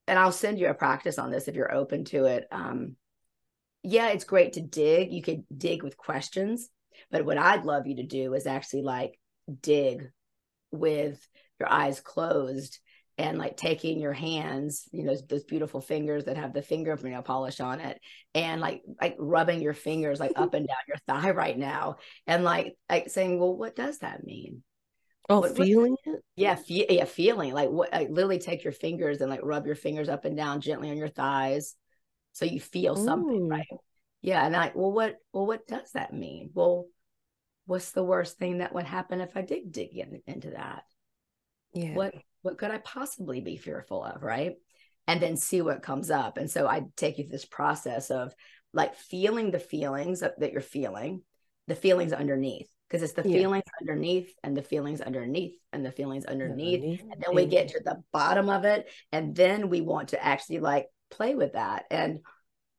and 0.09 0.17
I'll 0.17 0.31
send 0.31 0.59
you 0.59 0.67
a 0.67 0.73
practice 0.73 1.19
on 1.19 1.29
this 1.29 1.47
if 1.47 1.55
you're 1.55 1.73
open 1.73 2.03
to 2.05 2.25
it. 2.25 2.47
Um, 2.51 2.95
yeah, 3.83 4.09
it's 4.09 4.23
great 4.23 4.53
to 4.53 4.61
dig. 4.61 5.13
You 5.13 5.21
could 5.21 5.43
dig 5.55 5.83
with 5.83 5.97
questions, 5.97 6.69
but 7.11 7.25
what 7.25 7.37
I'd 7.37 7.65
love 7.65 7.87
you 7.87 7.97
to 7.97 8.03
do 8.03 8.33
is 8.33 8.45
actually 8.47 8.83
like 8.83 9.19
dig 9.61 10.09
with 10.71 11.27
your 11.59 11.71
eyes 11.71 11.99
closed 11.99 12.79
and 13.17 13.37
like 13.37 13.57
taking 13.57 13.99
your 13.99 14.13
hands, 14.13 14.87
you 14.93 15.03
know, 15.03 15.13
those 15.27 15.43
beautiful 15.43 15.81
fingers 15.81 16.25
that 16.25 16.37
have 16.37 16.53
the 16.53 16.61
fingernail 16.61 17.21
polish 17.21 17.59
on 17.59 17.81
it, 17.81 17.99
and 18.33 18.61
like 18.61 18.81
like 19.01 19.17
rubbing 19.19 19.61
your 19.61 19.73
fingers 19.73 20.21
like 20.21 20.31
up 20.37 20.53
and 20.53 20.65
down 20.67 20.77
your 20.87 20.95
thigh 21.05 21.31
right 21.31 21.57
now, 21.57 21.97
and 22.27 22.45
like 22.45 22.77
like 22.89 23.09
saying, 23.09 23.37
well, 23.37 23.57
what 23.57 23.75
does 23.75 23.97
that 23.99 24.23
mean? 24.23 24.63
Oh, 25.27 25.41
What- 25.41 25.49
what- 25.57 25.67
feeling 25.67 25.97
it? 26.05 26.23
Yeah, 26.37 26.55
fe- 26.55 26.85
yeah, 26.89 27.03
feeling 27.03 27.53
like 27.53 27.69
what? 27.69 27.91
Like 27.91 28.09
literally 28.09 28.39
take 28.39 28.63
your 28.63 28.71
fingers 28.71 29.19
and 29.19 29.29
like 29.29 29.41
rub 29.43 29.65
your 29.65 29.75
fingers 29.75 30.07
up 30.07 30.23
and 30.23 30.37
down 30.37 30.61
gently 30.61 30.89
on 30.89 30.95
your 30.95 31.09
thighs, 31.09 31.75
so 32.31 32.45
you 32.45 32.61
feel 32.61 32.95
something, 32.95 33.47
Ooh. 33.47 33.49
right? 33.49 33.67
Yeah, 34.21 34.43
and 34.43 34.53
like, 34.53 34.75
well, 34.75 34.91
what? 34.91 35.17
Well, 35.33 35.47
what 35.47 35.67
does 35.67 35.91
that 35.93 36.13
mean? 36.13 36.51
Well, 36.53 36.87
what's 37.65 37.91
the 37.91 38.03
worst 38.03 38.37
thing 38.37 38.57
that 38.57 38.73
would 38.73 38.85
happen 38.85 39.21
if 39.21 39.37
I 39.37 39.41
did 39.41 39.71
dig 39.71 39.97
in, 39.97 40.21
into 40.27 40.51
that? 40.51 40.83
Yeah. 41.73 41.93
what 41.93 42.15
what 42.41 42.57
could 42.57 42.71
I 42.71 42.77
possibly 42.79 43.41
be 43.41 43.57
fearful 43.57 44.03
of, 44.03 44.23
right? 44.23 44.55
And 45.07 45.21
then 45.21 45.37
see 45.37 45.61
what 45.61 45.83
comes 45.83 46.09
up. 46.09 46.37
And 46.37 46.49
so 46.49 46.67
I 46.67 46.83
take 46.95 47.17
you 47.17 47.25
through 47.25 47.31
this 47.31 47.45
process 47.45 48.11
of 48.11 48.33
like 48.73 48.95
feeling 48.95 49.51
the 49.51 49.59
feelings 49.59 50.21
that, 50.21 50.39
that 50.39 50.53
you're 50.53 50.61
feeling, 50.61 51.21
the 51.67 51.75
feelings 51.75 52.13
underneath, 52.13 52.67
because 52.87 53.03
it's 53.03 53.13
the 53.13 53.27
Yeah. 53.27 53.39
feelings 53.39 53.65
underneath 53.81 54.33
and 54.43 54.55
the 54.55 54.61
feelings 54.61 55.01
underneath 55.01 55.55
and 55.73 55.85
the 55.85 55.91
feelings 55.91 56.25
underneath. 56.25 56.81
Underneath 56.81 57.01
And 57.11 57.21
then 57.21 57.35
we 57.35 57.45
get 57.45 57.69
to 57.69 57.81
the 57.83 58.01
bottom 58.13 58.49
of 58.49 58.65
it. 58.65 58.89
And 59.11 59.35
then 59.35 59.69
we 59.69 59.81
want 59.81 60.09
to 60.09 60.23
actually 60.23 60.59
like 60.59 60.87
play 61.09 61.35
with 61.35 61.53
that 61.53 61.85
and 61.91 62.19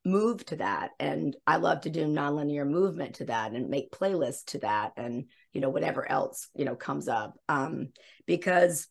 move 0.04 0.44
to 0.46 0.56
that. 0.56 0.90
And 0.98 1.36
I 1.46 1.56
love 1.56 1.82
to 1.82 1.90
do 1.90 2.06
nonlinear 2.06 2.66
movement 2.66 3.16
to 3.16 3.26
that 3.26 3.52
and 3.52 3.68
make 3.68 3.92
playlists 3.92 4.44
to 4.46 4.58
that 4.60 4.92
and, 4.96 5.26
you 5.52 5.60
know, 5.60 5.68
whatever 5.68 6.10
else, 6.10 6.48
you 6.54 6.64
know, 6.64 6.74
comes 6.74 7.08
up. 7.08 7.36
Um, 7.48 7.88
because 8.26 8.88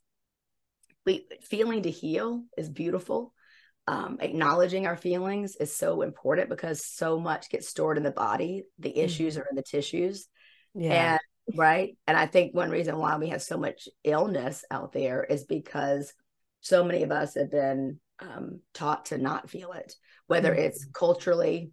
we 1.06 1.26
feeling 1.42 1.84
to 1.84 1.92
heal 1.92 2.44
is 2.58 2.70
beautiful. 2.70 3.34
Um, 3.88 4.18
acknowledging 4.20 4.86
our 4.86 4.98
feelings 4.98 5.56
is 5.56 5.76
so 5.76 6.04
important 6.04 6.50
because 6.50 6.86
so 6.86 7.20
much 7.20 7.50
gets 7.50 7.68
stored 7.68 7.98
in 7.98 8.04
the 8.04 8.12
body. 8.12 8.66
The 8.78 8.96
issues 8.96 9.36
are 9.38 9.48
in 9.50 9.56
the 9.56 9.64
tissues. 9.64 10.28
Yeah. 10.76 11.14
And 11.14 11.58
right. 11.58 11.98
And 12.06 12.16
I 12.16 12.28
think 12.28 12.54
one 12.54 12.70
reason 12.70 12.98
why 12.98 13.18
we 13.18 13.30
have 13.30 13.42
so 13.42 13.58
much 13.58 13.88
illness 14.04 14.64
out 14.70 14.92
there 14.92 15.24
is 15.24 15.46
because 15.46 16.14
so 16.62 16.84
many 16.84 17.02
of 17.02 17.12
us 17.12 17.34
have 17.34 17.50
been 17.50 18.00
um, 18.20 18.60
taught 18.74 19.06
to 19.06 19.18
not 19.18 19.50
feel 19.50 19.72
it, 19.72 19.96
whether 20.30 20.54
it's 20.54 20.86
culturally, 20.94 21.72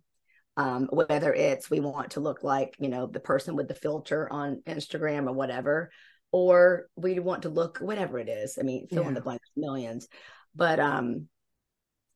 um, 0.57 0.89
whether 0.91 1.33
it's 1.35 1.71
we 1.71 1.81
want 1.81 2.13
to 2.13 2.21
look 2.21 2.43
like, 2.43 2.75
you 2.81 2.89
know, 2.89 3.07
the 3.07 3.21
person 3.21 3.55
with 3.55 3.69
the 3.69 3.75
filter 3.75 4.27
on 4.33 4.63
Instagram 4.67 5.29
or 5.29 5.35
whatever, 5.35 5.91
or 6.33 6.89
we 6.97 7.19
want 7.19 7.43
to 7.43 7.51
look 7.51 7.79
whatever 7.79 8.19
it 8.19 8.31
is. 8.31 8.59
I 8.59 8.63
mean, 8.63 8.89
fill 8.89 9.09
in 9.09 9.15
the 9.15 9.21
Yeah. 9.21 9.25
blanks, 9.25 9.49
millions. 9.57 10.09
But 10.55 10.81
um, 10.81 11.29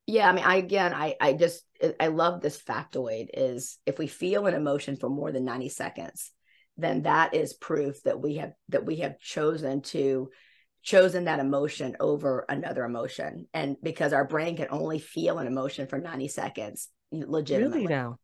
yeah, 0.07 0.29
I 0.29 0.33
mean, 0.33 0.45
I 0.45 0.57
again, 0.57 0.95
I 0.95 1.17
I 1.21 1.35
just 1.35 1.63
I 2.01 2.09
love 2.09 2.41
this 2.41 2.61
factoid 2.61 3.29
is 3.35 3.79
if 3.87 3.99
we 3.99 4.07
feel 4.07 4.47
an 4.47 4.55
emotion 4.55 4.97
for 4.97 5.11
more 5.11 5.31
than 5.31 5.45
90 5.45 5.69
seconds, 5.69 6.33
then 6.79 7.03
that 7.03 7.35
is 7.35 7.53
proof 7.53 8.03
that 8.05 8.21
we 8.21 8.37
have 8.37 8.53
that 8.71 8.87
we 8.87 8.97
have 8.97 9.19
chosen 9.21 9.83
to 9.83 10.31
chosen 10.83 11.25
that 11.25 11.41
emotion 11.41 11.97
over 12.01 12.45
another 12.49 12.85
emotion. 12.85 13.47
And 13.53 13.77
because 13.83 14.13
our 14.13 14.25
brain 14.25 14.57
can 14.57 14.69
only 14.71 14.99
feel 14.99 15.39
an 15.39 15.47
emotion 15.47 15.87
for 15.87 15.99
90 15.99 16.29
seconds, 16.29 16.89
legitimately. 17.13 17.81
Really 17.81 17.95
now. 17.95 18.19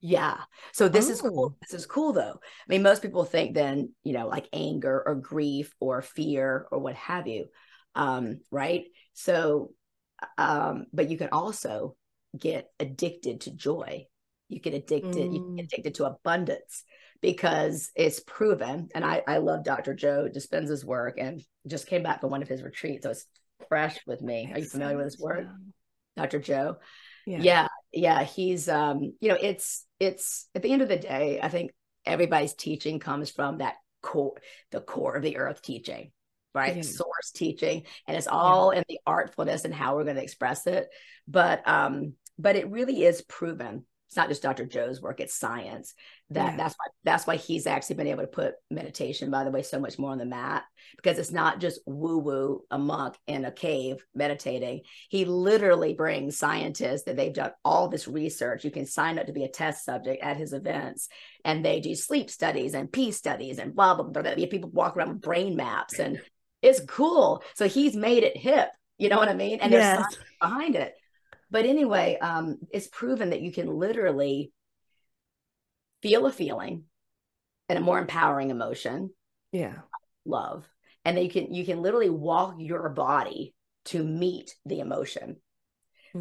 Yeah. 0.00 0.38
So 0.72 0.88
this 0.88 1.08
is 1.08 1.20
cool. 1.20 1.54
Oh. 1.54 1.56
This 1.62 1.74
is 1.74 1.86
cool 1.86 2.12
though. 2.12 2.40
I 2.42 2.66
mean, 2.68 2.82
most 2.82 3.02
people 3.02 3.24
think 3.24 3.54
then, 3.54 3.94
you 4.02 4.12
know, 4.12 4.26
like 4.26 4.48
anger 4.52 5.02
or 5.06 5.14
grief 5.14 5.72
or 5.78 6.02
fear 6.02 6.66
or 6.72 6.80
what 6.80 6.94
have 6.96 7.28
you. 7.28 7.46
Um, 7.94 8.40
right. 8.50 8.84
So 9.14 9.72
um, 10.38 10.86
but 10.92 11.08
you 11.10 11.18
can 11.18 11.28
also 11.32 11.96
get 12.36 12.70
addicted 12.78 13.42
to 13.42 13.50
joy. 13.50 14.06
You 14.48 14.60
get 14.60 14.74
addicted, 14.74 15.32
you 15.32 15.40
can 15.40 15.56
get 15.56 15.64
Mm. 15.64 15.68
addicted 15.68 15.94
to 15.96 16.04
abundance 16.06 16.84
because 17.22 17.90
it's 17.94 18.20
proven. 18.20 18.88
And 18.94 19.04
I, 19.04 19.22
I 19.26 19.38
love 19.38 19.64
Dr. 19.64 19.94
Joe 19.94 20.28
Dispenza's 20.28 20.84
work 20.84 21.16
and 21.18 21.42
just 21.66 21.86
came 21.86 22.02
back 22.02 22.20
from 22.20 22.30
one 22.30 22.42
of 22.42 22.48
his 22.48 22.62
retreats. 22.62 23.04
So 23.04 23.10
it's 23.10 23.24
fresh 23.68 23.98
with 24.06 24.20
me. 24.20 24.50
Are 24.52 24.58
you 24.58 24.66
familiar 24.66 24.96
with 24.96 25.06
his 25.06 25.18
work, 25.20 25.46
Dr. 26.16 26.40
Joe? 26.40 26.76
Yeah. 27.24 27.38
yeah 27.40 27.68
yeah 27.92 28.24
he's 28.24 28.68
um 28.68 29.12
you 29.20 29.28
know 29.28 29.38
it's 29.40 29.86
it's 30.00 30.48
at 30.56 30.62
the 30.62 30.72
end 30.72 30.82
of 30.82 30.88
the 30.88 30.96
day 30.96 31.38
i 31.40 31.48
think 31.48 31.70
everybody's 32.04 32.54
teaching 32.54 32.98
comes 32.98 33.30
from 33.30 33.58
that 33.58 33.74
core 34.02 34.34
the 34.72 34.80
core 34.80 35.14
of 35.14 35.22
the 35.22 35.36
earth 35.36 35.62
teaching 35.62 36.10
right 36.52 36.74
Yeah. 36.74 36.82
source 36.82 37.30
teaching 37.32 37.84
and 38.08 38.16
it's 38.16 38.26
all 38.26 38.70
in 38.70 38.82
the 38.88 38.98
artfulness 39.06 39.64
and 39.64 39.72
how 39.72 39.94
we're 39.94 40.02
going 40.02 40.16
to 40.16 40.22
express 40.22 40.66
it 40.66 40.88
but 41.28 41.62
um 41.68 42.14
but 42.40 42.56
it 42.56 42.68
really 42.72 43.04
is 43.04 43.22
proven 43.22 43.84
it's 44.12 44.16
not 44.18 44.28
just 44.28 44.42
dr 44.42 44.66
joe's 44.66 45.00
work 45.00 45.20
it's 45.20 45.34
science. 45.34 45.94
That 46.28 46.50
Yeah. 46.50 46.56
that's 46.58 46.74
why 46.74 46.86
that's 47.02 47.26
why 47.26 47.36
he's 47.36 47.66
actually 47.66 47.96
been 47.96 48.08
able 48.08 48.24
to 48.24 48.26
put 48.28 48.56
meditation 48.70 49.30
by 49.30 49.42
the 49.44 49.50
way 49.50 49.62
so 49.62 49.80
much 49.80 49.98
more 49.98 50.10
on 50.10 50.18
the 50.18 50.26
map 50.26 50.64
because 50.96 51.18
it's 51.18 51.30
not 51.32 51.60
just 51.60 51.80
woo 51.86 52.18
woo 52.18 52.60
a 52.70 52.78
monk 52.78 53.16
in 53.26 53.46
a 53.46 53.50
cave 53.50 54.04
meditating. 54.14 54.82
He 55.08 55.24
literally 55.24 55.94
brings 55.94 56.36
scientists 56.36 57.04
that 57.04 57.16
they've 57.16 57.32
done 57.32 57.52
all 57.64 57.88
this 57.88 58.06
research. 58.06 58.66
You 58.66 58.70
can 58.70 58.84
sign 58.84 59.18
up 59.18 59.28
to 59.28 59.32
be 59.32 59.44
a 59.44 59.48
test 59.48 59.82
subject 59.86 60.22
at 60.22 60.36
his 60.36 60.52
events 60.52 61.08
and 61.42 61.64
they 61.64 61.80
do 61.80 61.94
sleep 61.94 62.28
studies 62.28 62.74
and 62.74 62.92
peace 62.92 63.16
studies 63.16 63.58
and 63.58 63.74
blah 63.74 63.94
blah 63.94 64.04
blah, 64.04 64.20
blah. 64.20 64.34
people 64.34 64.68
walk 64.68 64.94
around 64.94 65.08
with 65.08 65.22
brain 65.22 65.56
maps 65.56 65.98
and 65.98 66.20
it's 66.60 66.80
cool. 66.86 67.42
So 67.54 67.66
he's 67.66 67.96
made 67.96 68.24
it 68.24 68.36
hip 68.36 68.68
you 68.98 69.08
know 69.08 69.16
what 69.16 69.28
i 69.28 69.34
mean? 69.34 69.58
And 69.60 69.72
there's 69.72 69.98
science 69.98 70.18
behind 70.40 70.76
it 70.76 70.92
but 71.52 71.64
anyway 71.66 72.18
um 72.20 72.58
it's 72.72 72.88
proven 72.88 73.30
that 73.30 73.42
you 73.42 73.52
can 73.52 73.68
literally 73.68 74.52
feel 76.02 76.26
a 76.26 76.32
feeling 76.32 76.84
and 77.68 77.78
a 77.78 77.82
more 77.82 77.98
empowering 77.98 78.50
emotion. 78.50 79.10
Yeah. 79.52 79.74
love. 80.24 80.68
And 81.04 81.16
then 81.16 81.24
you 81.24 81.30
can 81.30 81.54
you 81.54 81.64
can 81.64 81.82
literally 81.82 82.10
walk 82.10 82.56
your 82.58 82.88
body 82.88 83.54
to 83.86 84.02
meet 84.02 84.56
the 84.66 84.80
emotion. 84.80 85.36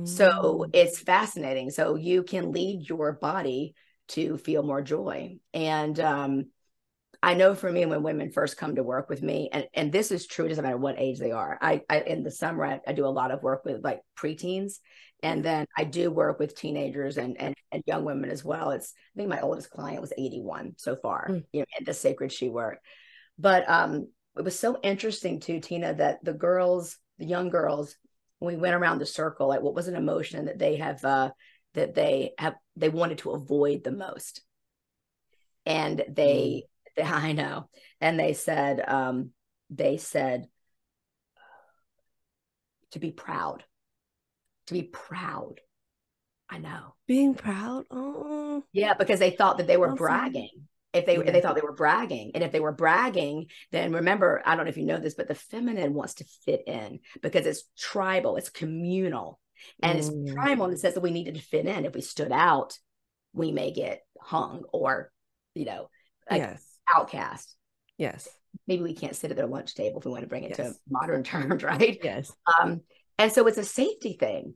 So 0.04 0.66
Mm. 0.66 0.70
it's 0.74 1.00
fascinating. 1.00 1.70
So 1.72 1.96
you 1.96 2.24
can 2.24 2.52
lead 2.52 2.88
your 2.88 3.14
body 3.14 3.76
to 4.10 4.38
feel 4.38 4.64
more 4.64 4.82
joy. 4.82 5.38
And 5.54 6.00
um 6.00 6.46
I 7.24 7.36
know 7.36 7.54
for 7.54 7.72
me 7.72 7.86
when 7.86 8.02
women 8.02 8.32
first 8.32 8.58
come 8.58 8.76
to 8.76 8.84
work 8.84 9.08
with 9.10 9.22
me, 9.22 9.50
and, 9.54 9.68
and 9.76 9.92
this 9.92 10.12
is 10.12 10.26
true, 10.26 10.46
it 10.46 10.50
doesn't 10.50 10.64
matter 10.64 10.78
what 10.78 11.00
age 11.00 11.20
they 11.20 11.32
are. 11.32 11.58
I, 11.62 11.82
I 11.88 12.00
in 12.02 12.24
the 12.24 12.32
summer 12.32 12.66
I, 12.66 12.80
I 12.88 12.94
do 12.94 13.06
a 13.06 13.08
lot 13.10 13.30
of 13.32 13.44
work 13.44 13.64
with 13.64 13.84
like 13.84 14.02
preteens, 14.18 14.80
and 15.22 15.46
then 15.46 15.68
I 15.78 15.84
do 15.84 16.10
work 16.10 16.40
with 16.40 16.56
teenagers 16.56 17.18
and 17.18 17.40
and, 17.40 17.54
and 17.72 17.84
young 17.86 18.06
women 18.06 18.32
as 18.32 18.44
well. 18.44 18.72
It's 18.72 18.94
I 19.16 19.20
think 19.20 19.30
my 19.30 19.42
oldest 19.42 19.70
client 19.70 20.02
was 20.02 20.14
81 20.18 20.74
so 20.78 20.96
far, 20.96 21.28
Mm. 21.30 21.44
you 21.52 21.60
know, 21.62 21.66
in 21.78 21.86
the 21.86 21.92
SakredShe 21.92 22.52
work. 22.52 22.80
But 23.38 23.70
um 23.70 24.08
it 24.36 24.44
was 24.44 24.58
so 24.58 24.80
interesting 24.82 25.40
too, 25.42 25.60
Tina, 25.60 25.94
that 25.96 26.24
the 26.24 26.34
girls, 26.34 26.98
the 27.20 27.26
young 27.26 27.50
girls, 27.50 27.96
when 28.40 28.56
we 28.56 28.62
went 28.62 28.76
around 28.76 28.98
the 28.98 29.06
circle, 29.06 29.48
like 29.48 29.62
what 29.62 29.76
was 29.76 29.88
an 29.88 29.96
emotion 29.96 30.46
that 30.46 30.58
they 30.58 30.78
have 30.78 31.06
uh 31.06 31.30
that 31.76 31.94
they 31.94 32.32
have 32.40 32.56
they 32.76 32.90
wanted 32.90 33.20
to 33.20 33.32
avoid 33.32 33.84
the 33.84 33.92
most. 33.92 34.42
And 35.68 36.04
they 36.10 36.64
I 37.04 37.34
know. 37.34 37.70
And 38.00 38.20
they 38.20 38.34
said, 38.34 38.84
um, 38.88 39.32
they 39.70 39.98
said 39.98 40.48
to 42.92 43.00
be 43.00 43.12
proud, 43.12 43.64
to 44.68 44.74
be 44.74 44.84
proud. 44.84 45.62
I 46.50 46.58
know. 46.58 46.96
Being 47.08 47.34
proud. 47.34 47.86
Oh. 47.90 48.64
Yeah, 48.74 48.94
because 48.94 49.20
they 49.20 49.32
thought 49.32 49.58
that 49.58 49.68
they 49.68 49.78
were 49.78 49.88
Awesome. 49.88 49.98
bragging. 49.98 50.50
If 50.94 51.06
they 51.06 51.16
if 51.16 51.26
they 51.26 51.40
thought 51.40 51.56
they 51.56 51.62
were 51.62 51.72
bragging, 51.72 52.32
and 52.36 52.44
if 52.44 52.52
they 52.52 52.60
were 52.60 52.74
bragging, 52.74 53.46
then 53.72 53.94
remember, 53.94 54.42
I 54.46 54.56
don't 54.58 54.66
know 54.66 54.70
if 54.70 54.76
you 54.76 54.86
know 54.86 55.00
this, 55.00 55.14
but 55.14 55.30
the 55.30 55.36
feminine 55.36 55.94
wants 55.94 56.16
to 56.16 56.26
fit 56.46 56.64
in 56.68 57.00
because 57.22 57.46
it's 57.46 57.64
tribal, 57.80 58.36
it's 58.36 58.50
communal, 58.50 59.40
and 59.82 59.98
it's 59.98 60.10
Mm. 60.10 60.34
primal 60.34 60.66
in 60.66 60.72
the 60.72 60.78
sense 60.78 60.96
that 60.96 61.02
we 61.02 61.12
needed 61.12 61.36
to 61.36 61.42
fit 61.42 61.66
in. 61.66 61.86
If 61.86 61.94
we 61.96 62.02
stood 62.02 62.34
out, 62.34 62.78
we 63.32 63.54
may 63.54 63.72
get 63.72 64.02
hung 64.20 64.64
or, 64.74 65.14
you 65.56 65.64
know, 65.64 65.90
like 66.30 66.42
yes. 66.42 66.71
Outcast. 66.96 67.56
Yes. 67.98 68.28
maybe 68.68 68.84
we 68.84 68.94
can't 68.96 69.16
sit 69.16 69.32
at 69.32 69.38
their 69.38 69.48
lunch 69.48 69.76
table 69.76 70.00
if 70.00 70.06
we 70.06 70.12
want 70.12 70.24
to 70.24 70.28
bring 70.28 70.44
it 70.44 70.56
to 70.56 70.74
modern 70.90 71.24
terms, 71.34 71.64
right? 71.64 72.00
Yes. 72.04 72.32
Um, 72.60 72.82
and 73.20 73.32
so 73.32 73.46
it's 73.48 73.58
a 73.58 73.64
safety 73.64 74.18
thing. 74.20 74.56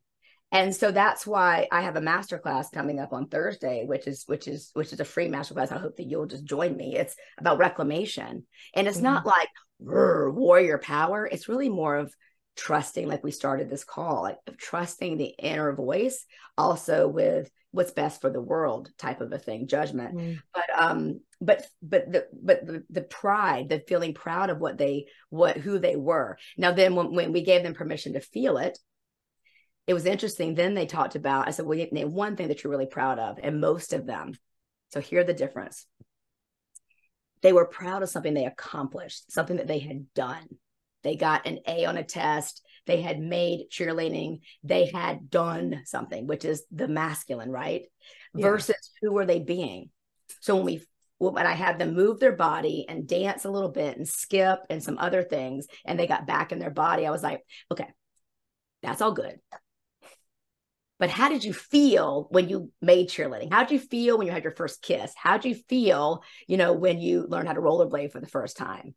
And 0.51 0.73
so 0.75 0.91
that's 0.91 1.27
why 1.27 1.67
I 1.71 1.81
have 1.81 1.95
a 1.95 2.01
master 2.01 2.37
class 2.39 2.69
coming 2.69 2.99
up 2.99 3.13
on 3.13 3.27
Thursday, 3.27 3.83
which 3.85 4.07
is 4.07 4.23
which 4.27 4.47
is 4.47 4.69
which 4.73 4.93
is 4.93 4.99
a 4.99 5.05
free 5.05 5.27
master 5.27 5.53
class. 5.53 5.71
I 5.71 5.77
hope 5.77 5.97
that 5.97 6.05
you'll 6.07 6.27
just 6.27 6.45
join 6.45 6.75
me. 6.77 6.95
It's 6.95 7.15
about 7.37 7.57
reclamation. 7.57 8.45
And 8.73 8.87
it's 8.87 8.99
not 8.99 9.25
like 9.25 9.49
warrior 9.79 10.77
power. 10.77 11.27
It's 11.29 11.49
really 11.49 11.69
more 11.69 11.97
of 11.97 12.13
trusting, 12.55 13.07
like 13.07 13.23
we 13.23 13.31
started 13.31 13.69
this 13.69 13.83
call, 13.83 14.21
like 14.23 14.37
of 14.47 14.57
trusting 14.57 15.17
the 15.17 15.33
inner 15.39 15.73
voice, 15.75 16.25
also 16.57 17.07
with 17.07 17.49
what's 17.71 17.91
best 17.91 18.21
for 18.21 18.29
the 18.29 18.39
world 18.41 18.89
type 18.97 19.19
of 19.19 19.33
a 19.33 19.37
thing, 19.37 19.67
judgment 19.67 20.15
Mm. 20.15 20.39
but 20.53 20.63
um 20.77 21.19
but 21.41 21.65
but 21.81 22.11
the 22.11 22.27
but 22.33 22.65
the, 22.65 22.83
the 22.89 23.01
pride 23.01 23.69
the 23.69 23.83
feeling 23.87 24.13
proud 24.13 24.49
of 24.49 24.59
what 24.59 24.77
they 24.77 25.05
what 25.29 25.57
who 25.57 25.79
they 25.79 25.95
were. 25.95 26.37
Now 26.57 26.71
then 26.71 26.95
when, 26.95 27.13
when 27.13 27.33
we 27.33 27.41
gave 27.41 27.63
them 27.63 27.73
permission 27.73 28.13
to 28.13 28.19
feel 28.19 28.57
it 28.57 28.77
it 29.87 29.93
was 29.93 30.05
interesting. 30.05 30.55
Then 30.55 30.73
they 30.73 30.85
talked 30.85 31.15
about 31.15 31.47
i 31.47 31.51
said 31.51 31.65
well 31.65 31.77
name 31.91 32.13
one 32.13 32.35
thing 32.35 32.47
that 32.47 32.63
you're 32.63 32.71
really 32.71 32.85
proud 32.85 33.19
of 33.19 33.37
and 33.41 33.61
most 33.61 33.93
of 33.93 34.05
them 34.05 34.33
so 34.95 35.01
here 35.01 35.23
the 35.23 35.33
difference. 35.33 35.85
They 37.41 37.53
were 37.53 37.65
proud 37.65 38.01
of 38.01 38.09
something 38.09 38.33
they 38.33 38.45
accomplished 38.45 39.31
something 39.31 39.57
that 39.57 39.67
they 39.67 39.79
had 39.79 40.13
done. 40.13 40.47
They 41.03 41.15
got 41.15 41.45
an 41.45 41.59
a 41.67 41.85
on 41.85 41.97
a 41.97 42.03
test. 42.03 42.63
They 42.87 43.01
had 43.01 43.19
made 43.19 43.69
cheerleading. 43.69 44.39
They 44.63 44.85
had 44.85 45.29
done 45.29 45.81
something 45.85 46.27
which 46.27 46.45
is 46.45 46.63
the 46.71 46.87
masculine 46.87 47.51
right? 47.51 47.83
Yeah. 48.33 48.47
versus 48.47 48.91
who 49.01 49.11
were 49.11 49.25
they 49.25 49.39
being. 49.39 49.89
So 50.41 50.55
when 50.55 50.65
we 50.65 50.81
when 51.17 51.45
I 51.45 51.53
had 51.53 51.79
them 51.79 51.93
move 51.93 52.19
their 52.19 52.35
body 52.35 52.85
and 52.87 53.07
dance 53.07 53.45
a 53.45 53.51
little 53.51 53.69
bit 53.69 53.97
and 53.97 54.07
skip 54.07 54.59
and 54.69 54.83
some 54.83 54.97
other 54.97 55.23
things, 55.23 55.67
and 55.85 55.99
they 55.99 56.07
got 56.07 56.27
back 56.27 56.51
in 56.51 56.59
their 56.59 56.71
body, 56.71 57.05
I 57.05 57.11
was 57.11 57.23
like, 57.23 57.41
okay, 57.71 57.87
that's 58.83 59.01
all 59.01 59.13
good. 59.13 59.39
But 60.97 61.09
how 61.09 61.27
did 61.27 61.43
you 61.43 61.53
feel 61.53 62.27
when 62.29 62.47
you 62.47 62.71
made 62.81 63.09
cheerleading? 63.09 63.51
How 63.51 63.63
did 63.63 63.71
you 63.71 63.79
feel 63.79 64.17
when 64.17 64.27
you 64.27 64.33
had 64.33 64.43
your 64.43 64.55
first 64.55 64.81
kiss? 64.81 65.11
How 65.15 65.37
did 65.37 65.49
you 65.49 65.61
feel, 65.67 66.23
you 66.47 66.57
know, 66.57 66.73
when 66.73 66.99
you 66.99 67.25
learned 67.27 67.47
how 67.47 67.53
to 67.53 67.61
rollerblade 67.61 68.11
for 68.11 68.21
the 68.21 68.27
first 68.27 68.55
time? 68.55 68.95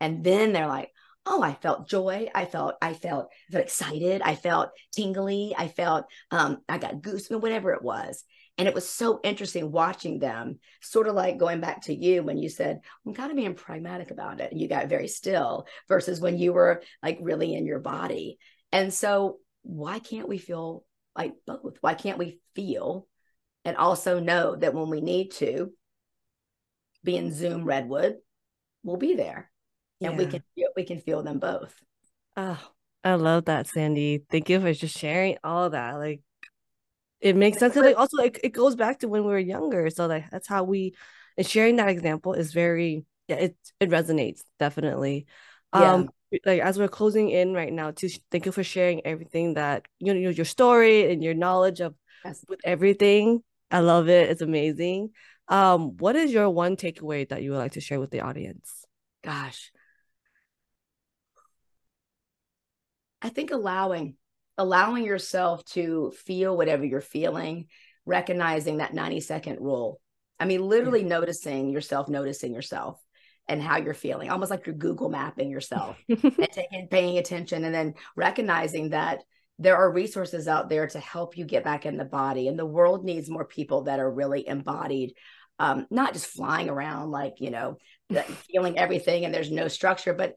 And 0.00 0.22
then 0.22 0.52
they're 0.52 0.68
like, 0.68 0.90
oh, 1.26 1.42
I 1.42 1.54
felt 1.54 1.88
joy. 1.88 2.28
I 2.34 2.44
felt, 2.44 2.76
I 2.80 2.94
felt, 2.94 3.30
I 3.50 3.50
felt 3.50 3.64
excited. 3.64 4.22
I 4.22 4.36
felt 4.36 4.70
tingly. 4.92 5.54
I 5.56 5.68
felt, 5.68 6.06
um, 6.30 6.58
I 6.68 6.78
got 6.78 7.02
goosebumps, 7.02 7.40
whatever 7.40 7.72
it 7.72 7.82
was. 7.82 8.24
And 8.60 8.68
it 8.68 8.74
was 8.74 8.86
so 8.86 9.20
interesting 9.24 9.72
watching 9.72 10.18
them, 10.18 10.58
sort 10.82 11.08
of 11.08 11.14
like 11.14 11.38
going 11.38 11.60
back 11.60 11.80
to 11.86 11.94
you 11.94 12.22
when 12.22 12.36
you 12.36 12.50
said, 12.50 12.80
I'm 13.06 13.14
kind 13.14 13.30
of 13.30 13.36
being 13.38 13.54
pragmatic 13.54 14.10
about 14.10 14.38
it. 14.42 14.52
And 14.52 14.60
you 14.60 14.68
got 14.68 14.90
very 14.90 15.08
still 15.08 15.66
versus 15.88 16.20
when 16.20 16.36
you 16.36 16.52
were 16.52 16.82
like 17.02 17.16
really 17.22 17.54
in 17.54 17.64
your 17.64 17.78
body. 17.78 18.36
And 18.70 18.92
so, 18.92 19.38
why 19.62 19.98
can't 19.98 20.28
we 20.28 20.36
feel 20.36 20.84
like 21.16 21.32
both? 21.46 21.78
Why 21.80 21.94
can't 21.94 22.18
we 22.18 22.38
feel 22.54 23.06
and 23.64 23.78
also 23.78 24.20
know 24.20 24.56
that 24.56 24.74
when 24.74 24.90
we 24.90 25.00
need 25.00 25.30
to 25.36 25.72
be 27.02 27.16
in 27.16 27.32
Zoom 27.32 27.64
Redwood, 27.64 28.16
we'll 28.82 28.98
be 28.98 29.14
there 29.14 29.50
and 30.02 30.12
yeah. 30.12 30.18
we 30.18 30.26
can 30.26 30.42
we 30.76 30.84
can 30.84 30.98
feel 30.98 31.22
them 31.22 31.38
both. 31.38 31.74
Oh, 32.36 32.60
I 33.02 33.14
love 33.14 33.46
that, 33.46 33.68
Sandy. 33.68 34.22
Thank 34.30 34.50
you 34.50 34.60
for 34.60 34.74
just 34.74 34.98
sharing 34.98 35.38
all 35.42 35.70
that. 35.70 35.94
Like 35.94 36.20
it 37.20 37.36
makes 37.36 37.58
sense. 37.58 37.76
And 37.76 37.84
like 37.84 37.98
also 37.98 38.16
like 38.16 38.40
it 38.42 38.50
goes 38.50 38.76
back 38.76 39.00
to 39.00 39.08
when 39.08 39.24
we 39.24 39.30
were 39.30 39.38
younger. 39.38 39.90
So 39.90 40.06
like 40.06 40.30
that's 40.30 40.48
how 40.48 40.64
we 40.64 40.94
and 41.36 41.46
sharing 41.46 41.76
that 41.76 41.88
example 41.88 42.34
is 42.34 42.52
very 42.52 43.04
yeah, 43.28 43.36
it 43.36 43.56
it 43.78 43.90
resonates 43.90 44.42
definitely. 44.58 45.26
Yeah. 45.74 45.92
Um 45.92 46.10
like 46.46 46.60
as 46.60 46.78
we're 46.78 46.88
closing 46.88 47.30
in 47.30 47.52
right 47.54 47.72
now, 47.72 47.90
to 47.90 48.08
thank 48.30 48.46
you 48.46 48.52
for 48.52 48.62
sharing 48.62 49.04
everything 49.04 49.54
that 49.54 49.86
you 49.98 50.14
know 50.14 50.30
your 50.30 50.44
story 50.44 51.12
and 51.12 51.22
your 51.22 51.34
knowledge 51.34 51.80
of 51.80 51.94
yes. 52.24 52.44
with 52.48 52.60
everything. 52.64 53.42
I 53.70 53.80
love 53.80 54.08
it. 54.08 54.30
It's 54.30 54.42
amazing. 54.42 55.10
Um, 55.48 55.96
what 55.98 56.16
is 56.16 56.32
your 56.32 56.48
one 56.48 56.76
takeaway 56.76 57.28
that 57.28 57.42
you 57.42 57.50
would 57.50 57.58
like 57.58 57.72
to 57.72 57.80
share 57.80 58.00
with 58.00 58.10
the 58.10 58.20
audience? 58.20 58.84
Gosh. 59.22 59.72
I 63.22 63.28
think 63.28 63.50
allowing 63.50 64.14
allowing 64.60 65.06
yourself 65.06 65.64
to 65.64 66.12
feel 66.26 66.54
whatever 66.54 66.84
you're 66.84 67.00
feeling, 67.00 67.66
recognizing 68.04 68.76
that 68.76 68.92
90 68.92 69.20
second 69.20 69.58
rule. 69.58 70.02
I 70.38 70.44
mean, 70.44 70.60
literally 70.60 71.00
yeah. 71.00 71.08
noticing 71.08 71.70
yourself, 71.70 72.10
noticing 72.10 72.52
yourself 72.52 73.02
and 73.48 73.62
how 73.62 73.78
you're 73.78 73.94
feeling, 73.94 74.28
almost 74.28 74.50
like 74.50 74.66
you're 74.66 74.74
Google 74.74 75.08
mapping 75.08 75.50
yourself 75.50 75.96
and 76.10 76.48
taking, 76.52 76.88
paying 76.90 77.16
attention 77.16 77.64
and 77.64 77.74
then 77.74 77.94
recognizing 78.16 78.90
that 78.90 79.22
there 79.58 79.78
are 79.78 79.90
resources 79.90 80.46
out 80.46 80.68
there 80.68 80.86
to 80.88 81.00
help 81.00 81.38
you 81.38 81.46
get 81.46 81.64
back 81.64 81.86
in 81.86 81.96
the 81.96 82.04
body. 82.04 82.46
And 82.46 82.58
the 82.58 82.66
world 82.66 83.02
needs 83.02 83.30
more 83.30 83.46
people 83.46 83.84
that 83.84 83.98
are 83.98 84.12
really 84.12 84.46
embodied, 84.46 85.14
um, 85.58 85.86
not 85.90 86.12
just 86.12 86.26
flying 86.26 86.68
around 86.68 87.10
like, 87.10 87.36
you 87.38 87.50
know, 87.50 87.78
feeling 88.52 88.76
everything 88.76 89.24
and 89.24 89.32
there's 89.32 89.50
no 89.50 89.68
structure, 89.68 90.12
but 90.12 90.34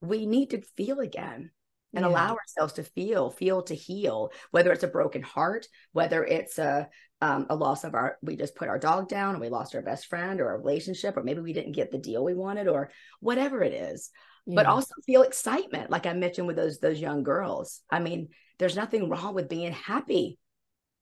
we 0.00 0.26
need 0.26 0.50
to 0.50 0.62
feel 0.76 1.00
again 1.00 1.50
and 1.94 2.04
yeah. 2.04 2.08
allow 2.08 2.36
ourselves 2.36 2.74
to 2.74 2.82
feel, 2.82 3.30
feel 3.30 3.62
to 3.62 3.74
heal, 3.74 4.32
whether 4.50 4.72
it's 4.72 4.82
a 4.82 4.88
broken 4.88 5.22
heart, 5.22 5.66
whether 5.92 6.24
it's 6.24 6.58
a 6.58 6.88
um, 7.20 7.46
a 7.48 7.56
loss 7.56 7.84
of 7.84 7.94
our, 7.94 8.18
we 8.20 8.36
just 8.36 8.54
put 8.54 8.68
our 8.68 8.78
dog 8.78 9.08
down 9.08 9.30
and 9.30 9.40
we 9.40 9.48
lost 9.48 9.74
our 9.74 9.80
best 9.80 10.06
friend 10.06 10.40
or 10.40 10.50
a 10.50 10.58
relationship, 10.58 11.16
or 11.16 11.22
maybe 11.22 11.40
we 11.40 11.54
didn't 11.54 11.72
get 11.72 11.90
the 11.90 11.96
deal 11.96 12.22
we 12.22 12.34
wanted, 12.34 12.68
or 12.68 12.90
whatever 13.20 13.62
it 13.62 13.72
is. 13.72 14.10
Yeah. 14.46 14.56
But 14.56 14.66
also 14.66 14.94
feel 15.06 15.22
excitement, 15.22 15.90
like 15.90 16.04
I 16.04 16.12
mentioned 16.12 16.46
with 16.46 16.56
those 16.56 16.80
those 16.80 17.00
young 17.00 17.22
girls. 17.22 17.80
I 17.88 18.00
mean, 18.00 18.28
there's 18.58 18.76
nothing 18.76 19.08
wrong 19.08 19.34
with 19.34 19.48
being 19.48 19.72
happy 19.72 20.38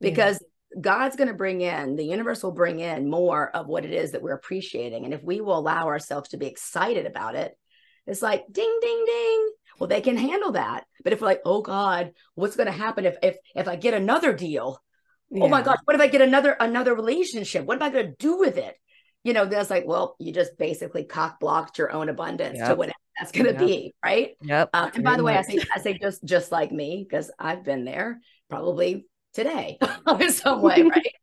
because 0.01 0.39
yeah. 0.41 0.81
God's 0.81 1.17
going 1.17 1.29
to 1.29 1.35
bring 1.35 1.61
in, 1.61 1.97
the 1.97 2.05
universe 2.05 2.43
will 2.43 2.53
bring 2.53 2.79
in 2.79 3.11
more 3.11 3.55
of 3.55 3.67
what 3.67 3.85
it 3.85 3.93
is 3.93 4.13
that 4.13 4.23
we're 4.23 4.35
appreciating. 4.35 5.05
And 5.05 5.13
if 5.13 5.23
we 5.25 5.41
will 5.41 5.59
allow 5.59 5.89
ourselves 5.89 6.31
to 6.31 6.37
be 6.37 6.47
excited 6.47 7.05
about 7.05 7.35
it, 7.35 7.59
it's 8.07 8.23
like 8.23 8.45
ding, 8.51 8.79
ding, 8.81 9.05
ding 9.07 9.51
well 9.79 9.89
they 9.89 10.01
can 10.01 10.17
handle 10.17 10.53
that. 10.53 10.85
But 11.03 11.13
if 11.13 11.21
we're 11.21 11.27
like 11.27 11.43
oh 11.45 11.63
god 11.63 12.13
what's 12.35 12.57
going 12.57 12.67
to 12.67 12.73
happen 12.73 13.05
if 13.05 13.17
if 13.23 13.37
if 13.55 13.69
i 13.69 13.77
get 13.77 13.95
another 13.95 14.33
deal? 14.33 14.83
Yeah. 15.31 15.45
oh 15.45 15.49
my 15.49 15.63
gosh 15.63 15.79
what 15.85 15.95
if 15.95 16.03
i 16.03 16.09
get 16.09 16.21
another 16.21 16.57
another 16.59 16.95
relationship? 16.95 17.65
What 17.65 17.77
am 17.77 17.83
i 17.83 17.91
going 17.91 18.07
to 18.07 18.17
do 18.19 18.39
with 18.39 18.59
it? 18.59 18.77
You 19.25 19.33
know 19.33 19.45
that's 19.47 19.71
like 19.71 19.87
well 19.87 20.17
you 20.19 20.33
just 20.33 20.59
basically 20.59 21.05
cock 21.05 21.41
blocked 21.41 21.79
your 21.79 21.93
own 21.93 22.09
abundance 22.09 22.59
yep. 22.59 22.69
to 22.69 22.75
whatever 22.75 22.97
that's 23.19 23.33
going 23.33 23.47
to 23.47 23.53
yep. 23.53 23.61
be 23.61 23.95
right? 24.05 24.31
Yep 24.43 24.71
uh, 24.73 24.91
and 24.95 25.05
by 25.05 25.17
the 25.17 25.23
way 25.23 25.37
i 25.37 25.43
say 25.43 25.59
i 25.75 25.81
say 25.81 25.97
just 25.99 26.25
just 26.25 26.51
like 26.51 26.73
me 26.73 27.07
because 27.09 27.31
i've 27.39 27.65
been 27.65 27.85
there 27.85 28.21
probably 28.49 29.07
today 29.33 29.79
in 30.21 30.33
some 30.33 30.63
way 30.63 30.83
right? 30.83 31.15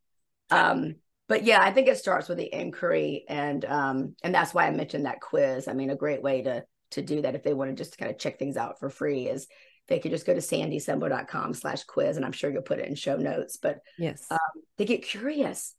Um 0.50 0.96
but 1.28 1.44
yeah 1.44 1.62
i 1.62 1.72
think 1.72 1.88
it 1.88 1.98
starts 1.98 2.28
with 2.28 2.38
the 2.38 2.54
inquiry 2.54 3.26
and 3.28 3.64
um 3.66 4.16
and 4.24 4.34
that's 4.34 4.54
why 4.54 4.66
i 4.66 4.72
mentioned 4.72 5.06
that 5.06 5.22
quiz. 5.22 5.68
I 5.68 5.74
mean 5.74 5.90
a 5.90 5.96
great 5.96 6.22
way 6.22 6.42
to 6.44 6.64
to 6.92 7.02
do 7.02 7.22
that 7.22 7.36
if 7.36 7.44
they 7.44 7.54
want 7.54 7.70
to 7.70 7.76
just 7.76 7.98
kind 7.98 8.12
of 8.12 8.18
check 8.18 8.40
things 8.40 8.58
out 8.58 8.80
for 8.80 8.90
free 8.90 9.28
is 9.28 9.48
they 9.88 10.00
could 10.00 10.12
just 10.12 10.26
go 10.26 10.34
to 10.34 10.40
sandysembler.com 10.40 11.54
slash 11.54 11.84
quiz 11.84 12.16
and 12.16 12.26
i'm 12.26 12.32
sure 12.32 12.52
you'll 12.52 12.62
put 12.62 12.80
it 12.80 12.88
in 12.88 12.96
show 12.96 13.18
notes 13.18 13.58
but 13.58 13.80
yes. 13.98 14.26
um, 14.32 14.40
they 14.78 14.86
get 14.86 15.04
curious. 15.04 15.76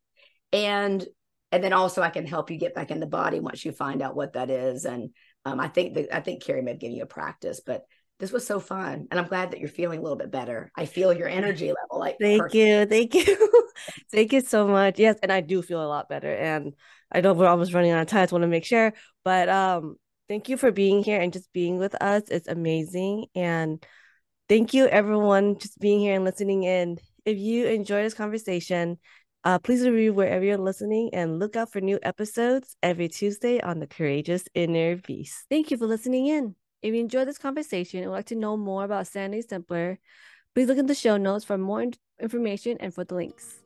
And 0.52 1.06
and 1.52 1.62
then 1.62 1.72
also 1.72 2.02
i 2.02 2.10
can 2.10 2.26
help 2.26 2.50
you 2.50 2.58
get 2.58 2.74
back 2.74 2.90
in 2.90 3.00
the 3.00 3.06
body 3.06 3.40
once 3.40 3.64
you 3.64 3.72
find 3.72 4.02
out 4.02 4.16
what 4.16 4.32
that 4.32 4.50
is 4.50 4.84
and 4.84 5.10
um, 5.44 5.60
i 5.60 5.68
think 5.68 5.94
that 5.94 6.14
i 6.14 6.20
think 6.20 6.42
carrie 6.42 6.62
may 6.62 6.72
have 6.72 6.80
given 6.80 6.96
you 6.96 7.02
a 7.02 7.06
practice 7.06 7.60
but 7.64 7.84
this 8.18 8.32
was 8.32 8.46
so 8.46 8.58
fun 8.58 9.06
and 9.10 9.20
i'm 9.20 9.26
glad 9.26 9.50
that 9.50 9.60
you're 9.60 9.68
feeling 9.68 10.00
a 10.00 10.02
little 10.02 10.18
bit 10.18 10.30
better. 10.30 10.70
I 10.76 10.86
feel 10.86 11.12
your 11.12 11.28
energy 11.28 11.68
level 11.68 11.98
like 11.98 12.16
thank 12.20 12.42
perfect. 12.42 12.54
you 12.54 12.86
thank 12.86 13.14
you. 13.14 13.50
Thank 14.12 14.34
you 14.34 14.42
so 14.42 14.66
much. 14.66 14.98
Yes 14.98 15.16
and 15.22 15.32
i 15.32 15.40
do 15.40 15.62
feel 15.62 15.82
a 15.82 15.86
lot 15.86 16.08
better 16.08 16.34
and 16.34 16.74
i 17.10 17.20
know 17.20 17.32
we're 17.32 17.46
almost 17.46 17.72
running 17.72 17.92
out 17.92 18.02
of 18.02 18.08
time 18.08 18.20
i 18.20 18.22
just 18.24 18.32
want 18.32 18.42
to 18.42 18.48
make 18.48 18.64
sure 18.64 18.92
but 19.24 19.48
um 19.48 19.96
thank 20.30 20.48
you 20.48 20.56
for 20.56 20.70
being 20.70 21.02
here 21.02 21.20
and 21.20 21.32
just 21.32 21.52
being 21.52 21.76
with 21.76 22.00
us. 22.00 22.22
It's 22.30 22.46
amazing. 22.46 23.26
And 23.34 23.84
thank 24.48 24.72
you, 24.72 24.86
everyone, 24.86 25.58
just 25.58 25.80
being 25.80 25.98
here 25.98 26.14
and 26.14 26.24
listening 26.24 26.62
in. 26.62 26.98
If 27.24 27.36
you 27.36 27.66
enjoy 27.66 28.04
this 28.04 28.14
conversation, 28.14 28.98
uh, 29.42 29.58
please 29.58 29.84
review 29.84 30.14
wherever 30.14 30.44
you're 30.44 30.56
listening 30.56 31.10
and 31.14 31.40
look 31.40 31.56
out 31.56 31.72
for 31.72 31.80
new 31.80 31.98
episodes 32.04 32.76
every 32.80 33.08
Tuesday 33.08 33.60
on 33.60 33.80
the 33.80 33.88
Courageous 33.88 34.44
Inner 34.54 34.96
Beast. 34.96 35.46
Thank 35.50 35.72
you 35.72 35.76
for 35.76 35.86
listening 35.86 36.28
in. 36.28 36.54
If 36.80 36.94
you 36.94 37.00
enjoyed 37.00 37.26
this 37.26 37.38
conversation 37.38 38.00
and 38.00 38.10
would 38.10 38.16
like 38.16 38.26
to 38.26 38.36
know 38.36 38.56
more 38.56 38.84
about 38.84 39.08
Sandy 39.08 39.42
Sembler, 39.42 39.96
please 40.54 40.68
look 40.68 40.78
in 40.78 40.86
the 40.86 40.94
show 40.94 41.16
notes 41.16 41.44
for 41.44 41.58
more 41.58 41.86
information 42.20 42.76
and 42.78 42.94
for 42.94 43.02
the 43.02 43.16
links. 43.16 43.58